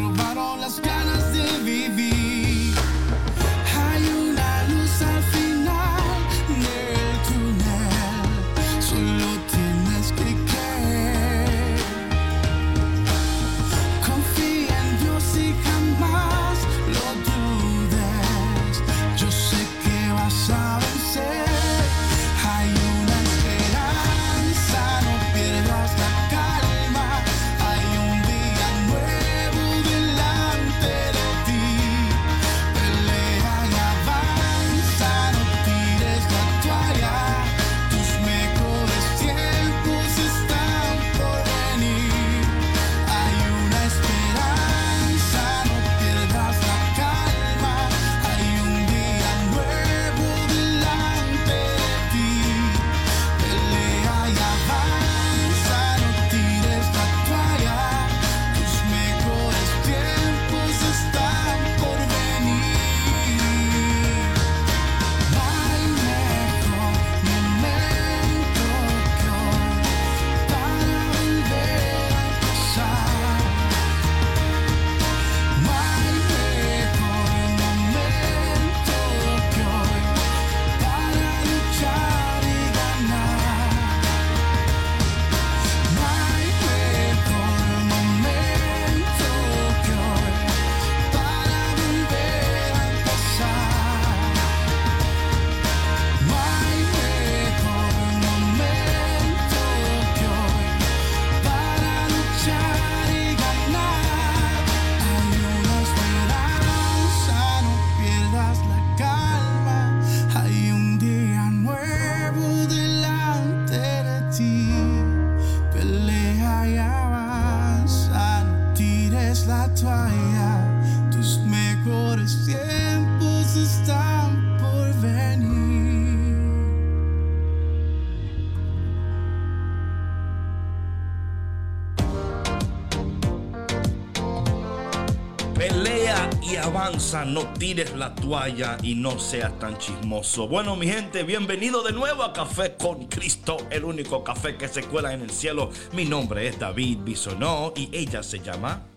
tires 137.70 137.95
la 137.95 138.15
toalla 138.15 138.78
y 138.82 138.95
no 138.95 139.20
seas 139.20 139.59
tan 139.59 139.78
chismoso. 139.78 140.47
Bueno, 140.47 140.76
mi 140.76 140.88
gente, 140.88 141.22
bienvenido 141.22 141.84
de 141.84 141.91
nuevo 141.91 142.24
a 142.24 142.34
Café 142.34 142.76
con 142.76 143.05
Cristo, 143.05 143.57
el 143.70 143.86
único 143.86 144.24
café 144.24 144.57
que 144.57 144.67
se 144.67 144.82
cuela 144.82 145.13
en 145.13 145.22
el 145.22 145.30
cielo. 145.30 145.70
Mi 145.93 146.03
nombre 146.03 146.47
es 146.47 146.57
David 146.57 146.97
Bisonó 147.03 147.72
y 147.76 147.88
ella 147.95 148.24
se 148.24 148.39
llama... 148.39 148.88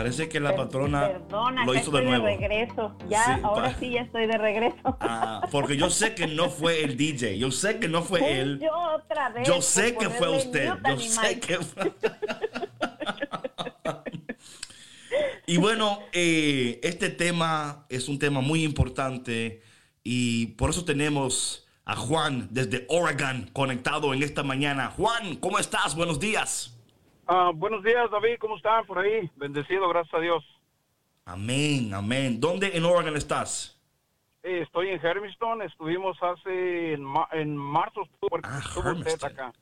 Parece 0.00 0.30
que 0.30 0.40
la 0.40 0.56
patrona 0.56 1.08
Perdona, 1.08 1.66
lo 1.66 1.74
hizo 1.74 1.90
de 1.90 1.98
estoy 1.98 2.04
nuevo. 2.06 2.24
regreso. 2.24 2.96
Ya, 3.10 3.22
Sí, 3.22 3.32
ahora 3.44 3.76
sí 3.78 3.90
ya 3.90 4.00
estoy 4.00 4.26
de 4.26 4.38
regreso. 4.38 4.96
Ah, 4.98 5.46
porque 5.50 5.76
yo 5.76 5.90
sé 5.90 6.14
que 6.14 6.26
no 6.26 6.48
fue 6.48 6.82
el 6.82 6.96
DJ, 6.96 7.38
yo 7.38 7.50
sé 7.50 7.78
que 7.78 7.86
no 7.86 8.00
fue 8.00 8.40
él. 8.40 8.60
Yo 8.62 8.72
otra 8.94 9.28
vez. 9.28 9.46
Yo 9.46 9.60
sé 9.60 9.94
que 9.96 10.08
fue 10.08 10.30
usted, 10.38 10.68
yo 10.68 10.72
animal. 10.84 11.26
sé 11.26 11.38
que 11.40 11.58
fue. 11.58 11.92
y 15.46 15.58
bueno, 15.58 15.98
eh, 16.14 16.80
este 16.82 17.10
tema 17.10 17.84
es 17.90 18.08
un 18.08 18.18
tema 18.18 18.40
muy 18.40 18.64
importante 18.64 19.60
y 20.02 20.46
por 20.56 20.70
eso 20.70 20.86
tenemos 20.86 21.66
a 21.84 21.94
Juan 21.94 22.48
desde 22.50 22.86
Oregon 22.88 23.50
conectado 23.52 24.14
en 24.14 24.22
esta 24.22 24.42
mañana. 24.42 24.94
Juan, 24.96 25.36
¿cómo 25.36 25.58
estás? 25.58 25.94
Buenos 25.94 26.18
días. 26.18 26.74
Ah, 27.32 27.52
buenos 27.54 27.84
días, 27.84 28.10
David. 28.10 28.38
¿Cómo 28.40 28.56
están 28.56 28.84
por 28.86 28.98
ahí? 28.98 29.30
Bendecido, 29.36 29.88
gracias 29.88 30.12
a 30.14 30.18
Dios. 30.18 30.44
Amén, 31.24 31.94
amén. 31.94 32.40
¿Dónde 32.40 32.76
en 32.76 32.84
Oregon 32.84 33.16
estás? 33.16 33.80
Eh, 34.42 34.62
estoy 34.62 34.88
en 34.88 35.00
Hermiston. 35.04 35.62
Estuvimos 35.62 36.16
hace 36.20 36.94
en, 36.94 37.04
ma- 37.04 37.28
en 37.30 37.56
marzo. 37.56 38.02
Estuvo, 38.02 38.40
Ah, 38.42 38.58
estuvo 39.06 39.26
acá. 39.28 39.52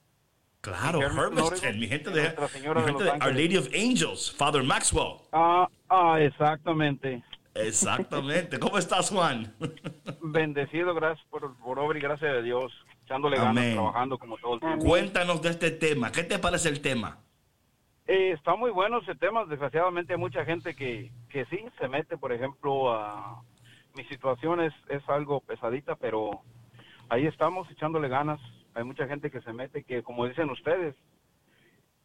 Claro, 0.63 1.03
Hermiston, 1.03 1.79
mi 1.79 1.87
gente 1.89 2.09
de, 2.11 2.23
Nuestra 2.23 2.49
Señora 2.49 2.81
mi 2.81 2.87
gente 2.87 3.05
de 3.05 3.11
Our. 3.11 3.27
Lady 3.35 3.57
of 3.59 3.69
Angels, 3.75 4.35
Father 4.35 4.63
Maxwell. 4.63 5.19
Ah, 5.33 5.69
ah, 5.91 6.17
exactamente. 6.23 7.23
Exactamente. 7.55 8.59
¿Cómo 8.59 8.79
estás, 8.79 9.11
Juan? 9.11 9.55
Bendecido, 10.23 10.95
gracias 10.95 11.27
por, 11.29 11.55
por 11.59 11.79
obra 11.79 11.99
y 11.99 12.01
gracias 12.01 12.31
a 12.33 12.41
Dios. 12.41 12.73
Echándole 13.05 13.37
ganas, 13.37 13.51
Amén. 13.59 13.75
trabajando 13.75 14.17
como 14.19 14.39
todo 14.39 14.55
el 14.55 14.61
tiempo. 14.61 14.85
Cuéntanos 14.87 15.43
de 15.43 15.51
este 15.51 15.71
tema. 15.71 16.11
¿Qué 16.11 16.25
te 16.25 16.39
parece 16.39 16.71
el 16.71 16.81
tema? 16.81 17.19
Eh, 18.09 18.33
está 18.33 18.57
muy 18.57 18.71
bueno 18.71 19.01
ese 19.01 19.15
tema. 19.15 19.45
Desgraciadamente 19.45 20.15
hay 20.15 20.19
mucha 20.19 20.43
gente 20.43 20.75
que, 20.75 21.13
que 21.29 21.45
sí 21.45 21.63
se 21.79 21.89
mete, 21.89 22.17
por 22.17 22.33
ejemplo, 22.33 22.91
a... 22.93 23.43
Mi 23.95 24.05
situación 24.05 24.61
es, 24.61 24.73
es 24.89 25.07
algo 25.09 25.41
pesadita, 25.41 25.97
pero 25.97 26.41
ahí 27.11 27.27
estamos 27.27 27.71
echándole 27.71 28.09
ganas. 28.09 28.41
Hay 28.75 28.85
mucha 28.85 29.07
gente 29.07 29.31
que 29.31 29.43
se 29.43 29.53
mete, 29.53 29.85
que 29.85 30.03
como 30.03 30.27
dicen 30.27 30.49
ustedes, 30.51 30.95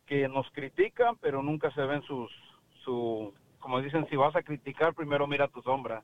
que 0.05 0.27
nos 0.27 0.49
critican, 0.51 1.15
pero 1.17 1.41
nunca 1.41 1.71
se 1.71 1.81
ven 1.85 2.01
sus, 2.01 2.31
su, 2.83 3.33
como 3.59 3.79
dicen, 3.79 4.07
si 4.09 4.15
vas 4.15 4.35
a 4.35 4.43
criticar, 4.43 4.93
primero 4.93 5.27
mira 5.27 5.47
tu 5.47 5.61
sombra 5.61 6.01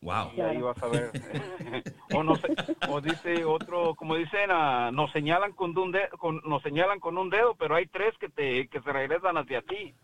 Wow. 0.00 0.30
y 0.36 0.40
ahí 0.40 0.60
vas 0.60 0.80
a 0.82 0.86
ver. 0.86 1.10
o 2.14 2.92
o 2.94 3.00
dice 3.00 3.44
otro, 3.44 3.94
como 3.96 4.14
dicen, 4.14 4.48
ah, 4.50 4.90
nos 4.92 5.10
señalan 5.12 5.52
con 5.52 5.76
un 5.76 5.90
dedo, 5.90 6.08
con, 6.18 6.40
nos 6.44 6.62
señalan 6.62 7.00
con 7.00 7.18
un 7.18 7.30
dedo, 7.30 7.56
pero 7.56 7.74
hay 7.74 7.86
tres 7.86 8.14
que 8.20 8.28
te, 8.28 8.68
que 8.68 8.80
se 8.80 8.92
regresan 8.92 9.36
hacia 9.36 9.60
ti. 9.62 9.94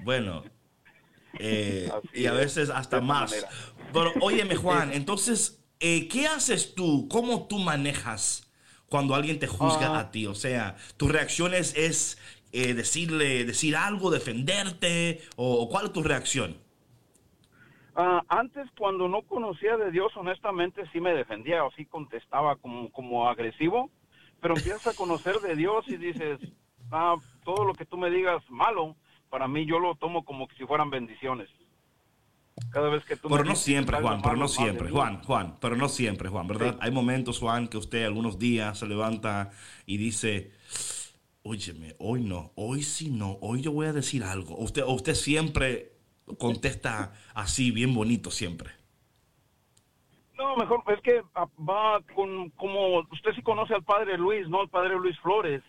Bueno. 0.00 0.44
eh, 1.38 1.90
y 2.14 2.26
a 2.26 2.32
es, 2.32 2.36
veces 2.38 2.70
hasta 2.70 3.00
más. 3.00 3.30
manera. 3.30 3.48
Pero 3.92 4.12
óyeme, 4.20 4.54
Juan, 4.62 4.92
entonces, 4.92 5.64
eh, 5.80 6.08
¿qué 6.08 6.26
haces 6.26 6.74
tú? 6.74 7.08
¿Cómo 7.08 7.46
tú 7.48 7.58
manejas 7.58 8.52
cuando 8.88 9.14
alguien 9.14 9.38
te 9.38 9.46
juzga 9.48 9.96
Ah. 9.96 10.00
a 10.00 10.10
ti? 10.12 10.26
O 10.26 10.34
sea, 10.34 10.76
¿tu 10.96 11.08
reacción 11.08 11.54
es, 11.54 11.74
es, 11.76 12.18
eh, 12.52 12.74
decirle, 12.74 13.44
decir 13.44 13.74
algo, 13.76 14.10
defenderte? 14.10 15.20
¿O 15.36 15.68
cuál 15.68 15.86
es 15.86 15.92
tu 15.92 16.02
reacción? 16.04 16.56
Ah, 17.94 18.22
antes, 18.28 18.68
cuando 18.78 19.06
no 19.08 19.22
conocía 19.22 19.76
de 19.76 19.90
Dios, 19.90 20.12
honestamente 20.16 20.82
sí 20.92 21.00
me 21.00 21.14
defendía 21.14 21.64
o 21.64 21.70
sí 21.72 21.84
contestaba 21.84 22.56
como, 22.56 22.90
como 22.90 23.28
agresivo, 23.28 23.90
pero 24.40 24.56
empiezas 24.56 24.88
a 24.88 24.96
conocer 24.96 25.40
de 25.40 25.54
Dios 25.56 25.86
y 25.88 25.96
dices, 25.96 26.40
ah, 26.90 27.16
todo 27.44 27.64
lo 27.64 27.74
que 27.74 27.84
tú 27.84 27.98
me 27.98 28.10
digas 28.10 28.42
malo, 28.48 28.96
para 29.28 29.46
mí 29.46 29.66
yo 29.66 29.78
lo 29.78 29.94
tomo 29.96 30.24
como 30.24 30.48
que 30.48 30.56
si 30.56 30.64
fueran 30.64 30.90
bendiciones. 30.90 31.48
Cada 32.70 32.88
vez 32.88 33.04
que 33.04 33.16
tú 33.16 33.28
me 33.28 33.36
Pero 33.36 33.48
no 33.48 33.56
siempre, 33.56 34.00
Juan, 34.00 34.22
pero 34.22 34.36
no 34.36 34.48
siempre, 34.48 34.90
Juan, 34.90 35.22
Juan, 35.22 35.56
pero 35.60 35.76
no 35.76 35.88
siempre, 35.88 36.28
Juan, 36.28 36.46
¿verdad? 36.46 36.72
Sí. 36.72 36.78
Hay 36.80 36.90
momentos, 36.90 37.38
Juan, 37.38 37.68
que 37.68 37.76
usted 37.76 38.04
algunos 38.04 38.38
días 38.38 38.78
se 38.78 38.86
levanta 38.86 39.50
y 39.84 39.98
dice, 39.98 40.52
óyeme, 41.42 41.94
hoy 41.98 42.22
no, 42.22 42.52
hoy 42.54 42.82
sí 42.82 43.10
no, 43.10 43.38
hoy 43.40 43.62
yo 43.62 43.72
voy 43.72 43.86
a 43.86 43.92
decir 43.92 44.24
algo. 44.24 44.56
Usted, 44.56 44.82
usted 44.86 45.14
siempre 45.14 45.91
contesta 46.38 47.12
así, 47.34 47.70
bien 47.70 47.94
bonito 47.94 48.30
siempre. 48.30 48.70
No, 50.36 50.56
mejor, 50.56 50.82
es 50.88 51.00
que 51.02 51.22
ah, 51.34 51.46
va 51.58 52.00
con, 52.14 52.50
como, 52.50 53.00
usted 53.10 53.32
sí 53.34 53.42
conoce 53.42 53.74
al 53.74 53.84
padre 53.84 54.18
Luis, 54.18 54.48
¿no? 54.48 54.62
El 54.62 54.68
padre 54.68 54.96
Luis 54.96 55.18
Flores. 55.20 55.62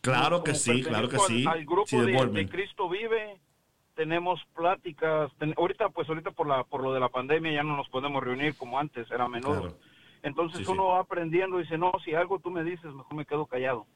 Claro 0.00 0.42
que 0.44 0.54
sí, 0.54 0.82
claro 0.82 1.08
que 1.08 1.16
pertenezco 1.16 1.26
sí. 1.26 1.46
Al, 1.46 1.58
al 1.58 1.64
grupo 1.64 1.86
Sí, 1.86 1.96
de 1.98 2.48
Cristo 2.48 2.88
Vive, 2.88 3.40
tenemos 3.94 4.40
pláticas. 4.54 5.30
ten- 5.38 5.54
ahorita, 5.56 5.88
pues 5.90 6.08
ahorita 6.08 6.30
por 6.32 6.46
la 6.46 6.64
por 6.64 6.82
lo 6.82 6.92
de 6.92 7.00
la 7.00 7.08
pandemia 7.08 7.52
ya 7.52 7.62
no 7.62 7.76
nos 7.76 7.88
podemos 7.88 8.22
reunir 8.22 8.56
como 8.56 8.78
antes, 8.78 9.10
era 9.10 9.28
menudo. 9.28 9.60
Claro. 9.60 9.78
Entonces 10.22 10.58
Sí, 10.58 10.64
sí. 10.64 10.70
uno 10.70 10.86
va 10.88 11.00
aprendiendo 11.00 11.58
y 11.58 11.62
dice, 11.62 11.78
no, 11.78 11.92
si 12.04 12.14
algo 12.14 12.38
tú 12.38 12.50
me 12.50 12.62
dices, 12.62 12.92
mejor 12.94 13.14
me 13.14 13.26
quedo 13.26 13.46
callado. 13.46 13.86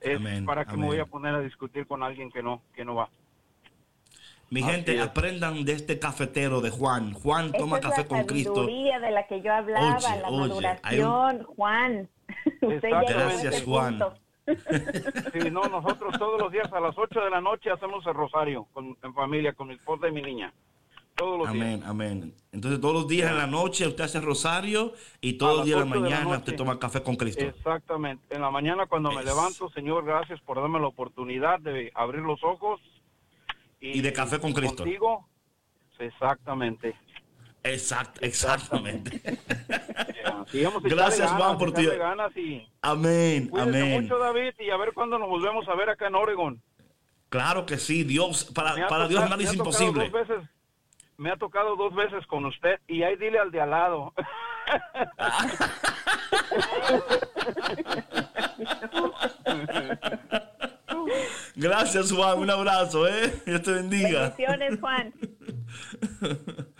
Es 0.00 0.16
Amén, 0.16 0.44
para 0.46 0.64
que 0.64 0.70
amén. 0.72 0.82
me 0.82 0.86
voy 0.88 0.98
a 0.98 1.06
poner 1.06 1.34
a 1.34 1.40
discutir 1.40 1.86
con 1.86 2.02
alguien 2.02 2.30
que 2.30 2.42
no, 2.42 2.62
que 2.74 2.84
no 2.84 2.94
va. 2.94 3.10
Mi 4.52 4.60
Así 4.62 4.70
gente, 4.70 4.94
es. 4.96 5.00
aprendan 5.00 5.64
de 5.64 5.72
este 5.72 5.98
cafetero 5.98 6.60
de 6.60 6.68
Juan. 6.68 7.14
Juan 7.14 7.46
Esa 7.46 7.56
toma 7.56 7.80
café 7.80 8.02
la 8.02 8.06
con 8.08 8.24
Cristo. 8.24 8.54
sabiduría 8.54 9.00
de 9.00 9.10
la 9.10 9.26
que 9.26 9.40
yo 9.40 9.50
hablaba, 9.50 9.96
Oye, 9.96 10.20
la 10.20 10.28
oye, 10.28 10.38
maduración, 10.40 11.42
Juan. 11.44 12.08
Usted 12.60 12.92
a 12.92 13.02
Gracias, 13.02 13.62
Juan. 13.62 13.98
Sí, 14.46 15.50
no, 15.50 15.62
nosotros 15.68 16.18
todos 16.18 16.38
los 16.38 16.52
días 16.52 16.70
a 16.70 16.80
las 16.80 16.94
8 16.98 17.20
de 17.20 17.30
la 17.30 17.40
noche 17.40 17.70
hacemos 17.70 18.04
el 18.06 18.12
rosario 18.12 18.66
con, 18.74 18.94
en 19.02 19.14
familia, 19.14 19.54
con 19.54 19.68
mi 19.68 19.74
esposa 19.74 20.08
y 20.08 20.12
mi 20.12 20.20
niña. 20.20 20.52
Todos 21.16 21.38
los 21.38 21.52
días. 21.52 21.64
Amén, 21.66 21.82
amén. 21.86 22.34
Entonces 22.52 22.78
todos 22.78 22.92
los 22.94 23.08
días 23.08 23.30
en 23.30 23.38
la 23.38 23.46
noche 23.46 23.86
usted 23.86 24.04
hace 24.04 24.20
rosario 24.20 24.92
y 25.22 25.34
todos 25.34 25.58
los 25.58 25.66
días 25.66 25.80
en 25.80 25.88
la 25.90 25.94
la 25.96 26.00
mañana 26.02 26.36
usted 26.36 26.56
toma 26.56 26.78
café 26.78 27.02
con 27.02 27.16
Cristo. 27.16 27.42
Exactamente. 27.44 28.22
En 28.34 28.42
la 28.42 28.50
mañana 28.50 28.84
cuando 28.86 29.10
me 29.12 29.20
Es- 29.20 29.24
levanto, 29.26 29.70
Señor, 29.70 30.04
gracias 30.04 30.40
por 30.42 30.58
darme 30.60 30.78
la 30.78 30.88
oportunidad 30.88 31.58
de 31.60 31.90
abrir 31.94 32.20
los 32.22 32.42
ojos. 32.44 32.80
Y 33.82 34.00
de 34.00 34.12
café 34.12 34.38
con 34.38 34.52
Cristo. 34.52 34.84
Contigo. 34.84 35.28
Exactamente. 35.98 36.94
Exact, 37.64 38.22
exactamente. 38.22 39.20
Sigamos 40.48 40.82
Gracias, 40.84 41.30
Juan, 41.32 41.58
por 41.58 41.72
ganas 41.72 42.36
y 42.36 42.66
amén, 42.80 43.48
cuídese 43.48 43.68
amén. 43.82 44.02
mucho, 44.02 44.18
David, 44.18 44.54
y 44.58 44.70
a 44.70 44.76
ver 44.76 44.92
cuándo 44.92 45.18
nos 45.18 45.28
volvemos 45.28 45.68
a 45.68 45.74
ver 45.74 45.90
acá 45.90 46.06
en 46.08 46.14
Oregon. 46.16 46.60
Claro 47.28 47.64
que 47.66 47.78
sí, 47.78 48.02
Dios, 48.04 48.44
para, 48.54 48.86
para 48.88 49.06
Dios 49.08 49.20
tocado- 49.22 49.30
nada 49.30 49.42
es 49.42 49.48
me 49.56 49.60
ha 49.60 49.64
tocado 49.64 49.84
imposible. 49.84 50.10
dos 50.10 50.28
veces- 50.28 50.48
me 51.18 51.30
ha 51.30 51.36
tocado 51.36 51.76
dos 51.76 51.94
veces 51.94 52.26
con 52.26 52.44
usted 52.46 52.80
y 52.88 53.02
ahí 53.04 53.14
dile 53.16 53.38
al 53.38 53.50
de 53.52 53.60
al 53.60 53.70
lado. 53.70 54.12
Gracias, 61.54 62.10
Juan, 62.12 62.38
un 62.38 62.50
abrazo, 62.50 63.06
¿eh? 63.08 63.42
Dios 63.46 63.62
te 63.62 63.72
bendiga. 63.72 64.30
Bendiciones, 64.30 64.80
Juan. 64.80 65.12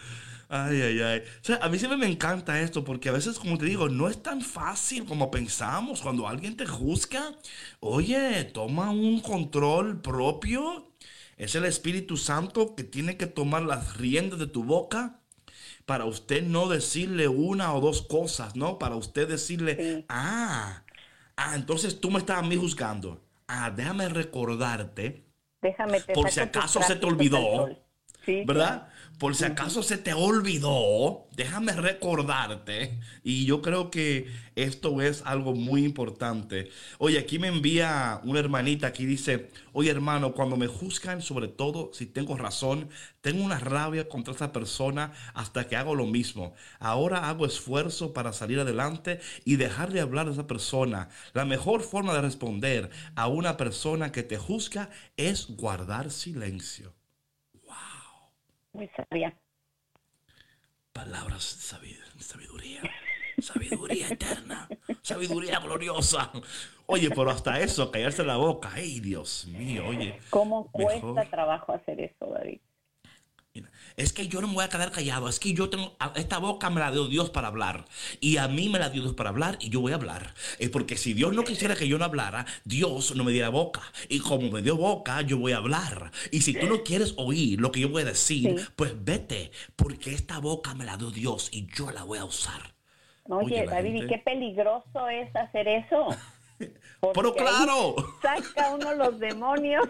Ay, 0.54 0.82
ay, 0.82 1.00
ay. 1.00 1.20
O 1.20 1.44
sea, 1.44 1.56
a 1.62 1.68
mí 1.70 1.78
siempre 1.78 1.96
me 1.96 2.06
encanta 2.06 2.60
esto 2.60 2.84
porque 2.84 3.08
a 3.08 3.12
veces, 3.12 3.38
como 3.38 3.56
te 3.56 3.64
digo, 3.64 3.88
no 3.88 4.06
es 4.08 4.22
tan 4.22 4.42
fácil 4.42 5.06
como 5.06 5.30
pensamos. 5.30 6.02
Cuando 6.02 6.28
alguien 6.28 6.58
te 6.58 6.66
juzga, 6.66 7.32
oye, 7.80 8.44
toma 8.44 8.90
un 8.90 9.20
control 9.20 10.02
propio. 10.02 10.92
Es 11.38 11.54
el 11.54 11.64
Espíritu 11.64 12.18
Santo 12.18 12.74
que 12.76 12.84
tiene 12.84 13.16
que 13.16 13.26
tomar 13.26 13.62
las 13.62 13.96
riendas 13.96 14.38
de 14.38 14.46
tu 14.46 14.62
boca 14.62 15.20
para 15.86 16.04
usted 16.04 16.42
no 16.42 16.68
decirle 16.68 17.28
una 17.28 17.72
o 17.74 17.80
dos 17.80 18.02
cosas, 18.02 18.54
¿no? 18.54 18.78
Para 18.78 18.96
usted 18.96 19.26
decirle, 19.28 19.76
Sí. 19.78 20.04
ah, 20.10 20.84
ah, 21.36 21.54
entonces 21.56 21.98
tú 22.00 22.10
me 22.10 22.18
estás 22.18 22.38
a 22.38 22.42
mí 22.42 22.56
juzgando. 22.56 23.22
Ah, 23.54 23.70
déjame 23.70 24.08
recordarte 24.08 25.26
Déjame 25.60 26.00
te 26.00 26.14
por 26.14 26.30
si 26.30 26.40
acaso 26.40 26.82
se 26.82 26.96
te 26.96 27.04
olvidó. 27.04 27.68
Sí, 28.24 28.44
¿verdad? 28.46 28.88
Por 29.22 29.36
si 29.36 29.44
acaso 29.44 29.84
se 29.84 29.98
te 29.98 30.14
olvidó, 30.14 31.28
déjame 31.36 31.70
recordarte. 31.74 32.98
Y 33.22 33.44
yo 33.44 33.62
creo 33.62 33.88
que 33.88 34.26
esto 34.56 35.00
es 35.00 35.22
algo 35.24 35.54
muy 35.54 35.84
importante. 35.84 36.70
Oye, 36.98 37.20
aquí 37.20 37.38
me 37.38 37.46
envía 37.46 38.20
una 38.24 38.40
hermanita 38.40 38.88
aquí 38.88 39.06
dice, 39.06 39.48
oye 39.72 39.92
hermano, 39.92 40.32
cuando 40.32 40.56
me 40.56 40.66
juzgan, 40.66 41.22
sobre 41.22 41.46
todo 41.46 41.92
si 41.94 42.06
tengo 42.06 42.36
razón, 42.36 42.88
tengo 43.20 43.44
una 43.44 43.60
rabia 43.60 44.08
contra 44.08 44.34
esa 44.34 44.50
persona 44.50 45.12
hasta 45.34 45.68
que 45.68 45.76
hago 45.76 45.94
lo 45.94 46.06
mismo. 46.06 46.54
Ahora 46.80 47.28
hago 47.28 47.46
esfuerzo 47.46 48.12
para 48.12 48.32
salir 48.32 48.58
adelante 48.58 49.20
y 49.44 49.54
dejar 49.54 49.92
de 49.92 50.00
hablar 50.00 50.26
de 50.26 50.32
esa 50.32 50.48
persona. 50.48 51.10
La 51.32 51.44
mejor 51.44 51.82
forma 51.82 52.12
de 52.12 52.22
responder 52.22 52.90
a 53.14 53.28
una 53.28 53.56
persona 53.56 54.10
que 54.10 54.24
te 54.24 54.36
juzga 54.36 54.90
es 55.16 55.46
guardar 55.46 56.10
silencio. 56.10 56.92
Muy 58.72 58.88
sabia. 58.96 59.36
Palabras 60.92 61.56
de 61.56 61.62
sabi- 61.62 61.98
sabiduría. 62.18 62.82
Sabiduría 63.40 64.08
eterna. 64.08 64.68
Sabiduría 65.02 65.58
gloriosa. 65.58 66.30
Oye, 66.86 67.08
pero 67.10 67.30
hasta 67.30 67.58
eso, 67.60 67.90
callarse 67.90 68.22
la 68.24 68.36
boca. 68.36 68.70
¡Ay, 68.74 69.00
Dios 69.00 69.46
mío! 69.46 69.86
Oye. 69.88 70.20
¿Cómo 70.30 70.70
cuesta 70.70 71.06
mejor- 71.06 71.28
trabajo 71.30 71.72
hacer 71.72 72.00
eso, 72.00 72.26
David? 72.26 72.60
Es 73.96 74.12
que 74.14 74.26
yo 74.26 74.40
no 74.40 74.48
me 74.48 74.54
voy 74.54 74.64
a 74.64 74.68
quedar 74.68 74.90
callado. 74.90 75.28
Es 75.28 75.38
que 75.38 75.52
yo 75.52 75.68
tengo. 75.68 75.94
Esta 76.14 76.38
boca 76.38 76.70
me 76.70 76.80
la 76.80 76.90
dio 76.90 77.06
Dios 77.08 77.30
para 77.30 77.48
hablar. 77.48 77.84
Y 78.20 78.38
a 78.38 78.48
mí 78.48 78.68
me 78.68 78.78
la 78.78 78.88
dio 78.88 79.02
Dios 79.02 79.14
para 79.14 79.28
hablar. 79.30 79.58
Y 79.60 79.68
yo 79.68 79.80
voy 79.80 79.92
a 79.92 79.96
hablar. 79.96 80.34
Eh, 80.58 80.70
porque 80.70 80.96
si 80.96 81.12
Dios 81.12 81.34
no 81.34 81.44
quisiera 81.44 81.76
que 81.76 81.86
yo 81.86 81.98
no 81.98 82.04
hablara, 82.06 82.46
Dios 82.64 83.14
no 83.14 83.24
me 83.24 83.32
diera 83.32 83.50
boca. 83.50 83.82
Y 84.08 84.20
como 84.20 84.50
me 84.50 84.62
dio 84.62 84.76
boca, 84.76 85.20
yo 85.22 85.36
voy 85.38 85.52
a 85.52 85.58
hablar. 85.58 86.10
Y 86.30 86.40
si 86.40 86.54
tú 86.54 86.66
no 86.66 86.82
quieres 86.82 87.14
oír 87.18 87.60
lo 87.60 87.70
que 87.70 87.80
yo 87.80 87.90
voy 87.90 88.02
a 88.02 88.06
decir, 88.06 88.58
Sí. 88.58 88.66
pues 88.76 88.92
vete. 89.04 89.50
Porque 89.76 90.14
esta 90.14 90.38
boca 90.38 90.74
me 90.74 90.84
la 90.86 90.96
dio 90.96 91.10
Dios 91.10 91.50
y 91.52 91.66
yo 91.66 91.90
la 91.90 92.04
voy 92.04 92.18
a 92.18 92.24
usar. 92.24 92.72
Oye, 93.24 93.66
David, 93.66 94.02
¿y 94.02 94.06
qué 94.08 94.18
peligroso 94.18 95.08
es 95.08 95.34
hacer 95.36 95.68
eso? 95.68 96.08
Pero 97.14 97.34
claro. 97.34 97.96
Saca 98.20 98.70
uno 98.74 98.94
los 98.94 99.18
demonios. 99.18 99.88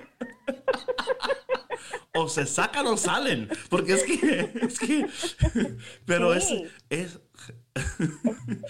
o 2.15 2.29
se 2.29 2.47
sacan 2.47 2.87
o 2.87 2.97
salen. 2.97 3.49
Porque 3.69 3.93
es 3.95 4.05
que, 4.05 4.51
es 4.63 4.79
que, 4.79 5.07
pero 6.07 6.39
Sí. 6.41 6.67
es, 6.91 7.15
es, 7.15 7.21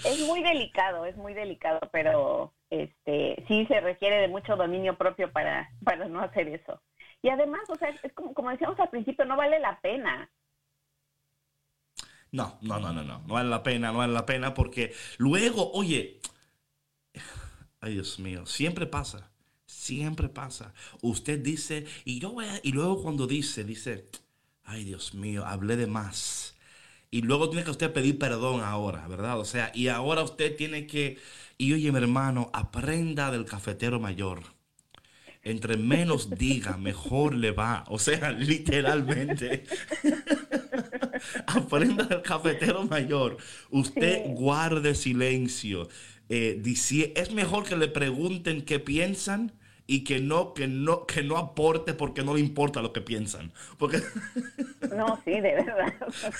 Es 0.04 0.20
muy 0.26 0.42
delicado, 0.42 1.06
es 1.06 1.16
muy 1.16 1.34
delicado, 1.34 1.80
pero 1.92 2.54
este 2.70 3.44
sí 3.48 3.66
se 3.66 3.80
requiere 3.80 4.16
de 4.16 4.28
mucho 4.28 4.56
dominio 4.56 4.96
propio 4.96 5.30
para, 5.32 5.70
para 5.84 6.06
no 6.08 6.20
hacer 6.20 6.48
eso. 6.48 6.80
Y 7.22 7.28
además, 7.28 7.62
o 7.68 7.76
sea, 7.76 7.90
es 8.02 8.12
como, 8.14 8.34
como 8.34 8.50
decíamos 8.50 8.78
al 8.80 8.90
principio, 8.90 9.24
no 9.24 9.36
vale 9.36 9.60
la 9.60 9.80
pena. 9.80 10.28
no, 12.32 12.58
no, 12.62 12.80
no, 12.80 12.92
no, 12.92 13.02
no, 13.02 13.18
no 13.18 13.34
vale 13.34 13.48
la 13.50 13.62
pena, 13.62 13.92
no 13.92 13.98
vale 13.98 14.12
la 14.12 14.24
pena 14.26 14.54
porque 14.54 14.94
luego, 15.18 15.70
oye, 15.72 16.20
ay 17.82 17.94
Dios 17.94 18.18
mío, 18.20 18.46
siempre 18.46 18.86
pasa, 18.86 19.32
siempre 19.66 20.28
pasa. 20.30 20.74
Usted 21.02 21.40
dice, 21.40 21.86
y 22.06 22.20
yo 22.20 22.32
voy 22.32 22.46
a- 22.46 22.60
y 22.62 22.72
luego 22.72 23.02
cuando 23.02 23.26
dice, 23.26 23.64
dice, 23.64 24.08
ay 24.64 24.84
Dios 24.84 25.14
mío, 25.14 25.44
hablé 25.46 25.76
de 25.76 25.86
más. 25.88 26.56
Y 27.10 27.22
luego 27.22 27.50
tiene 27.50 27.64
que 27.64 27.70
usted 27.72 27.92
pedir 27.92 28.18
perdón 28.18 28.62
ahora, 28.62 29.08
¿verdad? 29.08 29.40
O 29.40 29.46
sea, 29.46 29.72
y 29.74 29.88
ahora 29.88 30.24
usted 30.24 30.56
tiene 30.56 30.86
que, 30.88 31.18
y 31.58 31.72
oye 31.74 31.92
mi 31.92 31.98
hermano, 31.98 32.50
aprenda 32.54 33.30
del 33.32 33.46
cafetero 33.46 34.00
mayor. 34.00 34.42
Entre 35.44 35.76
menos 35.76 36.30
diga, 36.38 36.76
mejor 36.76 37.34
le 37.34 37.50
va. 37.52 37.84
O 37.88 37.98
sea, 37.98 38.30
literalmente. 38.50 39.64
Aprenda 41.46 42.04
del 42.04 42.22
cafetero 42.22 42.84
mayor. 42.84 43.36
Usted 43.70 44.22
guarde 44.26 44.94
silencio. 44.94 45.88
Eh, 46.34 46.58
dici- 46.62 47.12
es 47.14 47.30
mejor 47.32 47.64
que 47.68 47.76
le 47.76 47.88
pregunten 47.88 48.62
qué 48.62 48.78
piensan 48.78 49.52
y 49.86 50.04
que 50.04 50.20
no, 50.20 50.54
que 50.54 50.66
no, 50.68 51.04
que 51.06 51.22
no 51.22 51.36
aporte 51.36 51.92
porque 51.92 52.22
no 52.22 52.32
le 52.34 52.40
importa 52.40 52.80
lo 52.80 52.92
que 52.94 53.02
piensan. 53.02 53.52
Porque, 53.78 53.98
No, 54.96 55.20
sí, 55.24 55.32
de 55.32 55.40
verdad. 55.58 55.92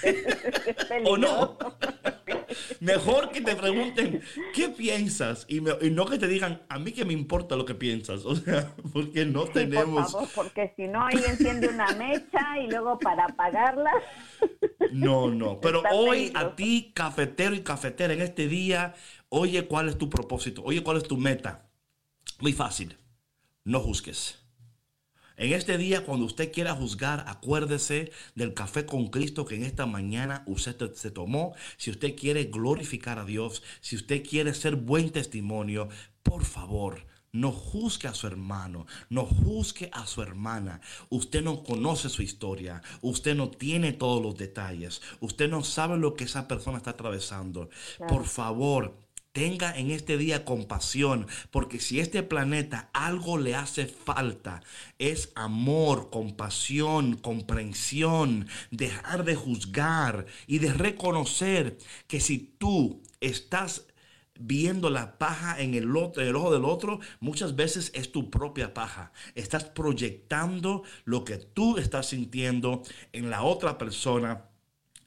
O 1.05 1.17
no. 1.19 1.59
Mejor 2.81 3.31
que 3.31 3.41
te 3.41 3.55
pregunten 3.57 4.23
qué 4.55 4.69
piensas 4.69 5.45
y, 5.49 5.61
me- 5.61 5.77
y 5.81 5.91
no 5.91 6.07
que 6.07 6.19
te 6.19 6.29
digan 6.29 6.63
a 6.69 6.79
mí 6.79 6.93
que 6.93 7.05
me 7.05 7.13
importa 7.13 7.57
lo 7.57 7.65
que 7.65 7.75
piensas. 7.75 8.25
O 8.25 8.35
sea, 8.37 8.73
porque 8.93 9.25
no 9.27 9.47
Sí, 9.47 9.53
tenemos. 9.55 10.13
por 10.13 10.27
favor, 10.27 10.29
porque 10.35 10.73
si 10.77 10.89
no, 10.89 11.05
ahí 11.05 11.19
enciende 11.29 11.69
una 11.69 11.93
mecha 11.97 12.59
y 12.65 12.69
luego 12.71 12.99
para 12.99 13.25
apagarla. 13.27 13.91
No, 14.93 15.31
no. 15.31 15.61
Pero 15.61 15.79
Está 15.79 15.91
hoy 15.95 16.19
peligroso. 16.31 16.47
a 16.47 16.57
ti, 16.57 16.93
cafetero 16.95 17.55
y 17.55 17.61
cafetera, 17.63 18.13
en 18.15 18.23
este 18.23 18.49
día, 18.49 18.95
oye 19.35 19.67
cuál 19.67 19.89
es 19.89 19.97
tu 19.97 20.09
propósito, 20.11 20.63
oye 20.65 20.83
cuál 20.83 20.99
es 20.99 21.05
tu 21.05 21.17
meta. 21.17 21.71
Muy 22.41 22.53
fácil. 22.53 22.99
No 23.65 23.81
juzgues. 23.81 24.39
En 25.37 25.53
este 25.55 25.79
día, 25.79 26.05
cuando 26.05 26.27
usted 26.27 26.53
quiera 26.53 26.75
juzgar, 26.75 27.25
acuérdese 27.27 28.13
del 28.35 28.53
café 28.53 28.85
con 28.85 29.09
Cristo 29.09 29.47
que 29.47 29.55
en 29.57 29.65
esta 29.65 29.87
mañana 29.87 30.45
usted 30.47 30.77
te- 30.77 30.95
se 30.95 31.11
tomó. 31.11 31.55
Si 31.79 31.91
usted 31.91 32.15
quiere 32.15 32.45
glorificar 32.45 33.19
a 33.19 33.25
Dios, 33.25 33.63
si 33.81 33.97
usted 33.97 34.23
quiere 34.29 34.53
ser 34.53 34.77
buen 34.77 35.11
testimonio, 35.11 35.89
por 36.23 36.45
favor, 36.45 37.07
no 37.33 37.51
juzgue 37.51 38.09
a 38.09 38.15
su 38.15 38.27
hermano, 38.27 38.87
no 39.09 39.25
juzgue 39.25 39.89
a 39.95 40.07
su 40.07 40.21
hermana. 40.21 40.83
Usted 41.09 41.43
no 41.43 41.65
conoce 41.65 42.11
su 42.11 42.23
historia, 42.23 42.83
usted 43.01 43.35
no 43.35 43.49
tiene 43.51 43.93
todos 43.95 44.23
los 44.23 44.37
detalles, 44.37 45.01
usted 45.21 45.49
no 45.49 45.65
sabe 45.65 45.97
lo 45.97 46.13
que 46.15 46.25
esa 46.25 46.47
persona 46.47 46.77
está 46.77 46.91
atravesando. 46.91 47.71
Por 48.07 48.27
favor, 48.27 48.99
Tenga 49.33 49.75
en 49.75 49.91
este 49.91 50.19
día 50.19 50.45
compasión, 50.45 51.27
porque 51.51 51.81
si 51.81 52.01
este 52.01 52.23
planeta 52.23 52.91
algo 52.93 53.39
le 53.39 53.55
hace 53.55 53.87
falta, 53.87 54.63
es 54.99 55.33
amor, 55.35 56.11
compasión, 56.11 57.17
comprensión, 57.17 58.47
dejar 58.71 59.25
de 59.25 59.35
juzgar 59.35 60.27
y 60.47 60.59
de 60.59 60.75
reconocer 60.75 61.79
que 62.09 62.21
si 62.21 62.55
tú 62.59 63.01
estás 63.21 63.87
viendo 64.39 64.91
la 64.91 65.17
paja 65.17 65.61
en 65.61 65.75
el, 65.75 65.97
otro, 65.97 66.23
en 66.23 66.29
el 66.29 66.37
ojo 66.37 66.53
del 66.53 66.67
otro, 66.67 67.01
muchas 67.21 67.57
veces 67.57 67.91
es 67.95 68.13
tu 68.13 68.31
propia 68.31 68.75
paja. 68.75 69.13
Estás 69.35 69.65
proyectando 69.65 70.83
lo 71.05 71.25
que 71.25 71.39
tú 71.39 71.79
estás 71.79 72.09
sintiendo 72.09 72.83
en 73.13 73.31
la 73.31 73.43
otra 73.43 73.79
persona. 73.79 74.52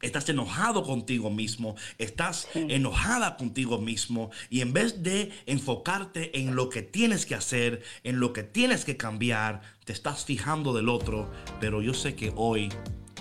Estás 0.01 0.27
enojado 0.29 0.83
contigo 0.83 1.29
mismo, 1.29 1.75
estás 1.97 2.49
enojada 2.53 3.37
contigo 3.37 3.79
mismo 3.79 4.29
y 4.49 4.61
en 4.61 4.73
vez 4.73 5.01
de 5.03 5.31
enfocarte 5.45 6.37
en 6.39 6.55
lo 6.55 6.69
que 6.69 6.81
tienes 6.81 7.25
que 7.25 7.33
hacer, 7.35 7.81
en 8.03 8.19
lo 8.19 8.33
que 8.33 8.43
tienes 8.43 8.85
que 8.85 8.97
cambiar, 8.97 9.61
te 9.85 9.93
estás 9.93 10.25
fijando 10.25 10.73
del 10.73 10.89
otro, 10.89 11.31
pero 11.59 11.81
yo 11.81 11.93
sé 11.93 12.15
que 12.15 12.33
hoy 12.35 12.69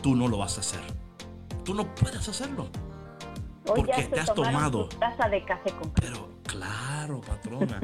tú 0.02 0.16
no 0.16 0.28
lo 0.28 0.38
vas 0.38 0.58
a 0.58 0.60
hacer. 0.60 0.80
Tú 1.64 1.74
no 1.74 1.94
puedes 1.94 2.28
hacerlo. 2.28 2.68
Hoy 3.66 3.76
Porque 3.76 4.02
te 4.02 4.20
has 4.20 4.34
tomado. 4.34 4.88
taza 4.88 5.28
de 5.28 5.44
café 5.44 5.70
con 5.70 5.90
Pero 5.94 6.33
claro, 6.44 7.20
patrona. 7.20 7.80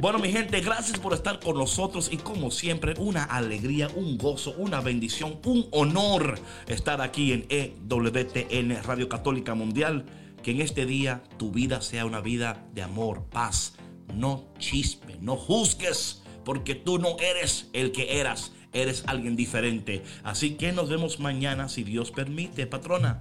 Bueno, 0.00 0.18
mi 0.18 0.30
gente, 0.32 0.60
gracias 0.60 0.98
por 0.98 1.14
estar 1.14 1.40
con 1.40 1.56
nosotros 1.56 2.08
y 2.12 2.16
como 2.16 2.50
siempre, 2.50 2.94
una 2.98 3.24
alegría, 3.24 3.88
un 3.94 4.18
gozo, 4.18 4.54
una 4.58 4.80
bendición, 4.80 5.38
un 5.44 5.68
honor 5.70 6.38
estar 6.66 7.00
aquí 7.00 7.32
en 7.32 7.46
EWTN 7.48 8.82
Radio 8.82 9.08
Católica 9.08 9.54
Mundial. 9.54 10.06
Que 10.42 10.52
en 10.52 10.62
este 10.62 10.86
día 10.86 11.22
tu 11.36 11.50
vida 11.52 11.82
sea 11.82 12.06
una 12.06 12.22
vida 12.22 12.66
de 12.72 12.82
amor, 12.82 13.24
paz, 13.26 13.74
no 14.14 14.46
chisme, 14.58 15.18
no 15.20 15.36
juzgues, 15.36 16.22
porque 16.44 16.74
tú 16.74 16.98
no 16.98 17.18
eres 17.18 17.68
el 17.74 17.92
que 17.92 18.20
eras, 18.20 18.52
eres 18.72 19.04
alguien 19.06 19.36
diferente. 19.36 20.02
Así 20.24 20.54
que 20.54 20.72
nos 20.72 20.88
vemos 20.88 21.20
mañana 21.20 21.68
si 21.68 21.84
Dios 21.84 22.10
permite, 22.10 22.66
patrona. 22.66 23.20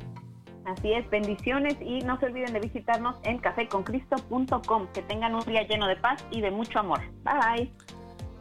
Así 0.65 0.93
es, 0.93 1.09
bendiciones 1.09 1.75
y 1.81 2.01
no 2.01 2.19
se 2.19 2.27
olviden 2.27 2.53
de 2.53 2.59
visitarnos 2.59 3.15
en 3.23 3.39
caféconcristo.com. 3.39 4.87
Que 4.93 5.01
tengan 5.03 5.35
un 5.35 5.43
día 5.45 5.67
lleno 5.67 5.87
de 5.87 5.95
paz 5.95 6.23
y 6.31 6.41
de 6.41 6.51
mucho 6.51 6.79
amor. 6.79 6.99
Bye. 7.23 7.71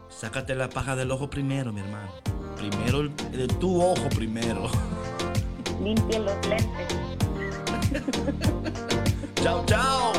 Sácate 0.09 0.55
la 0.55 0.69
paja 0.69 0.97
del 0.97 1.11
ojo 1.11 1.31
primero, 1.31 1.73
mi 1.73 1.81
hermano. 1.81 2.11
Primero 2.57 3.01
el, 3.01 3.16
de 3.16 3.47
tu 3.47 3.81
ojo 3.81 4.09
primero. 4.11 4.69
Limpien 5.83 6.25
los 6.25 6.47
lentes. 6.47 6.99
chao, 9.43 9.64
chao. 9.66 10.12